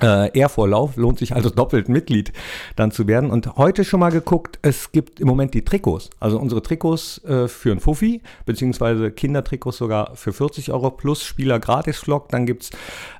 äh, 0.02 0.38
Ehrvorlauf, 0.38 0.98
lohnt 0.98 1.18
sich 1.18 1.34
also 1.34 1.50
doppelt 1.50 1.88
Mitglied 1.88 2.34
dann 2.76 2.92
zu 2.92 3.08
werden. 3.08 3.32
Und 3.32 3.56
heute 3.56 3.86
schon 3.86 4.02
mal 4.02 4.12
geguckt, 4.12 4.60
es 4.64 4.92
gibt 4.92 5.22
im 5.22 5.28
Moment 5.30 5.54
die 5.54 5.64
Trikots. 5.64 6.10
Also 6.20 6.40
unsere 6.40 6.62
Trikots 6.62 7.24
äh, 7.24 7.48
für 7.48 7.72
ein 7.72 7.80
Fuffi, 7.80 8.22
beziehungsweise 8.46 9.12
Kindertrikots 9.12 9.78
sogar 9.78 10.18
für 10.18 10.34
40 10.34 10.74
Euro 10.74 10.92
plus 10.92 11.24
Spieler 11.24 11.62
gratis 11.62 12.00
Vlog. 12.00 12.28
Dann 12.28 12.46
gibt's 12.46 12.72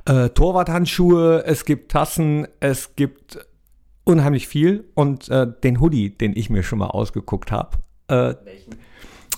äh, 0.04 0.28
Torwarthandschuhe, 0.28 1.46
es 1.46 1.64
gibt 1.64 1.94
Tassen, 1.94 2.50
es 2.60 2.98
gibt 2.98 3.40
unheimlich 4.04 4.50
viel. 4.50 4.84
Und 4.94 5.30
äh, 5.30 5.48
den 5.64 5.80
Hoodie, 5.80 6.10
den 6.10 6.36
ich 6.36 6.50
mir 6.50 6.64
schon 6.64 6.80
mal 6.80 6.88
ausgeguckt 6.88 7.54
habe. 7.54 7.78
Äh, 8.10 8.36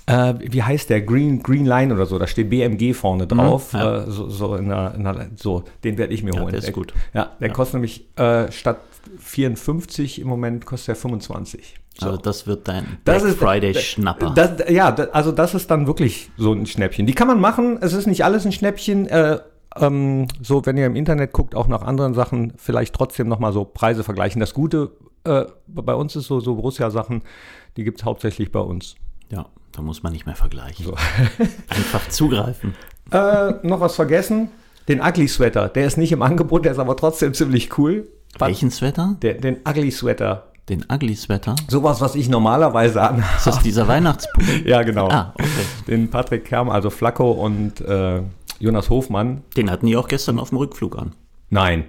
äh, 0.08 0.34
wie 0.40 0.64
heißt 0.64 0.90
der? 0.90 1.02
Green, 1.02 1.44
Green 1.44 1.66
Line 1.66 1.94
oder 1.94 2.06
so, 2.06 2.18
da 2.18 2.26
steht 2.28 2.50
BMG 2.50 2.94
vorne 2.96 3.28
drauf. 3.28 3.74
Mhm, 3.74 3.80
ja. 3.80 3.98
äh, 4.04 4.10
so, 4.12 4.30
so, 4.30 4.56
in 4.56 4.72
einer, 4.72 4.96
in 4.96 5.06
einer, 5.06 5.28
so, 5.36 5.64
den 5.84 5.98
werde 5.98 6.14
ich 6.14 6.24
mir 6.24 6.34
Ja, 6.34 6.42
holen. 6.42 6.52
der 6.52 6.60
ist 6.60 6.74
gut. 6.74 6.94
Ja, 7.14 7.32
der 7.40 7.50
kostet 7.52 7.76
nämlich 7.76 8.08
äh, 8.18 8.52
statt 8.52 8.80
54 9.20 10.22
im 10.22 10.28
Moment 10.28 10.66
kostet 10.66 10.90
er 10.90 10.96
25. 10.96 11.76
So. 12.00 12.06
Also 12.08 12.18
das 12.18 12.46
wird 12.48 12.68
dein 12.68 12.98
Das 13.06 13.22
Black 13.24 13.32
ist 13.34 13.40
Friday 13.40 13.74
da- 13.74 13.80
Schnapper. 13.80 14.30
Das, 14.36 14.70
ja, 14.70 14.92
da- 14.92 15.06
also 15.14 15.32
das 15.32 15.54
ist 15.56 15.70
dann 15.72 15.88
wirklich 15.88 16.30
so 16.38 16.54
ein 16.54 16.66
Schnäppchen. 16.66 17.06
Die 17.08 17.14
kann 17.14 17.28
man 17.28 17.40
machen. 17.40 17.78
Es 17.82 17.94
ist 17.94 18.06
nicht 18.08 18.24
alles 18.24 18.46
ein 18.46 18.52
Schnäppchen. 18.52 19.08
Äh, 19.08 19.40
ähm, 19.76 20.28
so, 20.42 20.66
wenn 20.66 20.78
ihr 20.78 20.86
im 20.86 20.96
Internet 20.96 21.34
guckt, 21.34 21.56
auch 21.56 21.68
nach 21.68 21.82
anderen 21.82 22.14
Sachen, 22.14 22.54
vielleicht 22.58 22.94
trotzdem 22.96 23.28
nochmal 23.28 23.52
so 23.54 23.66
Preise 23.66 24.04
vergleichen. 24.04 24.40
Das 24.40 24.54
Gute 24.54 24.92
äh, 25.24 25.46
bei 25.68 25.94
uns 25.96 26.16
ist 26.16 26.26
so, 26.28 26.40
so 26.40 26.56
Borussia-Sachen, 26.56 27.22
die 27.78 27.84
gibt's 27.84 28.04
hauptsächlich 28.04 28.52
bei 28.52 28.60
uns. 28.60 28.96
Ja, 29.32 29.46
da 29.72 29.82
muss 29.82 30.04
man 30.04 30.14
nicht 30.14 30.26
mehr 30.26 30.36
vergleichen. 30.36 30.88
Einfach 31.70 32.08
zugreifen. 32.10 32.76
Äh, 33.12 33.54
noch 33.64 33.80
was 33.80 33.96
vergessen? 33.96 34.50
Den 34.88 35.02
Ugly 35.02 35.28
Sweater. 35.28 35.70
Der 35.70 35.86
ist 35.86 35.98
nicht 35.98 36.12
im 36.12 36.22
Angebot, 36.22 36.66
der 36.66 36.72
ist 36.72 36.80
aber 36.80 36.96
trotzdem 36.96 37.34
ziemlich 37.34 37.78
cool. 37.78 38.08
Welchen 38.40 38.72
Sweater? 38.72 39.16
Der, 39.22 39.36
den 39.36 39.58
Ugly 39.68 39.92
Sweater. 39.92 40.48
Den 40.70 40.86
Ugly 40.92 41.16
Sweater? 41.16 41.56
Sowas, 41.68 42.02
was 42.02 42.16
ich 42.16 42.28
normalerweise 42.28 43.02
anhabe. 43.02 43.38
Ist 43.38 43.48
das 43.48 43.60
dieser 43.60 43.88
Weihnachtspulli? 43.88 44.64
Ja, 44.68 44.84
genau. 44.84 45.08
Ah, 45.10 45.34
okay. 45.36 45.48
Den 45.88 46.10
Patrick 46.10 46.46
Kerm, 46.46 46.70
also 46.70 46.90
Flacco 46.90 47.32
und 47.32 47.80
äh, 47.82 48.22
Jonas 48.60 48.90
Hofmann. 48.90 49.44
Den 49.56 49.72
hatten 49.72 49.86
die 49.86 49.96
auch 49.96 50.08
gestern 50.08 50.40
auf 50.40 50.50
dem 50.50 50.58
Rückflug 50.58 50.98
an. 50.98 51.14
Nein. 51.50 51.86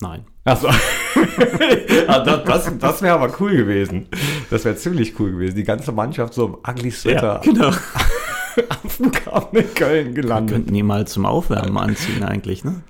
Nein. 0.00 0.24
Achso. 0.44 0.68
das 2.06 2.44
das, 2.44 2.78
das 2.78 3.02
wäre 3.02 3.14
aber 3.14 3.32
cool 3.40 3.56
gewesen. 3.56 4.08
Das 4.50 4.64
wäre 4.64 4.76
ziemlich 4.76 5.18
cool 5.18 5.32
gewesen. 5.32 5.56
Die 5.56 5.64
ganze 5.64 5.92
Mannschaft 5.92 6.34
so 6.34 6.46
im 6.46 6.56
Ugly 6.68 6.90
Sweater 6.90 7.40
genau. 7.44 7.68
am 8.68 8.88
Flughafen 8.90 9.58
in 9.58 9.74
Köln 9.74 10.14
gelandet. 10.14 10.54
Könnten 10.56 10.74
die 10.74 10.82
mal 10.82 11.06
zum 11.06 11.26
Aufwärmen 11.26 11.76
anziehen 11.76 12.22
eigentlich, 12.24 12.64
ne? 12.64 12.82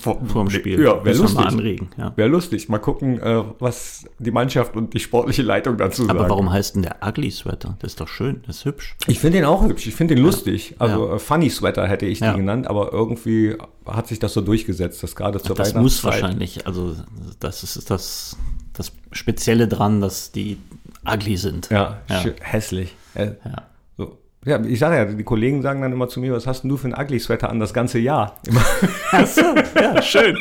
Vor, 0.00 0.18
Vorm 0.26 0.48
Spiel. 0.48 0.80
Ja, 0.80 1.04
wäre 1.04 1.04
wir 1.04 1.14
lustig. 1.16 1.34
mal 1.38 1.46
anregen, 1.46 1.88
ja. 1.98 2.12
Wäre 2.16 2.28
lustig. 2.30 2.70
Mal 2.70 2.78
gucken, 2.78 3.18
äh, 3.20 3.42
was 3.58 4.04
die 4.18 4.30
Mannschaft 4.30 4.74
und 4.74 4.94
die 4.94 5.00
sportliche 5.00 5.42
Leitung 5.42 5.76
dazu 5.76 6.04
sagen. 6.06 6.18
Aber 6.18 6.30
warum 6.30 6.50
heißt 6.50 6.76
denn 6.76 6.82
der 6.82 6.96
Ugly 7.06 7.30
Sweater? 7.30 7.76
Das 7.80 7.92
ist 7.92 8.00
doch 8.00 8.08
schön, 8.08 8.42
das 8.46 8.58
ist 8.58 8.64
hübsch. 8.64 8.96
Ich 9.06 9.18
finde 9.20 9.38
den 9.38 9.44
auch 9.44 9.62
hübsch. 9.62 9.86
Ich 9.86 9.94
finde 9.94 10.14
den 10.14 10.24
lustig. 10.24 10.76
Also 10.78 11.08
Ja. 11.08 11.16
äh, 11.16 11.18
Funny 11.18 11.50
Sweater 11.50 11.86
hätte 11.86 12.06
ich 12.06 12.20
Ja. 12.20 12.32
den 12.32 12.38
genannt, 12.38 12.68
aber 12.68 12.92
irgendwie 12.92 13.56
hat 13.84 14.06
sich 14.08 14.18
das 14.18 14.32
so 14.32 14.40
durchgesetzt, 14.40 15.02
dass 15.02 15.14
gerade 15.14 15.40
zur 15.40 15.56
Das 15.56 15.74
muss 15.74 16.02
wahrscheinlich, 16.04 16.66
also 16.66 16.96
das 17.38 17.62
ist 17.62 17.90
das, 17.90 18.38
das 18.72 18.92
Spezielle 19.12 19.68
dran, 19.68 20.00
dass 20.00 20.32
die 20.32 20.58
ugly 21.06 21.36
sind. 21.36 21.68
Ja, 21.70 21.98
Ja. 22.08 22.22
hässlich. 22.40 22.94
Äh, 23.14 23.32
Ja. 23.44 23.62
So. 23.96 24.18
Ja, 24.44 24.60
ich 24.64 24.78
sage 24.78 24.96
ja, 24.96 25.04
die 25.04 25.22
Kollegen 25.24 25.60
sagen 25.62 25.82
dann 25.82 25.92
immer 25.92 26.08
zu 26.08 26.20
mir, 26.20 26.32
was 26.32 26.46
hast 26.46 26.62
denn 26.62 26.70
du 26.70 26.76
für 26.76 26.88
ein 26.88 26.94
Ugly-Sweater 26.98 27.50
an 27.50 27.60
das 27.60 27.74
ganze 27.74 27.98
Jahr? 27.98 28.36
Immer. 28.46 28.62
Achso, 29.12 29.42
ja, 29.74 30.00
schön. 30.02 30.38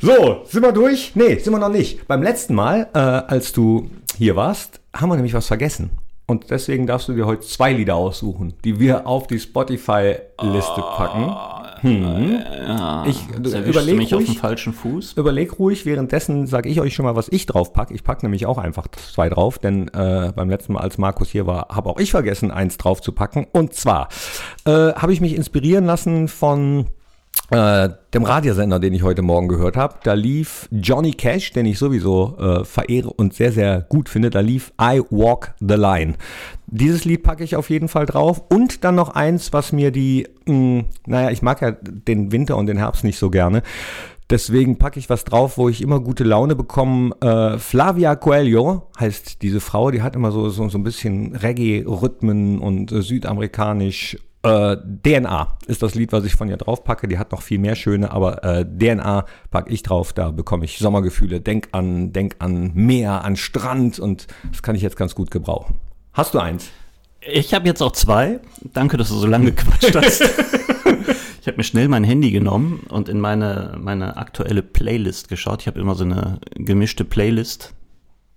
So, 0.00 0.42
sind 0.46 0.62
wir 0.62 0.72
durch? 0.72 1.12
Nee, 1.14 1.38
sind 1.38 1.52
wir 1.52 1.58
noch 1.58 1.68
nicht. 1.68 2.06
Beim 2.08 2.22
letzten 2.22 2.54
Mal, 2.54 2.88
äh, 2.94 2.98
als 2.98 3.52
du 3.52 3.90
hier 4.16 4.36
warst, 4.36 4.80
haben 4.94 5.10
wir 5.10 5.16
nämlich 5.16 5.34
was 5.34 5.46
vergessen. 5.46 5.90
Und 6.26 6.50
deswegen 6.50 6.86
darfst 6.86 7.08
du 7.08 7.14
dir 7.14 7.24
heute 7.26 7.42
zwei 7.46 7.72
Lieder 7.72 7.94
aussuchen, 7.96 8.52
die 8.64 8.78
wir 8.78 9.06
auf 9.06 9.26
die 9.26 9.38
Spotify-Liste 9.38 10.82
packen. 10.96 11.34
Hm. 11.80 12.38
Ich 13.06 13.24
Das 13.40 13.52
erwischt 13.52 13.74
überleg 13.76 13.96
mich 13.96 14.14
auf 14.14 14.20
ruhig. 14.20 14.32
dem 14.32 14.40
falschen 14.40 14.72
Fuß. 14.72 15.14
Überleg 15.14 15.58
ruhig, 15.58 15.86
währenddessen 15.86 16.46
sage 16.46 16.68
ich 16.68 16.80
euch 16.80 16.94
schon 16.94 17.04
mal, 17.04 17.16
was 17.16 17.28
ich 17.28 17.46
drauf 17.46 17.72
packe. 17.72 17.94
Ich 17.94 18.04
packe 18.04 18.24
nämlich 18.24 18.46
auch 18.46 18.58
einfach 18.58 18.88
zwei 18.88 19.28
drauf, 19.28 19.58
denn 19.58 19.88
äh, 19.88 20.32
beim 20.34 20.48
letzten 20.50 20.74
Mal, 20.74 20.80
als 20.80 20.98
Markus 20.98 21.30
hier 21.30 21.46
war, 21.46 21.68
habe 21.70 21.88
auch 21.90 21.98
ich 21.98 22.10
vergessen, 22.10 22.50
eins 22.50 22.76
drauf 22.78 23.00
zu 23.00 23.12
packen. 23.12 23.46
Und 23.52 23.74
zwar 23.74 24.08
äh, 24.64 24.70
habe 24.92 25.12
ich 25.12 25.20
mich 25.20 25.34
inspirieren 25.34 25.86
lassen 25.86 26.28
von 26.28 26.86
äh, 27.50 27.88
dem 28.12 28.24
Radiosender, 28.24 28.78
den 28.78 28.92
ich 28.92 29.02
heute 29.02 29.22
Morgen 29.22 29.48
gehört 29.48 29.76
habe. 29.76 29.94
Da 30.02 30.12
lief 30.12 30.68
Johnny 30.70 31.12
Cash, 31.12 31.52
den 31.52 31.66
ich 31.66 31.78
sowieso 31.78 32.36
äh, 32.38 32.64
verehre 32.64 33.10
und 33.10 33.34
sehr, 33.34 33.52
sehr 33.52 33.80
gut 33.80 34.08
finde. 34.08 34.30
Da 34.30 34.40
lief 34.40 34.72
I 34.80 35.00
Walk 35.10 35.54
the 35.60 35.74
Line. 35.74 36.14
Dieses 36.66 37.04
Lied 37.04 37.22
packe 37.22 37.44
ich 37.44 37.56
auf 37.56 37.70
jeden 37.70 37.88
Fall 37.88 38.06
drauf. 38.06 38.42
Und 38.50 38.84
dann 38.84 38.94
noch 38.94 39.10
eins, 39.10 39.52
was 39.52 39.72
mir 39.72 39.90
die, 39.90 40.26
mh, 40.46 40.84
naja, 41.06 41.30
ich 41.30 41.42
mag 41.42 41.62
ja 41.62 41.72
den 41.72 42.32
Winter 42.32 42.56
und 42.56 42.66
den 42.66 42.76
Herbst 42.76 43.04
nicht 43.04 43.18
so 43.18 43.30
gerne. 43.30 43.62
Deswegen 44.30 44.76
packe 44.76 44.98
ich 44.98 45.08
was 45.08 45.24
drauf, 45.24 45.56
wo 45.56 45.70
ich 45.70 45.80
immer 45.80 46.00
gute 46.00 46.22
Laune 46.22 46.54
bekomme. 46.54 47.14
Äh, 47.22 47.56
Flavia 47.56 48.14
Coelho 48.14 48.88
heißt 49.00 49.40
diese 49.40 49.60
Frau, 49.60 49.90
die 49.90 50.02
hat 50.02 50.16
immer 50.16 50.32
so, 50.32 50.50
so, 50.50 50.68
so 50.68 50.76
ein 50.76 50.84
bisschen 50.84 51.34
Reggae-Rhythmen 51.34 52.58
und 52.58 52.92
äh, 52.92 53.00
südamerikanisch. 53.00 54.18
Äh, 54.42 54.76
DNA 54.76 55.58
ist 55.66 55.82
das 55.82 55.94
Lied, 55.94 56.12
was 56.12 56.24
ich 56.24 56.34
von 56.34 56.48
ihr 56.48 56.56
drauf 56.56 56.84
packe. 56.84 57.08
Die 57.08 57.18
hat 57.18 57.32
noch 57.32 57.42
viel 57.42 57.58
mehr 57.58 57.74
schöne, 57.74 58.10
aber 58.12 58.44
äh, 58.44 58.64
DNA 58.64 59.24
packe 59.50 59.70
ich 59.72 59.82
drauf. 59.82 60.12
Da 60.12 60.30
bekomme 60.30 60.64
ich 60.64 60.78
Sommergefühle. 60.78 61.40
Denk 61.40 61.68
an, 61.72 62.12
denk 62.12 62.36
an 62.38 62.72
Meer, 62.74 63.24
an 63.24 63.36
Strand 63.36 63.98
und 63.98 64.28
das 64.50 64.62
kann 64.62 64.76
ich 64.76 64.82
jetzt 64.82 64.96
ganz 64.96 65.14
gut 65.14 65.30
gebrauchen. 65.30 65.76
Hast 66.12 66.34
du 66.34 66.38
eins? 66.38 66.70
Ich 67.20 67.52
habe 67.52 67.66
jetzt 67.66 67.82
auch 67.82 67.92
zwei. 67.92 68.40
Danke, 68.72 68.96
dass 68.96 69.08
du 69.08 69.16
so 69.16 69.26
lange 69.26 69.52
gequatscht 69.52 69.96
hast. 69.96 70.20
ich 71.40 71.46
habe 71.48 71.56
mir 71.56 71.64
schnell 71.64 71.88
mein 71.88 72.04
Handy 72.04 72.30
genommen 72.30 72.86
und 72.88 73.08
in 73.08 73.20
meine, 73.20 73.76
meine 73.80 74.16
aktuelle 74.16 74.62
Playlist 74.62 75.28
geschaut. 75.28 75.62
Ich 75.62 75.66
habe 75.66 75.80
immer 75.80 75.96
so 75.96 76.04
eine 76.04 76.38
gemischte 76.54 77.04
Playlist, 77.04 77.74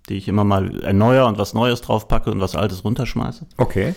die 0.08 0.14
ich 0.14 0.26
immer 0.26 0.42
mal 0.42 0.80
erneuere 0.82 1.26
und 1.26 1.38
was 1.38 1.54
Neues 1.54 1.80
draufpacke 1.80 2.32
und 2.32 2.40
was 2.40 2.56
Altes 2.56 2.84
runterschmeiße. 2.84 3.46
Okay. 3.56 3.94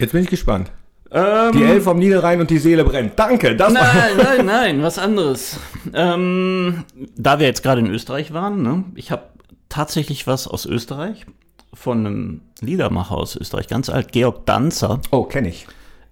Jetzt 0.00 0.12
bin 0.12 0.24
ich 0.24 0.30
gespannt. 0.30 0.72
Die 1.10 1.62
Elf 1.62 1.84
vom 1.84 1.98
Niederrhein 1.98 2.40
und 2.40 2.50
die 2.50 2.58
Seele 2.58 2.84
brennt. 2.84 3.12
Danke. 3.16 3.54
Das 3.54 3.72
Nein, 3.72 3.86
nein, 4.16 4.46
nein, 4.46 4.82
was 4.82 4.98
anderes. 4.98 5.60
Ähm, 5.92 6.84
da 7.16 7.38
wir 7.38 7.46
jetzt 7.46 7.62
gerade 7.62 7.80
in 7.80 7.86
Österreich 7.88 8.32
waren, 8.32 8.62
ne, 8.62 8.84
ich 8.94 9.10
habe 9.10 9.22
tatsächlich 9.68 10.26
was 10.26 10.48
aus 10.48 10.66
Österreich, 10.66 11.26
von 11.74 12.06
einem 12.06 12.40
Liedermacher 12.60 13.16
aus 13.16 13.36
Österreich, 13.36 13.68
ganz 13.68 13.88
alt, 13.88 14.12
Georg 14.12 14.46
Danzer. 14.46 15.00
Oh, 15.10 15.24
kenne 15.24 15.48
ich. 15.48 15.66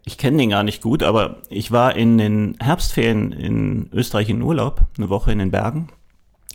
Ich 0.05 0.18
kenne 0.18 0.38
den 0.38 0.50
gar 0.50 0.64
nicht 0.64 0.83
gut, 0.83 1.02
aber 1.02 1.37
ich 1.48 1.70
war 1.70 1.94
in 1.94 2.18
den 2.18 2.57
Herbstferien 2.61 3.31
in 3.31 3.88
Österreich 3.92 4.28
in 4.28 4.42
Urlaub, 4.42 4.83
eine 4.98 5.09
Woche 5.09 5.31
in 5.31 5.38
den 5.38 5.52
Bergen 5.52 5.88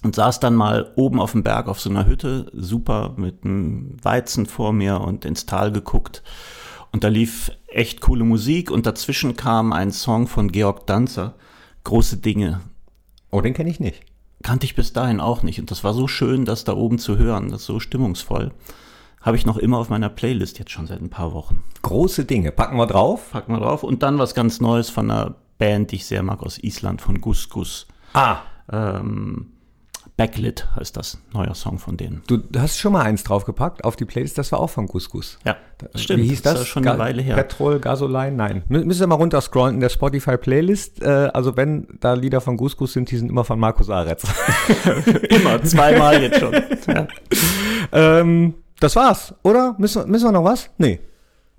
und 0.03 0.15
saß 0.15 0.41
dann 0.41 0.53
mal 0.53 0.91
oben 0.95 1.21
auf 1.21 1.31
dem 1.31 1.43
Berg 1.43 1.67
auf 1.69 1.79
so 1.79 1.89
einer 1.89 2.05
Hütte, 2.05 2.51
super 2.53 3.13
mit 3.15 3.45
einem 3.45 3.95
Weizen 4.03 4.45
vor 4.45 4.73
mir 4.73 4.99
und 4.99 5.23
ins 5.23 5.45
Tal 5.45 5.71
geguckt. 5.71 6.23
Und 6.91 7.03
da 7.03 7.07
lief 7.09 7.51
echt 7.67 8.01
coole 8.01 8.23
Musik 8.23 8.71
und 8.71 8.85
dazwischen 8.85 9.35
kam 9.35 9.73
ein 9.73 9.91
Song 9.91 10.27
von 10.27 10.51
Georg 10.51 10.87
Danzer, 10.87 11.35
Große 11.83 12.17
Dinge. 12.17 12.61
Oh, 13.31 13.39
den 13.39 13.53
kenne 13.53 13.69
ich 13.69 13.79
nicht. 13.79 14.01
Kannte 14.43 14.65
ich 14.65 14.75
bis 14.75 14.91
dahin 14.93 15.19
auch 15.21 15.41
nicht 15.41 15.59
und 15.59 15.71
das 15.71 15.83
war 15.83 15.93
so 15.93 16.07
schön, 16.07 16.43
das 16.43 16.63
da 16.63 16.73
oben 16.73 16.99
zu 16.99 17.17
hören, 17.17 17.49
das 17.49 17.61
ist 17.61 17.67
so 17.67 17.79
stimmungsvoll. 17.79 18.51
Habe 19.21 19.37
ich 19.37 19.45
noch 19.45 19.57
immer 19.57 19.77
auf 19.77 19.89
meiner 19.89 20.09
Playlist 20.09 20.59
jetzt 20.59 20.71
schon 20.71 20.85
seit 20.87 21.01
ein 21.01 21.09
paar 21.09 21.33
Wochen. 21.33 21.63
Große 21.81 22.25
Dinge. 22.25 22.51
Packen 22.51 22.77
wir 22.77 22.87
drauf. 22.87 23.29
Pack 23.31 23.49
mal 23.49 23.59
drauf. 23.59 23.83
Und 23.83 24.03
dann 24.03 24.19
was 24.19 24.35
ganz 24.35 24.61
Neues 24.61 24.89
von 24.89 25.09
einer 25.09 25.35
Band, 25.57 25.91
die 25.91 25.95
ich 25.97 26.05
sehr 26.05 26.23
mag, 26.23 26.43
aus 26.43 26.61
Island, 26.63 27.01
von 27.01 27.19
Gus 27.19 27.49
Gus. 27.49 27.87
Ah, 28.13 28.37
Ähm, 28.71 29.53
Backlit 30.17 30.67
heißt 30.75 30.97
das, 30.97 31.19
neuer 31.31 31.53
Song 31.53 31.77
von 31.77 31.95
denen. 31.95 32.23
du 32.27 32.41
hast 32.57 32.79
schon 32.79 32.91
mal 32.93 33.03
eins 33.03 33.23
draufgepackt 33.23 33.83
auf 33.83 33.95
die 33.95 34.05
Playlist. 34.05 34.35
Das 34.39 34.51
war 34.51 34.59
auch 34.59 34.71
von 34.71 34.87
Gus 34.87 35.11
Gus. 35.11 35.37
Ja, 35.45 35.57
das 35.77 36.01
stimmt. 36.01 36.23
Wie 36.23 36.29
hieß 36.29 36.41
das? 36.41 36.53
ist 36.55 36.59
ja 36.61 36.65
schon 36.65 36.87
eine 36.87 36.97
Weile 36.97 37.21
her. 37.21 37.35
Petrol, 37.35 37.79
Gasoline? 37.79 38.31
Nein. 38.35 38.63
Mü 38.67 38.83
müsst 38.83 38.99
ihr 38.99 39.05
mal 39.05 39.13
runterscrollen 39.13 39.75
in 39.75 39.79
der 39.81 39.89
Spotify-Playlist. 39.89 41.03
Äh, 41.03 41.29
also 41.33 41.55
wenn 41.55 41.87
da 41.99 42.13
Lieder 42.15 42.41
von 42.41 42.57
Gus 42.57 42.75
Gus 42.75 42.93
sind, 42.93 43.11
die 43.11 43.17
sind 43.17 43.29
immer 43.29 43.43
von 43.43 43.59
Markus 43.59 43.91
Aretz. 43.91 44.23
Immer, 45.29 45.61
zweimal 45.63 46.21
jetzt 46.21 46.39
schon. 46.39 46.53
Ja. 46.87 47.07
ähm, 47.91 48.55
das 48.79 48.95
war's, 48.95 49.35
oder? 49.43 49.75
Müssen, 49.77 50.01
wir- 50.03 50.07
müssen 50.07 50.25
wir 50.25 50.31
noch 50.31 50.43
was? 50.43 50.69
Nee. 50.79 50.99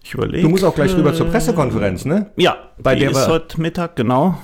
Ich 0.02 0.14
überlege. 0.14 0.42
Du 0.42 0.48
musst 0.48 0.64
auch 0.64 0.74
gleich 0.74 0.94
rüber 0.96 1.12
zur 1.14 1.26
Pressekonferenz, 1.26 2.04
ne? 2.04 2.30
Ja, 2.36 2.56
Bei 2.82 2.94
der 2.96 3.10
ist 3.10 3.28
heute 3.28 3.60
Mittag, 3.60 3.94
genau. 3.96 4.38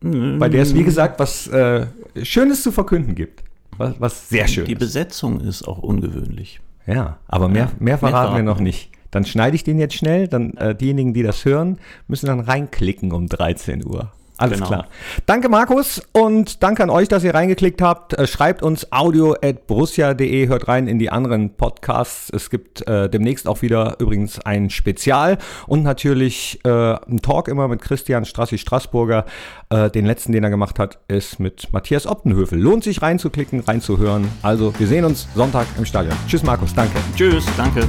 Bei 0.00 0.48
der 0.48 0.62
es, 0.62 0.74
wie 0.74 0.84
gesagt, 0.84 1.18
was 1.18 1.48
äh, 1.48 1.86
Schönes 2.22 2.62
zu 2.62 2.70
verkünden 2.72 3.14
gibt. 3.14 3.42
Was, 3.76 3.94
was 4.00 4.28
sehr 4.28 4.48
schön 4.48 4.64
Die 4.64 4.74
Besetzung 4.74 5.40
ist 5.40 5.66
auch 5.66 5.78
ungewöhnlich. 5.78 6.60
Ja, 6.86 7.18
aber 7.26 7.48
mehr, 7.48 7.70
mehr 7.78 7.98
verraten 7.98 8.36
wir 8.36 8.42
noch 8.42 8.60
nicht. 8.60 8.90
Dann 9.10 9.24
schneide 9.24 9.56
ich 9.56 9.64
den 9.64 9.78
jetzt 9.78 9.94
schnell, 9.94 10.28
dann 10.28 10.54
äh, 10.54 10.74
diejenigen, 10.74 11.14
die 11.14 11.22
das 11.22 11.44
hören, 11.44 11.78
müssen 12.06 12.26
dann 12.26 12.40
reinklicken 12.40 13.12
um 13.12 13.26
13 13.26 13.84
Uhr. 13.84 14.12
Alles 14.38 14.58
Genau. 14.58 14.68
klar. 14.68 14.86
Danke 15.26 15.48
Markus 15.48 16.00
und 16.12 16.62
danke 16.62 16.82
an 16.82 16.90
euch, 16.90 17.08
dass 17.08 17.24
ihr 17.24 17.34
reingeklickt 17.34 17.82
habt. 17.82 18.14
Äh, 18.14 18.26
schreibt 18.26 18.62
uns 18.62 18.92
audio 18.92 19.34
at 19.42 19.66
borussia.de, 19.66 20.48
hört 20.48 20.68
rein 20.68 20.86
in 20.88 20.98
die 20.98 21.10
anderen 21.10 21.54
Podcasts. 21.56 22.30
Es 22.32 22.48
gibt 22.48 22.86
äh, 22.88 23.10
demnächst 23.10 23.46
auch 23.48 23.62
wieder 23.62 23.96
übrigens 23.98 24.38
ein 24.40 24.70
Spezial 24.70 25.38
und 25.66 25.82
natürlich 25.82 26.60
äh, 26.64 26.68
ein 26.70 27.20
Talk 27.22 27.48
immer 27.48 27.68
mit 27.68 27.82
Christian 27.82 28.24
Strassi 28.24 28.58
Straßburger. 28.58 29.24
Äh, 29.70 29.90
den 29.90 30.06
letzten, 30.06 30.32
den 30.32 30.44
er 30.44 30.50
gemacht 30.50 30.78
hat, 30.78 30.98
ist 31.08 31.40
mit 31.40 31.72
Matthias 31.72 32.06
Optenhövel. 32.06 32.58
Lohnt 32.60 32.84
sich 32.84 33.02
reinzuklicken, 33.02 33.60
reinzuhören. 33.60 34.28
Also 34.42 34.72
wir 34.78 34.86
sehen 34.86 35.04
uns 35.04 35.28
Sonntag 35.34 35.66
im 35.76 35.84
Stadion. 35.84 36.14
Tschüss 36.28 36.42
Markus, 36.42 36.72
danke. 36.74 36.96
Tschüss, 37.16 37.44
danke. 37.56 37.86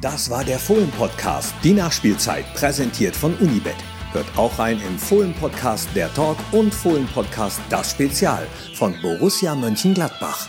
Das 0.00 0.28
war 0.30 0.42
der 0.42 0.58
Fohlen-Podcast, 0.58 1.54
die 1.62 1.72
Nachspielzeit, 1.74 2.44
präsentiert 2.54 3.14
von 3.14 3.34
Unibet. 3.36 3.76
Hört 4.12 4.26
auch 4.36 4.58
rein 4.58 4.80
im 4.86 4.98
Fohlen-Podcast 4.98 5.88
Der 5.94 6.12
Talk 6.12 6.36
und 6.52 6.74
Fohlen-Podcast 6.74 7.60
Das 7.70 7.92
Spezial 7.92 8.46
von 8.74 8.94
Borussia 9.00 9.54
Mönchengladbach. 9.54 10.48